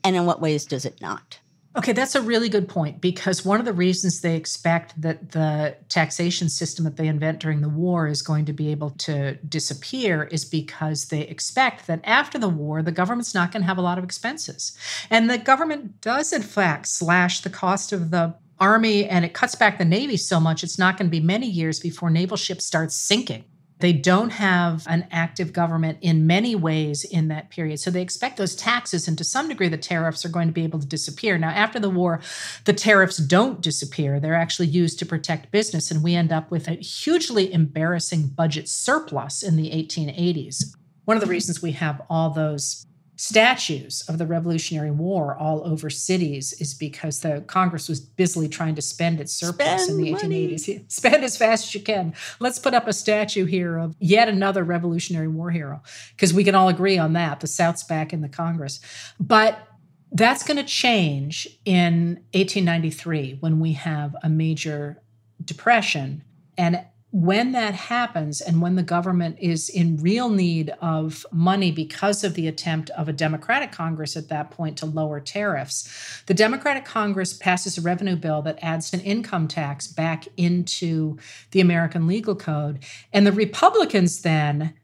and 0.05 0.16
in 0.16 0.26
what 0.26 0.41
ways 0.41 0.64
does 0.64 0.85
it 0.85 1.01
not? 1.01 1.41
Okay, 1.79 1.93
that's 1.93 2.16
a 2.16 2.20
really 2.20 2.49
good 2.49 2.68
point 2.68 3.01
because 3.01 3.45
one 3.45 3.61
of 3.61 3.64
the 3.64 3.72
reasons 3.72 4.20
they 4.20 4.35
expect 4.35 5.01
that 5.01 5.31
the 5.31 5.76
taxation 5.89 6.49
system 6.49 6.85
that 6.85 6.97
they 6.97 7.07
invent 7.07 7.39
during 7.39 7.61
the 7.61 7.68
war 7.68 8.09
is 8.09 8.20
going 8.20 8.47
to 8.47 8.53
be 8.53 8.72
able 8.72 8.91
to 8.91 9.35
disappear 9.49 10.24
is 10.24 10.45
because 10.45 11.05
they 11.05 11.20
expect 11.20 11.87
that 11.87 12.01
after 12.03 12.37
the 12.37 12.49
war, 12.49 12.83
the 12.83 12.91
government's 12.91 13.33
not 13.33 13.53
going 13.53 13.62
to 13.62 13.68
have 13.68 13.79
a 13.79 13.83
lot 13.83 13.97
of 13.97 14.03
expenses. 14.03 14.76
And 15.09 15.31
the 15.31 15.39
government 15.39 16.01
does, 16.01 16.33
in 16.33 16.43
fact, 16.43 16.89
slash 16.89 17.43
the 17.43 17.51
cost 17.51 17.93
of 17.93 18.11
the 18.11 18.35
army 18.59 19.09
and 19.09 19.24
it 19.24 19.33
cuts 19.33 19.55
back 19.55 19.79
the 19.79 19.85
navy 19.85 20.16
so 20.16 20.41
much 20.41 20.64
it's 20.64 20.81
not 20.81 20.97
going 20.97 21.07
to 21.07 21.11
be 21.12 21.20
many 21.20 21.47
years 21.47 21.79
before 21.79 22.11
naval 22.11 22.37
ships 22.37 22.64
start 22.64 22.91
sinking 22.91 23.45
they 23.81 23.93
don't 23.93 24.31
have 24.31 24.85
an 24.89 25.07
active 25.11 25.53
government 25.53 25.99
in 26.01 26.26
many 26.26 26.55
ways 26.55 27.05
in 27.05 27.29
that 27.29 27.51
period. 27.51 27.79
So 27.79 27.91
they 27.91 28.03
expect 28.03 28.37
those 28.37 28.57
taxes 28.57 29.07
and 29.07 29.16
to 29.18 29.24
some 29.24 29.49
degree 29.49 29.68
the 29.68 29.76
tariffs 29.76 30.24
are 30.24 30.31
going 30.31 30.49
to 30.49 30.53
be 30.53 30.64
able 30.64 30.81
to 30.81 30.87
disappear. 30.87 31.39
Now, 31.39 31.51
after 31.51 31.79
the 31.79 31.91
war, 31.91 32.20
the 32.64 32.72
tariffs 32.72 33.18
don't 33.18 33.61
disappear. 33.61 34.18
They're 34.18 34.35
actually 34.35 34.68
used 34.68 34.99
to 34.99 35.07
protect 35.07 35.53
business. 35.53 35.91
And 35.91 36.03
we 36.03 36.14
end 36.14 36.33
up 36.33 36.51
with 36.51 36.66
a 36.66 36.72
hugely 36.72 37.53
embarrassing 37.53 38.29
budget 38.29 38.68
surplus 38.68 39.43
in 39.43 39.57
the 39.57 39.70
1880s. 39.70 40.74
One 41.05 41.16
of 41.16 41.22
the 41.22 41.29
reasons 41.29 41.62
we 41.62 41.72
have 41.72 42.03
all 42.11 42.31
those 42.31 42.85
statues 43.19 44.05
of 44.09 44.16
the 44.16 44.27
Revolutionary 44.27 44.93
War 44.93 45.37
all 45.37 45.66
over 45.66 45.91
cities 45.91 46.53
is 46.61 46.73
because 46.73 47.19
the 47.19 47.43
Congress 47.49 47.89
was 47.89 47.99
busily 47.99 48.49
trying 48.49 48.77
to 48.77 48.83
spend 48.83 49.19
its 49.19 49.33
surplus 49.33 49.83
spend 49.83 49.99
in 49.99 50.05
the 50.05 50.12
money. 50.12 50.55
1880s. 50.55 50.89
Spend 50.93 51.25
as 51.25 51.37
fast 51.37 51.66
as 51.66 51.75
you 51.75 51.81
can. 51.81 52.14
Let's 52.39 52.61
put 52.61 52.75
up 52.75 52.87
a 52.87 52.93
statue 52.93 53.45
here 53.45 53.77
of 53.77 53.97
yet 53.99 54.29
another 54.29 54.62
Revolutionary 54.62 55.27
War 55.27 55.51
hero 55.51 55.83
because 56.14 56.33
we 56.33 56.45
can 56.45 56.55
all 56.55 56.69
agree 56.69 56.97
on 56.97 57.12
that. 57.14 57.41
The 57.41 57.49
South's 57.49 57.83
back 57.83 58.12
in 58.12 58.21
the 58.21 58.29
Congress. 58.29 58.79
But 59.19 59.66
that's 60.12 60.45
going 60.45 60.57
to 60.57 60.64
change 60.64 61.49
in 61.64 62.23
1893 62.35 63.39
when 63.41 63.59
we 63.59 63.73
have 63.73 64.14
a 64.23 64.29
major 64.29 65.03
depression. 65.45 66.23
And 66.57 66.85
when 67.11 67.53
that 67.53 67.75
happens 67.75 68.43
and 68.43 68.61
when 68.61 68.75
the 68.75 68.83
government 68.83 69.39
is 69.41 69.71
in 69.71 69.97
real 69.97 70.29
need 70.29 70.71
of 70.83 71.25
money 71.33 71.73
because 71.73 72.23
of 72.23 72.35
the 72.35 72.47
attempt 72.47 72.91
of 72.91 73.09
a 73.09 73.15
Democratic 73.15 73.73
Congress 73.73 74.15
at 74.15 74.29
that 74.29 74.51
point 74.51 74.77
to 74.77 74.85
lower 74.87 75.19
tariffs, 75.19 76.23
the 76.27 76.35
Democratic 76.35 76.85
Congress 76.85 77.33
passes 77.33 77.79
a 77.79 77.81
revenue 77.81 78.17
bill 78.17 78.43
that 78.43 78.59
adds 78.61 78.93
an 78.93 79.01
income 79.01 79.49
tax 79.49 79.87
back 79.87 80.29
into 80.37 81.17
the 81.53 81.61
American 81.61 82.07
legal 82.07 82.35
code. 82.35 82.85
And 83.11 83.27
the 83.27 83.33
Republicans 83.33 84.21
then 84.21 84.75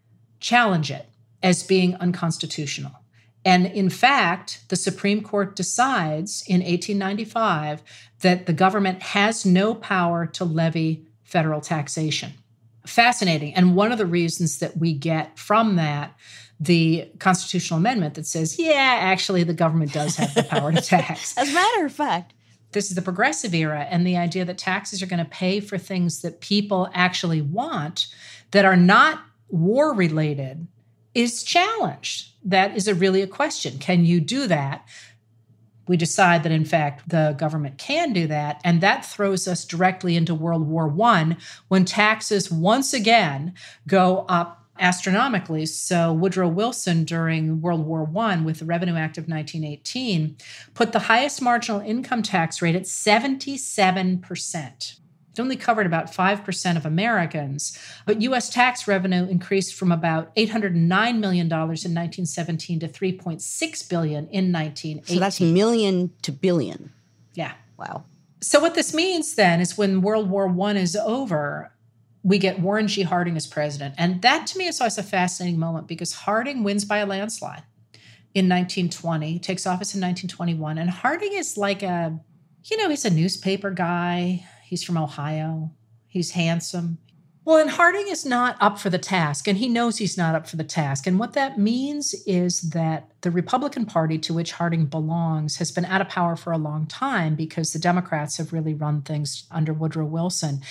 challenge 0.41 0.91
it 0.91 1.07
as 1.43 1.63
being 1.63 1.95
unconstitutional. 1.97 2.93
And 3.45 3.67
in 3.67 3.91
fact, 3.91 4.65
the 4.71 4.77
Supreme 4.77 5.23
Court 5.23 5.55
decides 5.55 6.43
in 6.47 6.63
1895 6.63 7.83
that 8.21 8.47
the 8.47 8.55
government 8.55 9.03
has 9.03 9.45
no 9.45 9.75
power 9.75 10.25
to 10.25 10.47
levy 10.47 11.07
federal 11.35 11.61
taxation. 11.61 12.33
Fascinating. 12.87 13.55
And 13.55 13.75
one 13.75 13.91
of 13.91 13.99
the 13.99 14.07
reasons 14.07 14.61
that 14.61 14.77
we 14.77 14.95
get 14.95 15.37
from 15.37 15.75
that 15.75 16.15
the 16.61 17.11
constitutional 17.19 17.79
amendment 17.79 18.15
that 18.15 18.27
says, 18.27 18.57
yeah, 18.61 18.99
actually, 19.01 19.43
the 19.43 19.53
government 19.53 19.93
does 19.93 20.15
have 20.15 20.33
the 20.35 20.45
power 20.45 20.71
to 20.71 20.81
tax. 20.97 21.37
As 21.37 21.51
a 21.51 21.53
matter 21.53 21.85
of 21.85 21.93
fact, 21.93 22.33
this 22.71 22.91
is 22.91 22.95
the 22.95 23.03
progressive 23.03 23.53
era 23.53 23.89
and 23.91 24.07
the 24.07 24.17
idea 24.17 24.45
that 24.45 24.57
taxes 24.57 25.03
are 25.03 25.07
going 25.07 25.19
to 25.25 25.31
pay 25.31 25.59
for 25.59 25.77
things 25.77 26.23
that 26.23 26.41
people 26.41 26.89
actually 26.95 27.43
want 27.43 28.07
that 28.53 28.65
are 28.65 28.77
not 28.77 29.21
war 29.49 29.93
related 29.93 30.69
is 31.13 31.43
challenged. 31.43 32.29
That 32.45 32.77
is 32.77 32.87
a 32.87 32.95
really 32.95 33.23
a 33.23 33.27
question. 33.27 33.79
Can 33.79 34.05
you 34.05 34.21
do 34.21 34.47
that? 34.47 34.87
We 35.87 35.97
decide 35.97 36.43
that 36.43 36.53
in 36.53 36.65
fact 36.65 37.09
the 37.09 37.35
government 37.39 37.79
can 37.79 38.13
do 38.13 38.27
that. 38.27 38.61
And 38.65 38.81
that 38.81 39.05
throws 39.05 39.47
us 39.47 39.65
directly 39.65 40.17
into 40.17 40.35
world 40.35 40.67
war 40.67 40.89
one 40.89 41.37
when 41.69 41.85
taxes 41.85 42.51
once 42.51 42.93
again 42.93 43.55
go 43.87 44.25
up 44.29 44.65
astronomically. 44.79 45.67
So 45.67 46.13
woodrow 46.13 46.49
wilson 46.49 47.05
during 47.05 47.61
world 47.61 47.87
war 47.87 48.05
one 48.05 48.45
with 48.45 48.59
the 48.59 48.65
revenue 48.65 48.97
act 48.97 49.19
of 49.19 49.29
1918 49.29 50.37
put 50.75 50.93
the 50.93 50.99
highest 51.01 51.41
marginal 51.41 51.81
income 51.81 52.23
tax 52.23 52.61
rate 52.61 52.75
at 52.75 52.83
77% 52.83 54.99
it 55.35 55.41
only 55.41 55.57
covered 55.57 55.87
about 55.87 56.13
5% 56.13 56.77
of 56.77 56.87
Americans, 56.87 57.79
but 58.07 58.23
US 58.23 58.49
tax 58.49 58.87
revenue 58.87 59.27
increased 59.27 59.75
from 59.75 59.91
about 59.91 60.35
$809 60.37 61.19
million 61.19 61.47
in 61.47 61.51
1917 61.51 62.81
to 62.81 62.89
3.6 62.89 63.89
billion 63.89 64.29
in 64.29 64.53
1918. 64.53 65.05
So 65.05 65.19
that's 65.19 65.41
million 65.41 66.13
to 66.23 66.31
billion. 66.31 66.93
Yeah. 67.35 67.53
Wow. 67.77 68.05
So 68.41 68.61
what 68.61 68.75
this 68.75 68.95
means 68.95 69.35
then 69.35 69.61
is 69.61 69.77
when 69.77 70.03
World 70.03 70.31
War 70.31 70.47
1 70.47 70.77
is 70.77 70.95
over, 70.95 71.73
we 72.23 72.39
get 72.39 72.61
Warren 72.61 72.87
G. 72.87 73.03
Harding 73.03 73.37
as 73.37 73.47
president. 73.47 73.95
And 73.99 74.23
that 74.23 74.47
to 74.49 74.59
me 74.59 74.67
is 74.67 74.81
always 74.81 74.99
a 74.99 75.03
fascinating 75.03 75.59
moment 75.59 75.89
because 75.89 76.13
Harding 76.13 76.63
wins 76.63 76.85
by 76.85 76.99
a 76.99 77.07
landslide 77.07 77.65
in 78.35 78.49
1920, 78.49 79.39
takes 79.41 79.67
office 79.67 79.95
in 79.95 80.01
1921. 80.01 80.79
And 80.79 80.91
Harding 80.91 81.33
is 81.33 81.57
like 81.57 81.83
a, 81.83 82.19
you 82.65 82.77
know, 82.77 82.89
he's 82.89 83.05
a 83.05 83.11
newspaper 83.11 83.71
guy 83.71 84.47
He's 84.65 84.83
from 84.83 84.99
Ohio. 84.99 85.71
He's 86.07 86.33
handsome. 86.33 86.99
Well, 87.45 87.59
and 87.59 87.69
Harding 87.69 88.09
is 88.09 88.25
not 88.25 88.57
up 88.59 88.79
for 88.79 88.89
the 88.89 88.99
task, 88.99 89.47
and 89.47 89.59
he 89.59 89.69
knows 89.69 89.99
he's 89.99 90.17
not 90.17 90.35
up 90.35 90.49
for 90.49 90.57
the 90.57 90.65
task. 90.65 91.07
And 91.07 91.19
what 91.19 91.35
that 91.35 91.59
means 91.59 92.15
is 92.27 92.63
that 92.71 93.11
the 93.21 93.31
Republican 93.31 93.85
Party 93.85 94.17
to 94.21 94.33
which 94.33 94.53
Harding 94.53 94.87
belongs 94.87 95.59
has 95.59 95.71
been 95.71 95.85
out 95.85 96.01
of 96.01 96.09
power 96.09 96.37
for 96.37 96.55
a 96.55 96.59
long 96.59 96.87
time 96.87 97.35
because 97.35 97.75
the 97.75 97.79
Democrats 97.79 98.39
have 98.39 98.55
really 98.55 98.73
run 98.73 99.03
things 99.03 99.45
under 99.51 99.75
Woodrow 99.75 100.07
Wilson. 100.07 100.63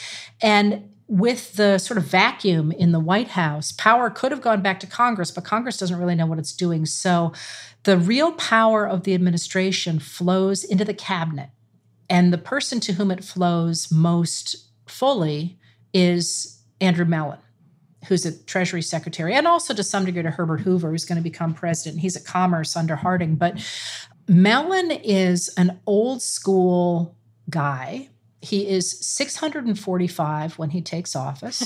And 0.41 0.89
with 1.07 1.57
the 1.57 1.77
sort 1.77 1.99
of 1.99 2.05
vacuum 2.05 2.71
in 2.71 2.91
the 2.91 2.99
White 2.99 3.29
House, 3.29 3.71
power 3.71 4.09
could 4.09 4.31
have 4.31 4.41
gone 4.41 4.63
back 4.63 4.79
to 4.79 4.87
Congress, 4.87 5.29
but 5.29 5.43
Congress 5.43 5.77
doesn't 5.77 5.99
really 5.99 6.15
know 6.15 6.25
what 6.25 6.39
it's 6.39 6.53
doing. 6.53 6.87
So 6.87 7.33
the 7.83 7.99
real 7.99 8.31
power 8.31 8.87
of 8.87 9.03
the 9.03 9.13
administration 9.13 9.99
flows 9.99 10.63
into 10.63 10.85
the 10.85 10.93
cabinet. 10.95 11.49
And 12.09 12.31
the 12.33 12.37
person 12.37 12.79
to 12.81 12.93
whom 12.93 13.11
it 13.11 13.23
flows 13.23 13.91
most 13.91 14.67
fully 14.87 15.57
is 15.93 16.61
Andrew 16.81 17.05
Mellon. 17.05 17.39
who's 18.07 18.25
a 18.25 18.37
Treasury 18.43 18.81
Secretary, 18.81 19.33
and 19.33 19.47
also 19.47 19.73
to 19.73 19.83
some 19.83 20.03
degree 20.05 20.23
to 20.23 20.29
Herbert 20.31 20.59
Hoover, 20.61 20.91
who's 20.91 21.05
going 21.05 21.15
to 21.17 21.21
become 21.23 21.53
president. 21.53 22.01
He's 22.01 22.17
at 22.17 22.25
Commerce 22.25 22.75
under 22.75 22.97
Harding. 22.97 23.35
But 23.35 23.65
Mellon 24.27 24.91
is 24.91 25.53
an 25.57 25.79
old 25.87 26.21
school 26.21 27.15
guy. 27.49 28.09
He 28.41 28.67
is 28.67 28.99
645 29.05 30.57
when 30.59 30.69
he 30.71 30.81
takes 30.81 31.15
office. 31.15 31.65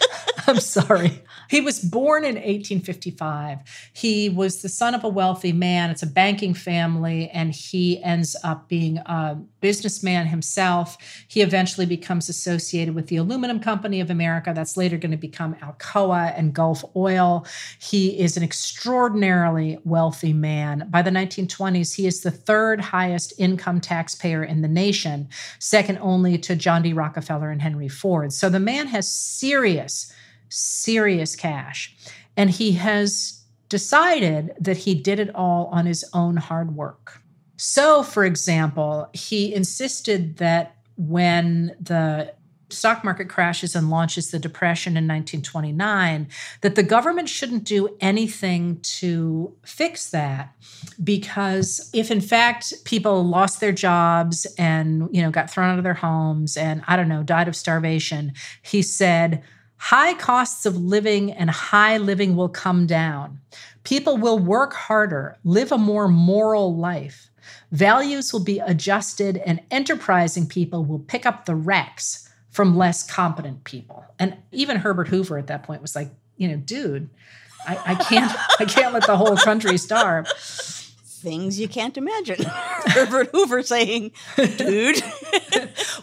I'm 0.46 0.60
sorry. 0.60 1.22
He 1.48 1.60
was 1.60 1.80
born 1.80 2.24
in 2.24 2.34
1855. 2.34 3.60
He 3.92 4.28
was 4.28 4.62
the 4.62 4.68
son 4.68 4.94
of 4.94 5.02
a 5.02 5.08
wealthy 5.08 5.52
man. 5.52 5.90
It's 5.90 6.02
a 6.02 6.06
banking 6.06 6.54
family, 6.54 7.30
and 7.30 7.54
he 7.54 8.02
ends 8.02 8.36
up 8.44 8.68
being 8.68 8.98
a 8.98 9.38
businessman 9.60 10.26
himself. 10.26 10.98
He 11.26 11.40
eventually 11.40 11.86
becomes 11.86 12.28
associated 12.28 12.94
with 12.94 13.08
the 13.08 13.16
Aluminum 13.16 13.60
Company 13.60 14.00
of 14.00 14.10
America. 14.10 14.52
That's 14.54 14.76
later 14.76 14.98
going 14.98 15.10
to 15.10 15.16
become 15.16 15.54
Alcoa 15.56 16.34
and 16.36 16.52
Gulf 16.52 16.84
Oil. 16.94 17.46
He 17.80 18.20
is 18.20 18.36
an 18.36 18.42
extraordinarily 18.42 19.78
wealthy 19.84 20.32
man. 20.32 20.86
By 20.90 21.02
the 21.02 21.10
1920s, 21.10 21.94
he 21.94 22.06
is 22.06 22.20
the 22.20 22.30
third 22.30 22.80
highest 22.80 23.32
income 23.38 23.80
taxpayer 23.80 24.44
in 24.44 24.60
the 24.60 24.68
nation, 24.68 25.28
second 25.58 25.98
only 25.98 26.36
to 26.38 26.54
John 26.54 26.82
D. 26.82 26.92
Rockefeller 26.92 27.50
and 27.50 27.62
Henry 27.62 27.88
Ford. 27.88 28.32
So 28.32 28.48
the 28.48 28.60
man 28.60 28.86
has 28.88 29.10
serious 29.10 30.12
serious 30.48 31.36
cash. 31.36 31.94
And 32.36 32.50
he 32.50 32.72
has 32.72 33.42
decided 33.68 34.54
that 34.60 34.78
he 34.78 34.94
did 34.94 35.18
it 35.18 35.34
all 35.34 35.66
on 35.66 35.86
his 35.86 36.04
own 36.12 36.36
hard 36.36 36.74
work. 36.74 37.20
So, 37.56 38.02
for 38.02 38.24
example, 38.24 39.08
he 39.12 39.52
insisted 39.52 40.36
that 40.36 40.76
when 40.96 41.76
the 41.80 42.32
stock 42.70 43.02
market 43.02 43.28
crashes 43.28 43.74
and 43.74 43.88
launches 43.88 44.30
the 44.30 44.38
depression 44.38 44.92
in 44.92 45.04
1929 45.04 46.28
that 46.60 46.74
the 46.74 46.82
government 46.82 47.28
shouldn't 47.28 47.64
do 47.64 47.88
anything 48.00 48.78
to 48.82 49.54
fix 49.64 50.10
that 50.10 50.54
because 51.02 51.88
if 51.94 52.10
in 52.10 52.20
fact 52.20 52.74
people 52.84 53.24
lost 53.24 53.60
their 53.60 53.72
jobs 53.72 54.46
and 54.58 55.08
you 55.12 55.22
know 55.22 55.30
got 55.30 55.50
thrown 55.50 55.70
out 55.70 55.78
of 55.78 55.84
their 55.84 55.94
homes 55.94 56.56
and 56.56 56.82
i 56.86 56.94
don't 56.94 57.08
know 57.08 57.22
died 57.22 57.48
of 57.48 57.56
starvation 57.56 58.32
he 58.62 58.82
said 58.82 59.42
High 59.78 60.14
costs 60.14 60.66
of 60.66 60.76
living 60.76 61.32
and 61.32 61.48
high 61.50 61.96
living 61.96 62.36
will 62.36 62.48
come 62.48 62.86
down. 62.86 63.40
People 63.84 64.16
will 64.16 64.38
work 64.38 64.74
harder, 64.74 65.36
live 65.44 65.72
a 65.72 65.78
more 65.78 66.08
moral 66.08 66.76
life. 66.76 67.30
Values 67.72 68.32
will 68.32 68.44
be 68.44 68.58
adjusted, 68.58 69.38
and 69.38 69.60
enterprising 69.70 70.46
people 70.46 70.84
will 70.84 70.98
pick 70.98 71.24
up 71.24 71.46
the 71.46 71.54
wrecks 71.54 72.28
from 72.50 72.76
less 72.76 73.08
competent 73.08 73.64
people. 73.64 74.04
And 74.18 74.36
even 74.52 74.78
Herbert 74.78 75.08
Hoover 75.08 75.38
at 75.38 75.46
that 75.46 75.62
point 75.62 75.80
was 75.80 75.94
like, 75.96 76.10
you 76.36 76.48
know, 76.48 76.56
dude, 76.56 77.08
I, 77.66 77.78
I 77.86 77.94
can't, 77.94 78.32
I 78.60 78.64
can't 78.64 78.92
let 78.92 79.06
the 79.06 79.16
whole 79.16 79.36
country 79.36 79.78
starve 79.78 80.26
things 81.18 81.58
you 81.58 81.68
can't 81.68 81.96
imagine. 81.96 82.44
Herbert 82.44 83.30
Hoover 83.32 83.62
saying, 83.62 84.12
dude. 84.36 85.02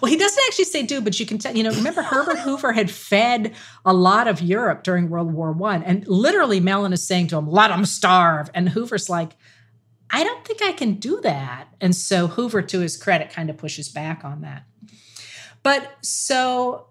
well, 0.01 0.09
he 0.09 0.18
doesn't 0.18 0.43
actually 0.47 0.66
say 0.66 0.84
dude, 0.84 1.03
but 1.03 1.20
you 1.20 1.26
can 1.26 1.38
tell, 1.38 1.55
you 1.55 1.63
know, 1.63 1.72
remember 1.72 2.01
Herbert 2.01 2.39
Hoover 2.39 2.74
had 2.74 2.91
fed 2.91 3.53
a 3.86 3.93
lot 3.93 4.28
of 4.28 4.41
Europe 4.41 4.84
during 4.84 5.09
World 5.09 5.34
War 5.34 5.51
One. 5.51 5.84
And 5.84 6.07
literally 6.07 6.59
Mellon 6.59 6.93
is 6.93 7.05
saying 7.05 7.28
to 7.28 7.38
him, 7.38 7.49
let 7.49 7.70
them 7.70 7.86
starve. 7.86 8.49
And 8.53 8.70
Hoover's 8.70 9.09
like, 9.09 9.32
I 10.11 10.24
don't 10.24 10.45
think 10.45 10.61
I 10.63 10.72
can 10.72 10.95
do 10.95 11.20
that. 11.22 11.68
And 11.82 11.95
so 11.95 12.28
Hoover, 12.28 12.61
to 12.61 12.80
his 12.80 12.97
credit, 12.97 13.32
kind 13.32 13.49
of 13.49 13.57
pushes 13.57 13.89
back 13.89 14.24
on 14.24 14.41
that. 14.41 14.63
But 15.63 15.97
so 16.01 16.88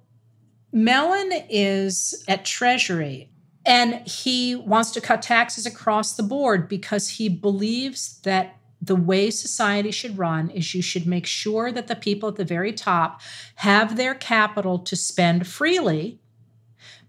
Mellon 0.72 1.30
is 1.48 2.24
at 2.26 2.44
Treasury 2.44 3.30
and 3.66 4.06
he 4.06 4.54
wants 4.54 4.90
to 4.92 5.00
cut 5.00 5.22
taxes 5.22 5.66
across 5.66 6.16
the 6.16 6.22
board 6.22 6.68
because 6.68 7.10
he 7.10 7.28
believes 7.28 8.20
that 8.22 8.56
the 8.80 8.96
way 8.96 9.30
society 9.30 9.90
should 9.90 10.18
run 10.18 10.50
is 10.50 10.74
you 10.74 10.82
should 10.82 11.06
make 11.06 11.26
sure 11.26 11.72
that 11.72 11.86
the 11.86 11.96
people 11.96 12.28
at 12.28 12.36
the 12.36 12.44
very 12.44 12.72
top 12.72 13.22
have 13.56 13.96
their 13.96 14.14
capital 14.14 14.78
to 14.78 14.96
spend 14.96 15.46
freely. 15.46 16.20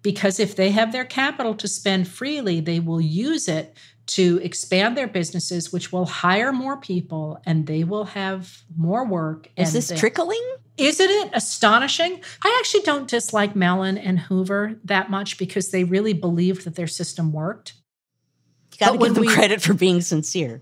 Because 0.01 0.39
if 0.39 0.56
they 0.56 0.72
have 0.72 0.91
their 0.91 1.03
capital 1.03 1.56
to 1.56 1.68
spend 1.68 2.08
freely, 2.08 2.60
they 2.60 2.80
will 2.80 3.01
use 3.01 3.47
it 3.47 3.76
to 4.08 4.39
expand 4.43 4.95
their 4.95 5.08
businesses, 5.08 5.74
which 5.74 5.91
will 5.91 6.06
hire 6.06 6.53
more 6.53 6.78
people 6.78 7.41
and 7.45 7.66
they 7.66 7.84
will 7.84 8.06
have 8.06 8.64
more 8.78 9.06
work. 9.06 9.49
Is 9.58 9.74
this 9.74 9.88
they, 9.88 9.97
trickling? 9.97 10.43
Isn't 10.78 11.10
it 11.10 11.30
astonishing? 11.34 12.22
I 12.44 12.58
actually 12.60 12.84
don't 12.84 13.10
dislike 13.10 13.56
Mellon 13.56 13.98
and 13.98 14.20
Hoover 14.20 14.78
that 14.84 15.10
much 15.10 15.38
because 15.38 15.72
they 15.72 15.84
really 15.84 16.14
believed 16.14 16.66
that 16.66 16.76
their 16.76 16.88
system 16.88 17.32
worked. 17.32 17.74
You 18.74 18.86
got 18.86 18.92
to 18.92 18.98
give 18.98 19.16
them 19.16 19.22
we, 19.22 19.34
credit 19.34 19.62
for 19.62 19.74
being 19.74 20.02
sincere. 20.02 20.62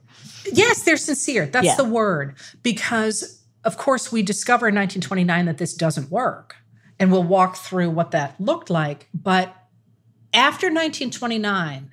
Yes, 0.51 0.83
they're 0.83 0.97
sincere. 0.97 1.47
That's 1.47 1.65
yeah. 1.65 1.75
the 1.75 1.83
word. 1.83 2.35
Because, 2.61 3.43
of 3.63 3.77
course, 3.77 4.11
we 4.11 4.21
discover 4.21 4.67
in 4.67 4.75
1929 4.75 5.45
that 5.45 5.57
this 5.57 5.73
doesn't 5.73 6.11
work. 6.11 6.57
And 6.99 7.11
we'll 7.11 7.23
walk 7.23 7.57
through 7.57 7.89
what 7.89 8.11
that 8.11 8.39
looked 8.39 8.69
like. 8.69 9.09
But 9.15 9.47
after 10.31 10.67
1929, 10.67 11.91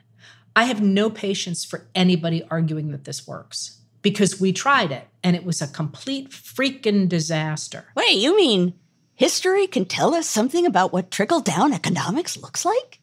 I 0.55 0.64
have 0.64 0.83
no 0.83 1.09
patience 1.09 1.64
for 1.64 1.89
anybody 1.95 2.45
arguing 2.51 2.91
that 2.91 3.05
this 3.05 3.27
works 3.27 3.80
because 4.03 4.40
we 4.40 4.53
tried 4.53 4.92
it 4.92 5.07
and 5.22 5.36
it 5.36 5.44
was 5.44 5.61
a 5.61 5.68
complete 5.68 6.30
freaking 6.30 7.09
disaster. 7.09 7.86
Wait, 7.94 8.16
you 8.16 8.36
mean 8.36 8.74
history 9.14 9.66
can 9.66 9.84
tell 9.84 10.14
us 10.14 10.26
something 10.26 10.66
about 10.66 10.92
what 10.92 11.11
trickle 11.11 11.40
down 11.40 11.72
economics 11.72 12.36
looks 12.36 12.64
like? 12.64 13.01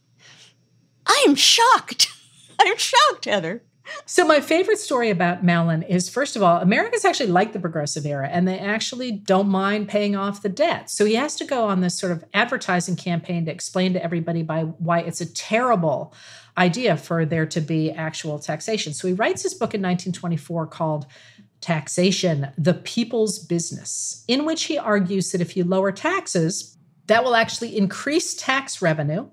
I 1.06 1.26
am 1.28 1.36
shocked. 1.36 2.08
I'm 2.60 2.78
shocked, 2.78 3.26
Heather. 3.26 3.64
So, 4.06 4.26
my 4.26 4.42
favorite 4.42 4.80
story 4.80 5.10
about 5.10 5.44
Mellon 5.44 5.84
is 5.84 6.10
first 6.10 6.36
of 6.36 6.44
all, 6.44 6.60
Americans 6.60 7.06
actually 7.06 7.30
like 7.30 7.54
the 7.54 7.60
progressive 7.60 8.06
era 8.06 8.28
and 8.28 8.48
they 8.48 8.60
actually 8.60 9.12
don't 9.12 9.48
mind 9.48 9.88
paying 9.88 10.16
off 10.16 10.42
the 10.42 10.50
debt. 10.50 10.90
So, 10.90 11.06
he 11.06 11.16
has 11.16 11.36
to 11.38 11.46
go 11.46 11.66
on 11.66 11.82
this 11.82 11.98
sort 11.98 12.12
of 12.12 12.24
advertising 12.34 12.96
campaign 12.96 13.46
to 13.46 13.52
explain 13.52 13.94
to 13.94 14.04
everybody 14.04 14.44
by 14.44 14.64
why 14.64 15.00
it's 15.00 15.22
a 15.22 15.34
terrible 15.34 16.14
idea 16.58 16.98
for 16.98 17.26
there 17.26 17.46
to 17.46 17.62
be 17.62 17.92
actual 17.92 18.40
taxation. 18.40 18.94
So, 18.94 19.08
he 19.08 19.14
writes 19.14 19.44
his 19.44 19.54
book 19.54 19.74
in 19.74 19.82
1924 19.82 20.68
called 20.68 21.06
Taxation, 21.62 22.50
the 22.58 22.74
People's 22.74 23.40
Business, 23.40 24.24
in 24.28 24.46
which 24.46 24.66
he 24.66 24.78
argues 24.78 25.32
that 25.32 25.42
if 25.42 25.58
you 25.58 25.64
lower 25.64 25.92
taxes, 25.92 26.78
that 27.08 27.24
will 27.24 27.36
actually 27.36 27.78
increase 27.78 28.36
tax 28.36 28.82
revenue 28.82 29.28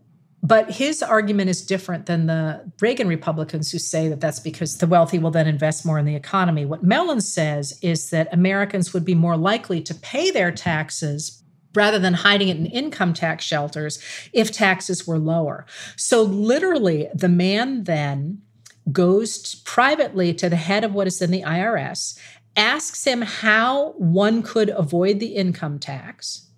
but 0.44 0.70
his 0.70 1.02
argument 1.02 1.48
is 1.48 1.64
different 1.64 2.04
than 2.04 2.26
the 2.26 2.70
Reagan 2.82 3.08
Republicans 3.08 3.72
who 3.72 3.78
say 3.78 4.08
that 4.08 4.20
that's 4.20 4.40
because 4.40 4.76
the 4.76 4.86
wealthy 4.86 5.18
will 5.18 5.30
then 5.30 5.46
invest 5.46 5.86
more 5.86 5.98
in 5.98 6.04
the 6.04 6.14
economy. 6.14 6.66
What 6.66 6.84
Mellon 6.84 7.22
says 7.22 7.78
is 7.80 8.10
that 8.10 8.28
Americans 8.30 8.92
would 8.92 9.06
be 9.06 9.14
more 9.14 9.38
likely 9.38 9.80
to 9.80 9.94
pay 9.94 10.30
their 10.30 10.52
taxes 10.52 11.42
rather 11.74 11.98
than 11.98 12.14
hiding 12.14 12.48
it 12.48 12.56
in 12.56 12.66
income 12.66 13.12
tax 13.12 13.44
shelters 13.44 13.98
if 14.32 14.50
taxes 14.50 15.06
were 15.06 15.18
lower. 15.18 15.66
So, 15.96 16.22
literally, 16.22 17.08
the 17.14 17.28
man 17.28 17.84
then 17.84 18.42
goes 18.92 19.54
privately 19.56 20.34
to 20.34 20.48
the 20.48 20.56
head 20.56 20.84
of 20.84 20.94
what 20.94 21.06
is 21.06 21.22
in 21.22 21.30
the 21.30 21.42
IRS, 21.42 22.18
asks 22.56 23.04
him 23.04 23.22
how 23.22 23.92
one 23.92 24.42
could 24.42 24.68
avoid 24.70 25.20
the 25.20 25.34
income 25.34 25.78
tax. 25.78 26.48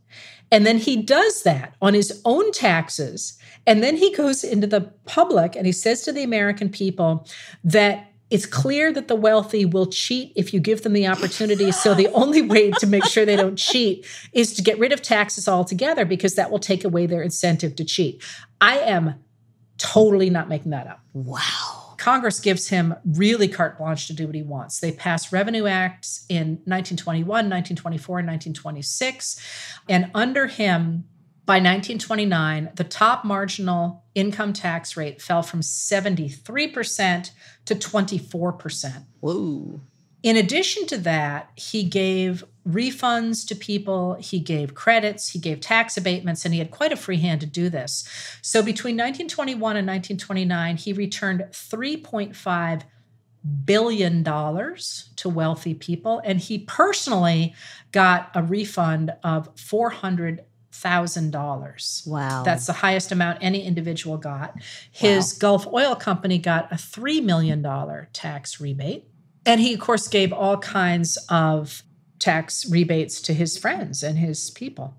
And 0.50 0.64
then 0.64 0.78
he 0.78 1.02
does 1.02 1.42
that 1.42 1.74
on 1.80 1.94
his 1.94 2.20
own 2.24 2.52
taxes 2.52 3.38
and 3.66 3.82
then 3.82 3.96
he 3.96 4.14
goes 4.14 4.44
into 4.44 4.66
the 4.66 4.92
public 5.04 5.56
and 5.56 5.66
he 5.66 5.72
says 5.72 6.02
to 6.02 6.12
the 6.12 6.22
American 6.22 6.68
people 6.68 7.26
that 7.64 8.12
it's 8.28 8.46
clear 8.46 8.92
that 8.92 9.08
the 9.08 9.14
wealthy 9.14 9.64
will 9.64 9.86
cheat 9.86 10.32
if 10.34 10.52
you 10.52 10.58
give 10.58 10.82
them 10.82 10.92
the 10.92 11.06
opportunity. 11.06 11.70
So 11.70 11.94
the 11.94 12.08
only 12.08 12.42
way 12.42 12.72
to 12.72 12.86
make 12.86 13.04
sure 13.04 13.24
they 13.24 13.36
don't 13.36 13.56
cheat 13.56 14.04
is 14.32 14.52
to 14.54 14.62
get 14.62 14.78
rid 14.78 14.92
of 14.92 15.00
taxes 15.00 15.46
altogether 15.46 16.04
because 16.04 16.34
that 16.34 16.50
will 16.50 16.58
take 16.58 16.84
away 16.84 17.06
their 17.06 17.22
incentive 17.22 17.76
to 17.76 17.84
cheat. 17.84 18.22
I 18.60 18.78
am 18.78 19.14
totally 19.78 20.30
not 20.30 20.48
making 20.48 20.72
that 20.72 20.88
up. 20.88 21.00
Wow. 21.12 21.94
Congress 21.98 22.40
gives 22.40 22.68
him 22.68 22.94
really 23.04 23.48
carte 23.48 23.78
blanche 23.78 24.06
to 24.06 24.12
do 24.12 24.26
what 24.26 24.34
he 24.34 24.42
wants. 24.42 24.80
They 24.80 24.92
pass 24.92 25.32
revenue 25.32 25.66
acts 25.66 26.24
in 26.28 26.60
1921, 26.64 27.26
1924, 27.26 28.18
and 28.18 28.28
1926. 28.28 29.40
And 29.88 30.10
under 30.14 30.46
him, 30.46 31.04
by 31.46 31.54
1929, 31.54 32.70
the 32.74 32.84
top 32.84 33.24
marginal 33.24 34.04
income 34.16 34.52
tax 34.52 34.96
rate 34.96 35.22
fell 35.22 35.42
from 35.42 35.60
73% 35.60 37.30
to 37.66 37.74
24%. 37.74 39.04
Whoa. 39.20 39.80
In 40.22 40.36
addition 40.36 40.86
to 40.86 40.98
that, 40.98 41.50
he 41.54 41.84
gave 41.84 42.44
refunds 42.66 43.46
to 43.46 43.54
people, 43.54 44.14
he 44.14 44.40
gave 44.40 44.74
credits, 44.74 45.28
he 45.28 45.38
gave 45.38 45.60
tax 45.60 45.96
abatements, 45.96 46.44
and 46.44 46.52
he 46.52 46.58
had 46.58 46.72
quite 46.72 46.92
a 46.92 46.96
free 46.96 47.18
hand 47.18 47.40
to 47.42 47.46
do 47.46 47.68
this. 47.68 48.08
So 48.42 48.60
between 48.60 48.94
1921 48.96 49.76
and 49.76 49.86
1929, 49.86 50.76
he 50.78 50.92
returned 50.92 51.44
3.5 51.52 52.82
billion 53.64 54.22
dollars 54.22 55.10
to 55.16 55.28
wealthy 55.28 55.74
people 55.74 56.20
and 56.24 56.40
he 56.40 56.58
personally 56.58 57.54
got 57.92 58.30
a 58.34 58.42
refund 58.42 59.12
of 59.22 59.48
400 59.58 60.44
$100,000. 60.82 62.06
Wow. 62.06 62.42
That's 62.42 62.66
the 62.66 62.72
highest 62.72 63.12
amount 63.12 63.38
any 63.40 63.64
individual 63.64 64.16
got. 64.18 64.54
His 64.90 65.34
wow. 65.34 65.38
Gulf 65.40 65.66
Oil 65.72 65.96
Company 65.96 66.38
got 66.38 66.70
a 66.72 66.76
$3 66.76 67.22
million 67.22 67.62
tax 68.12 68.60
rebate. 68.60 69.04
And 69.44 69.60
he, 69.60 69.74
of 69.74 69.80
course, 69.80 70.08
gave 70.08 70.32
all 70.32 70.58
kinds 70.58 71.16
of 71.28 71.82
tax 72.18 72.68
rebates 72.68 73.20
to 73.22 73.34
his 73.34 73.56
friends 73.56 74.02
and 74.02 74.18
his 74.18 74.50
people 74.50 74.94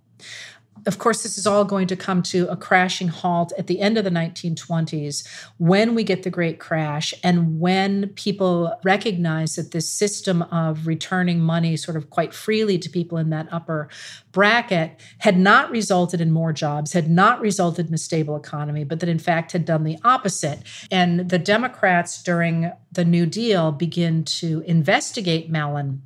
of 0.85 0.99
course, 0.99 1.23
this 1.23 1.37
is 1.37 1.47
all 1.47 1.65
going 1.65 1.87
to 1.87 1.95
come 1.95 2.21
to 2.23 2.47
a 2.49 2.55
crashing 2.55 3.07
halt 3.07 3.53
at 3.57 3.67
the 3.67 3.79
end 3.79 3.97
of 3.97 4.03
the 4.03 4.09
1920s 4.09 5.27
when 5.57 5.95
we 5.95 6.03
get 6.03 6.23
the 6.23 6.29
Great 6.29 6.59
Crash 6.59 7.13
and 7.23 7.59
when 7.59 8.09
people 8.09 8.77
recognize 8.83 9.55
that 9.55 9.71
this 9.71 9.89
system 9.89 10.41
of 10.43 10.87
returning 10.87 11.39
money 11.39 11.75
sort 11.77 11.97
of 11.97 12.09
quite 12.09 12.33
freely 12.33 12.77
to 12.77 12.89
people 12.89 13.17
in 13.17 13.29
that 13.29 13.47
upper 13.51 13.89
bracket 14.31 14.99
had 15.19 15.37
not 15.37 15.71
resulted 15.71 16.21
in 16.21 16.31
more 16.31 16.53
jobs, 16.53 16.93
had 16.93 17.09
not 17.09 17.41
resulted 17.41 17.87
in 17.87 17.93
a 17.93 17.97
stable 17.97 18.35
economy, 18.35 18.83
but 18.83 18.99
that 18.99 19.09
in 19.09 19.19
fact 19.19 19.51
had 19.51 19.65
done 19.65 19.83
the 19.83 19.97
opposite. 20.03 20.59
And 20.91 21.29
the 21.29 21.39
Democrats 21.39 22.21
during 22.21 22.71
the 22.91 23.05
New 23.05 23.25
Deal 23.25 23.71
begin 23.71 24.23
to 24.25 24.61
investigate 24.67 25.49
Mellon 25.49 26.03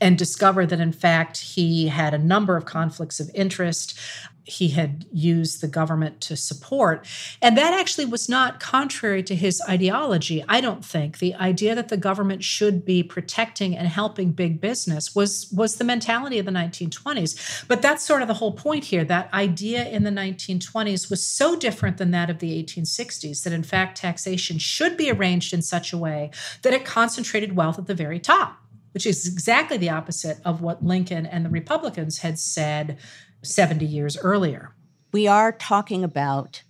and 0.00 0.18
discover 0.18 0.66
that 0.66 0.80
in 0.80 0.92
fact 0.92 1.38
he 1.38 1.88
had 1.88 2.14
a 2.14 2.18
number 2.18 2.56
of 2.56 2.64
conflicts 2.64 3.20
of 3.20 3.30
interest. 3.34 3.98
He 4.44 4.68
had 4.68 5.04
used 5.12 5.60
the 5.60 5.68
government 5.68 6.20
to 6.22 6.36
support. 6.36 7.06
And 7.40 7.56
that 7.56 7.72
actually 7.72 8.06
was 8.06 8.28
not 8.28 8.58
contrary 8.58 9.22
to 9.24 9.34
his 9.36 9.62
ideology 9.68 10.44
i 10.48 10.60
don't 10.60 10.84
think. 10.84 11.18
The 11.18 11.34
idea 11.34 11.74
that 11.74 11.88
the 11.88 11.96
government 11.96 12.42
should 12.42 12.84
be 12.84 13.02
protecting 13.02 13.76
and 13.76 13.88
helping 13.88 14.32
big 14.32 14.60
business 14.60 15.14
was 15.14 15.50
was 15.52 15.76
the 15.76 15.84
mentality 15.84 16.38
of 16.38 16.46
the 16.46 16.52
1920s 16.52 17.64
but 17.68 17.82
that's 17.82 18.04
sort 18.04 18.22
of 18.22 18.28
the 18.28 18.34
whole 18.34 18.52
point 18.52 18.84
here. 18.84 19.04
That 19.04 19.32
idea 19.32 19.88
in 19.88 20.02
the 20.02 20.10
1920s 20.10 21.10
was 21.10 21.26
so 21.26 21.56
different 21.56 21.98
than 21.98 22.10
that 22.10 22.30
of 22.30 22.38
the 22.38 22.62
1860s 22.62 23.42
that 23.44 23.52
in 23.52 23.62
fact 23.62 23.98
taxation 23.98 24.58
should 24.58 24.96
be 24.96 25.10
arranged 25.10 25.52
in 25.52 25.62
such 25.62 25.92
a 25.92 25.98
way 25.98 26.30
that 26.62 26.72
it 26.72 26.84
concentrated 26.84 27.56
wealth 27.56 27.78
at 27.78 27.86
the 27.86 27.94
very 27.94 28.18
top 28.18 28.60
which 28.92 29.06
is 29.06 29.26
exactly 29.26 29.76
the 29.76 29.90
opposite 29.90 30.38
of 30.44 30.60
what 30.60 30.84
Lincoln 30.84 31.26
and 31.26 31.44
the 31.44 31.50
Republicans 31.50 32.18
had 32.18 32.38
said 32.38 32.98
70 33.42 33.84
years 33.84 34.16
earlier. 34.18 34.74
We 35.12 35.26
are 35.26 35.52
talking 35.52 36.04
about 36.04 36.62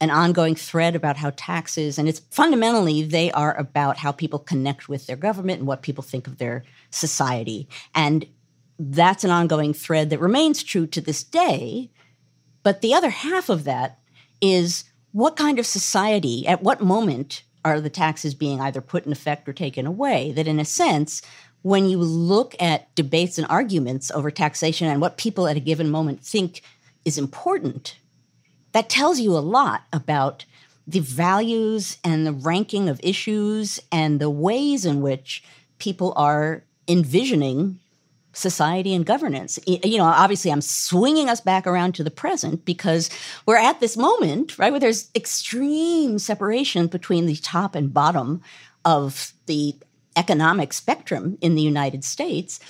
an 0.00 0.10
ongoing 0.10 0.54
thread 0.54 0.94
about 0.94 1.16
how 1.16 1.30
taxes, 1.36 1.98
and 1.98 2.08
it's 2.08 2.20
fundamentally 2.30 3.02
they 3.02 3.30
are 3.32 3.56
about 3.56 3.98
how 3.98 4.12
people 4.12 4.38
connect 4.38 4.88
with 4.88 5.06
their 5.06 5.16
government 5.16 5.60
and 5.60 5.68
what 5.68 5.82
people 5.82 6.02
think 6.02 6.26
of 6.26 6.38
their 6.38 6.64
society. 6.90 7.68
And 7.94 8.26
that's 8.78 9.24
an 9.24 9.30
ongoing 9.30 9.72
thread 9.72 10.10
that 10.10 10.20
remains 10.20 10.62
true 10.62 10.86
to 10.88 11.00
this 11.00 11.22
day. 11.22 11.90
But 12.62 12.80
the 12.80 12.94
other 12.94 13.10
half 13.10 13.48
of 13.48 13.64
that 13.64 13.98
is 14.40 14.84
what 15.12 15.36
kind 15.36 15.58
of 15.58 15.66
society, 15.66 16.46
at 16.46 16.62
what 16.62 16.80
moment 16.80 17.44
are 17.64 17.80
the 17.80 17.88
taxes 17.88 18.34
being 18.34 18.60
either 18.60 18.80
put 18.80 19.06
in 19.06 19.12
effect 19.12 19.48
or 19.48 19.52
taken 19.52 19.86
away? 19.86 20.32
That, 20.32 20.48
in 20.48 20.58
a 20.60 20.64
sense, 20.64 21.22
when 21.64 21.86
you 21.86 21.96
look 21.96 22.54
at 22.60 22.94
debates 22.94 23.38
and 23.38 23.46
arguments 23.48 24.10
over 24.10 24.30
taxation 24.30 24.86
and 24.86 25.00
what 25.00 25.16
people 25.16 25.48
at 25.48 25.56
a 25.56 25.60
given 25.60 25.88
moment 25.88 26.22
think 26.22 26.60
is 27.06 27.16
important, 27.16 27.98
that 28.72 28.90
tells 28.90 29.18
you 29.18 29.34
a 29.34 29.40
lot 29.40 29.84
about 29.90 30.44
the 30.86 31.00
values 31.00 31.96
and 32.04 32.26
the 32.26 32.34
ranking 32.34 32.90
of 32.90 33.00
issues 33.02 33.80
and 33.90 34.20
the 34.20 34.28
ways 34.28 34.84
in 34.84 35.00
which 35.00 35.42
people 35.78 36.12
are 36.16 36.62
envisioning 36.86 37.78
society 38.34 38.94
and 38.94 39.06
governance. 39.06 39.58
You 39.66 39.96
know, 39.96 40.04
obviously, 40.04 40.52
I'm 40.52 40.60
swinging 40.60 41.30
us 41.30 41.40
back 41.40 41.66
around 41.66 41.94
to 41.94 42.04
the 42.04 42.10
present 42.10 42.66
because 42.66 43.08
we're 43.46 43.56
at 43.56 43.80
this 43.80 43.96
moment, 43.96 44.58
right, 44.58 44.70
where 44.70 44.80
there's 44.80 45.08
extreme 45.14 46.18
separation 46.18 46.88
between 46.88 47.24
the 47.24 47.36
top 47.36 47.74
and 47.74 47.94
bottom 47.94 48.42
of 48.84 49.32
the 49.46 49.74
economic 50.16 50.72
spectrum 50.72 51.38
in 51.40 51.54
the 51.54 51.62
United 51.62 52.04
States. 52.04 52.60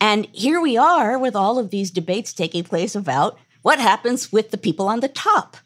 And 0.00 0.26
here 0.32 0.60
we 0.60 0.76
are 0.76 1.18
with 1.18 1.36
all 1.36 1.58
of 1.58 1.70
these 1.70 1.90
debates 1.90 2.32
taking 2.32 2.64
place 2.64 2.94
about 2.94 3.38
what 3.62 3.78
happens 3.78 4.32
with 4.32 4.50
the 4.50 4.58
people 4.58 4.88
on 4.88 5.00
the 5.00 5.08
top. 5.08 5.56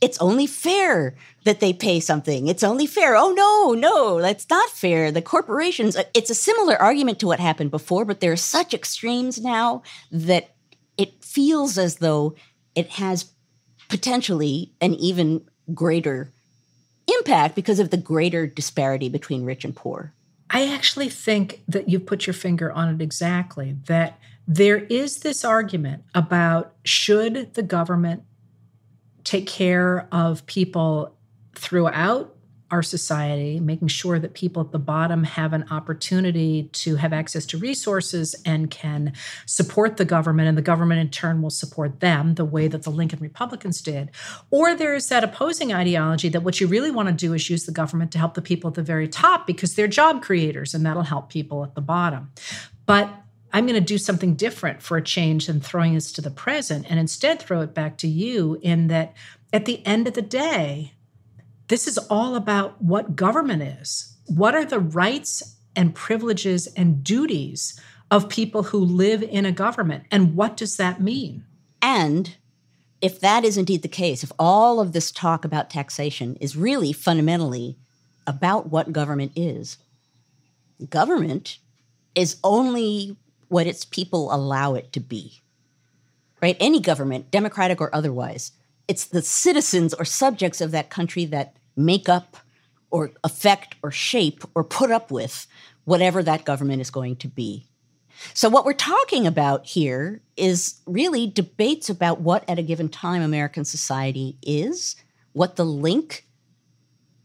It's 0.00 0.18
only 0.18 0.46
fair 0.46 1.14
that 1.44 1.60
they 1.60 1.72
pay 1.72 2.00
something. 2.00 2.48
It's 2.48 2.62
only 2.62 2.86
fair. 2.86 3.16
Oh, 3.16 3.32
no, 3.32 3.72
no, 3.72 4.20
that's 4.20 4.48
not 4.50 4.68
fair. 4.68 5.10
The 5.10 5.22
corporations, 5.22 5.96
uh, 5.96 6.04
it's 6.12 6.28
a 6.28 6.34
similar 6.34 6.76
argument 6.76 7.18
to 7.20 7.26
what 7.26 7.40
happened 7.40 7.70
before, 7.70 8.04
but 8.04 8.20
there 8.20 8.32
are 8.32 8.36
such 8.36 8.74
extremes 8.74 9.40
now 9.40 9.82
that 10.10 10.54
it 10.98 11.24
feels 11.24 11.78
as 11.78 11.96
though 11.96 12.34
it 12.74 12.90
has 12.90 13.32
potentially 13.88 14.72
an 14.80 14.94
even 14.94 15.46
greater 15.72 16.32
impact 17.08 17.54
because 17.54 17.78
of 17.78 17.90
the 17.90 17.96
greater 17.96 18.46
disparity 18.46 19.08
between 19.08 19.44
rich 19.44 19.64
and 19.64 19.74
poor. 19.74 20.12
I 20.50 20.72
actually 20.72 21.08
think 21.08 21.62
that 21.68 21.88
you 21.88 21.98
put 21.98 22.26
your 22.26 22.34
finger 22.34 22.70
on 22.72 22.94
it 22.94 23.02
exactly 23.02 23.76
that 23.86 24.18
there 24.46 24.78
is 24.78 25.18
this 25.18 25.44
argument 25.44 26.04
about 26.14 26.74
should 26.84 27.54
the 27.54 27.62
government 27.62 28.22
take 29.24 29.46
care 29.46 30.06
of 30.12 30.46
people 30.46 31.16
throughout 31.56 32.35
our 32.70 32.82
society, 32.82 33.60
making 33.60 33.88
sure 33.88 34.18
that 34.18 34.34
people 34.34 34.62
at 34.62 34.72
the 34.72 34.78
bottom 34.78 35.24
have 35.24 35.52
an 35.52 35.64
opportunity 35.70 36.64
to 36.72 36.96
have 36.96 37.12
access 37.12 37.46
to 37.46 37.58
resources 37.58 38.34
and 38.44 38.70
can 38.70 39.12
support 39.46 39.96
the 39.96 40.04
government, 40.04 40.48
and 40.48 40.58
the 40.58 40.62
government 40.62 41.00
in 41.00 41.10
turn 41.10 41.42
will 41.42 41.50
support 41.50 42.00
them 42.00 42.34
the 42.34 42.44
way 42.44 42.66
that 42.66 42.82
the 42.82 42.90
Lincoln 42.90 43.20
Republicans 43.20 43.80
did. 43.80 44.10
Or 44.50 44.74
there's 44.74 45.08
that 45.08 45.22
opposing 45.22 45.72
ideology 45.72 46.28
that 46.30 46.42
what 46.42 46.60
you 46.60 46.66
really 46.66 46.90
want 46.90 47.08
to 47.08 47.14
do 47.14 47.34
is 47.34 47.48
use 47.48 47.66
the 47.66 47.72
government 47.72 48.10
to 48.12 48.18
help 48.18 48.34
the 48.34 48.42
people 48.42 48.68
at 48.68 48.74
the 48.74 48.82
very 48.82 49.08
top 49.08 49.46
because 49.46 49.74
they're 49.74 49.86
job 49.86 50.22
creators 50.22 50.74
and 50.74 50.84
that'll 50.84 51.02
help 51.02 51.28
people 51.28 51.62
at 51.62 51.74
the 51.74 51.80
bottom. 51.80 52.32
But 52.84 53.10
I'm 53.52 53.66
going 53.66 53.80
to 53.80 53.80
do 53.80 53.96
something 53.98 54.34
different 54.34 54.82
for 54.82 54.96
a 54.96 55.02
change 55.02 55.46
than 55.46 55.60
throwing 55.60 55.96
us 55.96 56.12
to 56.12 56.20
the 56.20 56.30
present 56.30 56.86
and 56.90 56.98
instead 56.98 57.40
throw 57.40 57.60
it 57.60 57.74
back 57.74 57.96
to 57.98 58.08
you 58.08 58.58
in 58.60 58.88
that 58.88 59.14
at 59.52 59.64
the 59.64 59.84
end 59.86 60.06
of 60.08 60.14
the 60.14 60.22
day, 60.22 60.92
this 61.68 61.86
is 61.88 61.98
all 61.98 62.36
about 62.36 62.80
what 62.82 63.16
government 63.16 63.62
is. 63.62 64.16
What 64.26 64.54
are 64.54 64.64
the 64.64 64.80
rights 64.80 65.56
and 65.74 65.94
privileges 65.94 66.66
and 66.68 67.02
duties 67.02 67.80
of 68.10 68.28
people 68.28 68.64
who 68.64 68.78
live 68.78 69.22
in 69.22 69.44
a 69.44 69.52
government? 69.52 70.04
And 70.10 70.36
what 70.36 70.56
does 70.56 70.76
that 70.76 71.00
mean? 71.00 71.44
And 71.82 72.36
if 73.00 73.20
that 73.20 73.44
is 73.44 73.56
indeed 73.56 73.82
the 73.82 73.88
case, 73.88 74.22
if 74.22 74.32
all 74.38 74.80
of 74.80 74.92
this 74.92 75.10
talk 75.10 75.44
about 75.44 75.70
taxation 75.70 76.36
is 76.36 76.56
really 76.56 76.92
fundamentally 76.92 77.76
about 78.26 78.70
what 78.70 78.92
government 78.92 79.32
is, 79.36 79.76
government 80.88 81.58
is 82.14 82.36
only 82.42 83.16
what 83.48 83.66
its 83.66 83.84
people 83.84 84.34
allow 84.34 84.74
it 84.74 84.92
to 84.92 85.00
be. 85.00 85.40
Right? 86.42 86.56
Any 86.60 86.80
government, 86.80 87.30
democratic 87.30 87.80
or 87.80 87.94
otherwise, 87.94 88.52
it's 88.88 89.06
the 89.06 89.22
citizens 89.22 89.94
or 89.94 90.04
subjects 90.04 90.60
of 90.60 90.70
that 90.70 90.90
country 90.90 91.24
that 91.26 91.56
make 91.76 92.08
up 92.08 92.36
or 92.90 93.12
affect 93.24 93.74
or 93.82 93.90
shape 93.90 94.44
or 94.54 94.64
put 94.64 94.90
up 94.90 95.10
with 95.10 95.46
whatever 95.84 96.22
that 96.22 96.44
government 96.44 96.80
is 96.80 96.90
going 96.90 97.16
to 97.16 97.28
be. 97.28 97.66
So, 98.32 98.48
what 98.48 98.64
we're 98.64 98.72
talking 98.72 99.26
about 99.26 99.66
here 99.66 100.22
is 100.36 100.80
really 100.86 101.26
debates 101.26 101.90
about 101.90 102.20
what 102.20 102.48
at 102.48 102.58
a 102.58 102.62
given 102.62 102.88
time 102.88 103.22
American 103.22 103.64
society 103.64 104.38
is, 104.42 104.96
what 105.32 105.56
the 105.56 105.66
link 105.66 106.26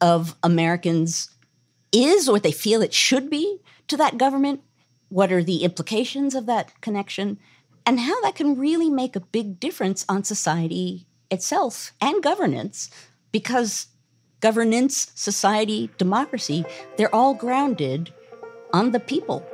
of 0.02 0.36
Americans 0.44 1.30
is, 1.94 2.28
or 2.28 2.34
what 2.34 2.44
they 2.44 2.52
feel 2.52 2.82
it 2.82 2.94
should 2.94 3.30
be 3.30 3.60
to 3.88 3.96
that 3.98 4.18
government, 4.18 4.62
what 5.08 5.32
are 5.32 5.44
the 5.44 5.64
implications 5.64 6.36
of 6.36 6.46
that 6.48 6.82
connection, 6.82 7.40
and 7.86 8.02
how 8.02 8.20
that 8.22 8.36
can 8.36 8.58
really 8.58 8.90
make 8.90 9.16
a 9.16 9.22
big 9.22 9.60
difference 9.60 10.06
on 10.10 10.24
society 10.24 11.08
itself 11.32 11.94
and 12.02 12.22
governance 12.22 12.90
because 13.32 13.88
governance, 14.42 15.12
society, 15.16 15.90
democracy, 15.98 16.66
they're 16.98 17.14
all 17.16 17.34
grounded 17.34 18.14
on 18.74 18.92
the 18.92 19.00
people. 19.00 19.46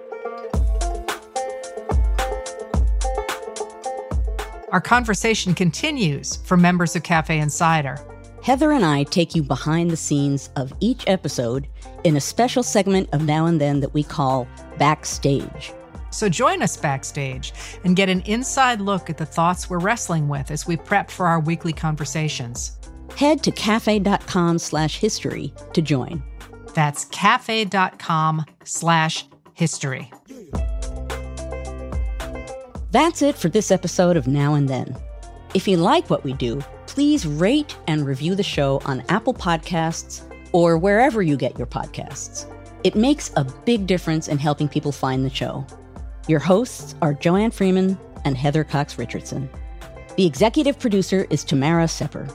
Our 4.71 4.81
conversation 4.81 5.53
continues 5.53 6.35
for 6.37 6.57
members 6.57 6.95
of 6.95 7.03
Cafe 7.03 7.39
Insider. 7.39 7.97
Heather 8.43 8.71
and 8.71 8.85
I 8.85 9.03
take 9.03 9.33
you 9.33 9.41
behind 9.43 9.91
the 9.91 9.97
scenes 9.97 10.49
of 10.55 10.73
each 10.79 11.03
episode 11.07 11.67
in 12.03 12.15
a 12.15 12.21
special 12.21 12.63
segment 12.63 13.09
of 13.13 13.23
Now 13.23 13.45
and 13.45 13.59
Then 13.61 13.79
that 13.79 13.93
we 13.93 14.03
call 14.03 14.47
Backstage. 14.77 15.73
So 16.09 16.29
join 16.29 16.61
us 16.61 16.77
backstage 16.77 17.53
and 17.83 17.95
get 17.95 18.09
an 18.09 18.21
inside 18.21 18.81
look 18.81 19.09
at 19.09 19.17
the 19.17 19.25
thoughts 19.25 19.69
we're 19.69 19.79
wrestling 19.79 20.27
with 20.27 20.51
as 20.51 20.67
we 20.67 20.77
prep 20.77 21.11
for 21.11 21.27
our 21.27 21.39
weekly 21.39 21.73
conversations. 21.73 22.77
Head 23.15 23.43
to 23.43 23.51
cafe.com 23.51 24.59
slash 24.59 24.97
history 24.99 25.53
to 25.73 25.81
join. 25.81 26.23
That's 26.73 27.05
cafe.com 27.05 28.45
slash 28.63 29.25
history. 29.53 30.11
That's 32.91 33.21
it 33.21 33.35
for 33.35 33.49
this 33.49 33.71
episode 33.71 34.17
of 34.17 34.27
Now 34.27 34.53
and 34.53 34.69
Then. 34.69 34.95
If 35.53 35.67
you 35.67 35.77
like 35.77 36.09
what 36.09 36.23
we 36.23 36.33
do, 36.33 36.61
please 36.85 37.25
rate 37.25 37.75
and 37.87 38.05
review 38.05 38.35
the 38.35 38.43
show 38.43 38.81
on 38.85 39.03
Apple 39.09 39.33
Podcasts 39.33 40.23
or 40.51 40.77
wherever 40.77 41.21
you 41.21 41.35
get 41.37 41.57
your 41.57 41.67
podcasts. 41.67 42.45
It 42.83 42.95
makes 42.95 43.31
a 43.35 43.43
big 43.43 43.87
difference 43.87 44.27
in 44.27 44.37
helping 44.37 44.69
people 44.69 44.91
find 44.91 45.25
the 45.25 45.29
show. 45.29 45.65
Your 46.27 46.39
hosts 46.39 46.93
are 47.01 47.13
Joanne 47.13 47.51
Freeman 47.51 47.97
and 48.25 48.37
Heather 48.37 48.65
Cox 48.65 48.97
Richardson. 48.97 49.49
The 50.17 50.25
executive 50.25 50.77
producer 50.77 51.25
is 51.29 51.45
Tamara 51.45 51.87
Sepper. 51.87 52.27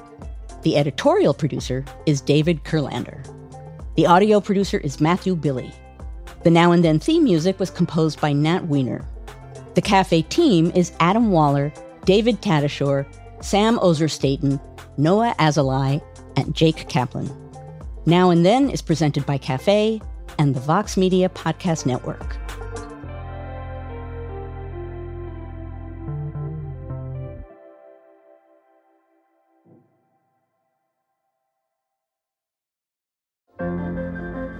The 0.62 0.78
editorial 0.78 1.34
producer 1.34 1.84
is 2.06 2.22
David 2.22 2.64
Kurlander. 2.64 3.22
The 3.96 4.06
audio 4.06 4.40
producer 4.40 4.78
is 4.78 4.98
Matthew 4.98 5.36
Billy. 5.36 5.70
The 6.42 6.50
Now 6.50 6.72
and 6.72 6.82
Then 6.82 7.00
theme 7.00 7.24
music 7.24 7.60
was 7.60 7.68
composed 7.68 8.18
by 8.18 8.32
Nat 8.32 8.64
Weiner. 8.64 9.04
The 9.74 9.82
cafe 9.82 10.22
team 10.22 10.72
is 10.74 10.92
Adam 10.98 11.30
Waller, 11.30 11.70
David 12.06 12.40
Tatasciore, 12.40 13.06
Sam 13.44 13.78
Ozer-Staton, 13.80 14.58
Noah 14.96 15.34
Azulai, 15.38 16.02
and 16.36 16.54
Jake 16.54 16.88
Kaplan. 16.88 17.30
Now 18.06 18.30
and 18.30 18.46
Then 18.46 18.70
is 18.70 18.80
presented 18.80 19.26
by 19.26 19.36
Cafe 19.36 20.00
and 20.38 20.54
the 20.54 20.60
Vox 20.60 20.96
Media 20.96 21.28
Podcast 21.28 21.84
Network. 21.84 22.38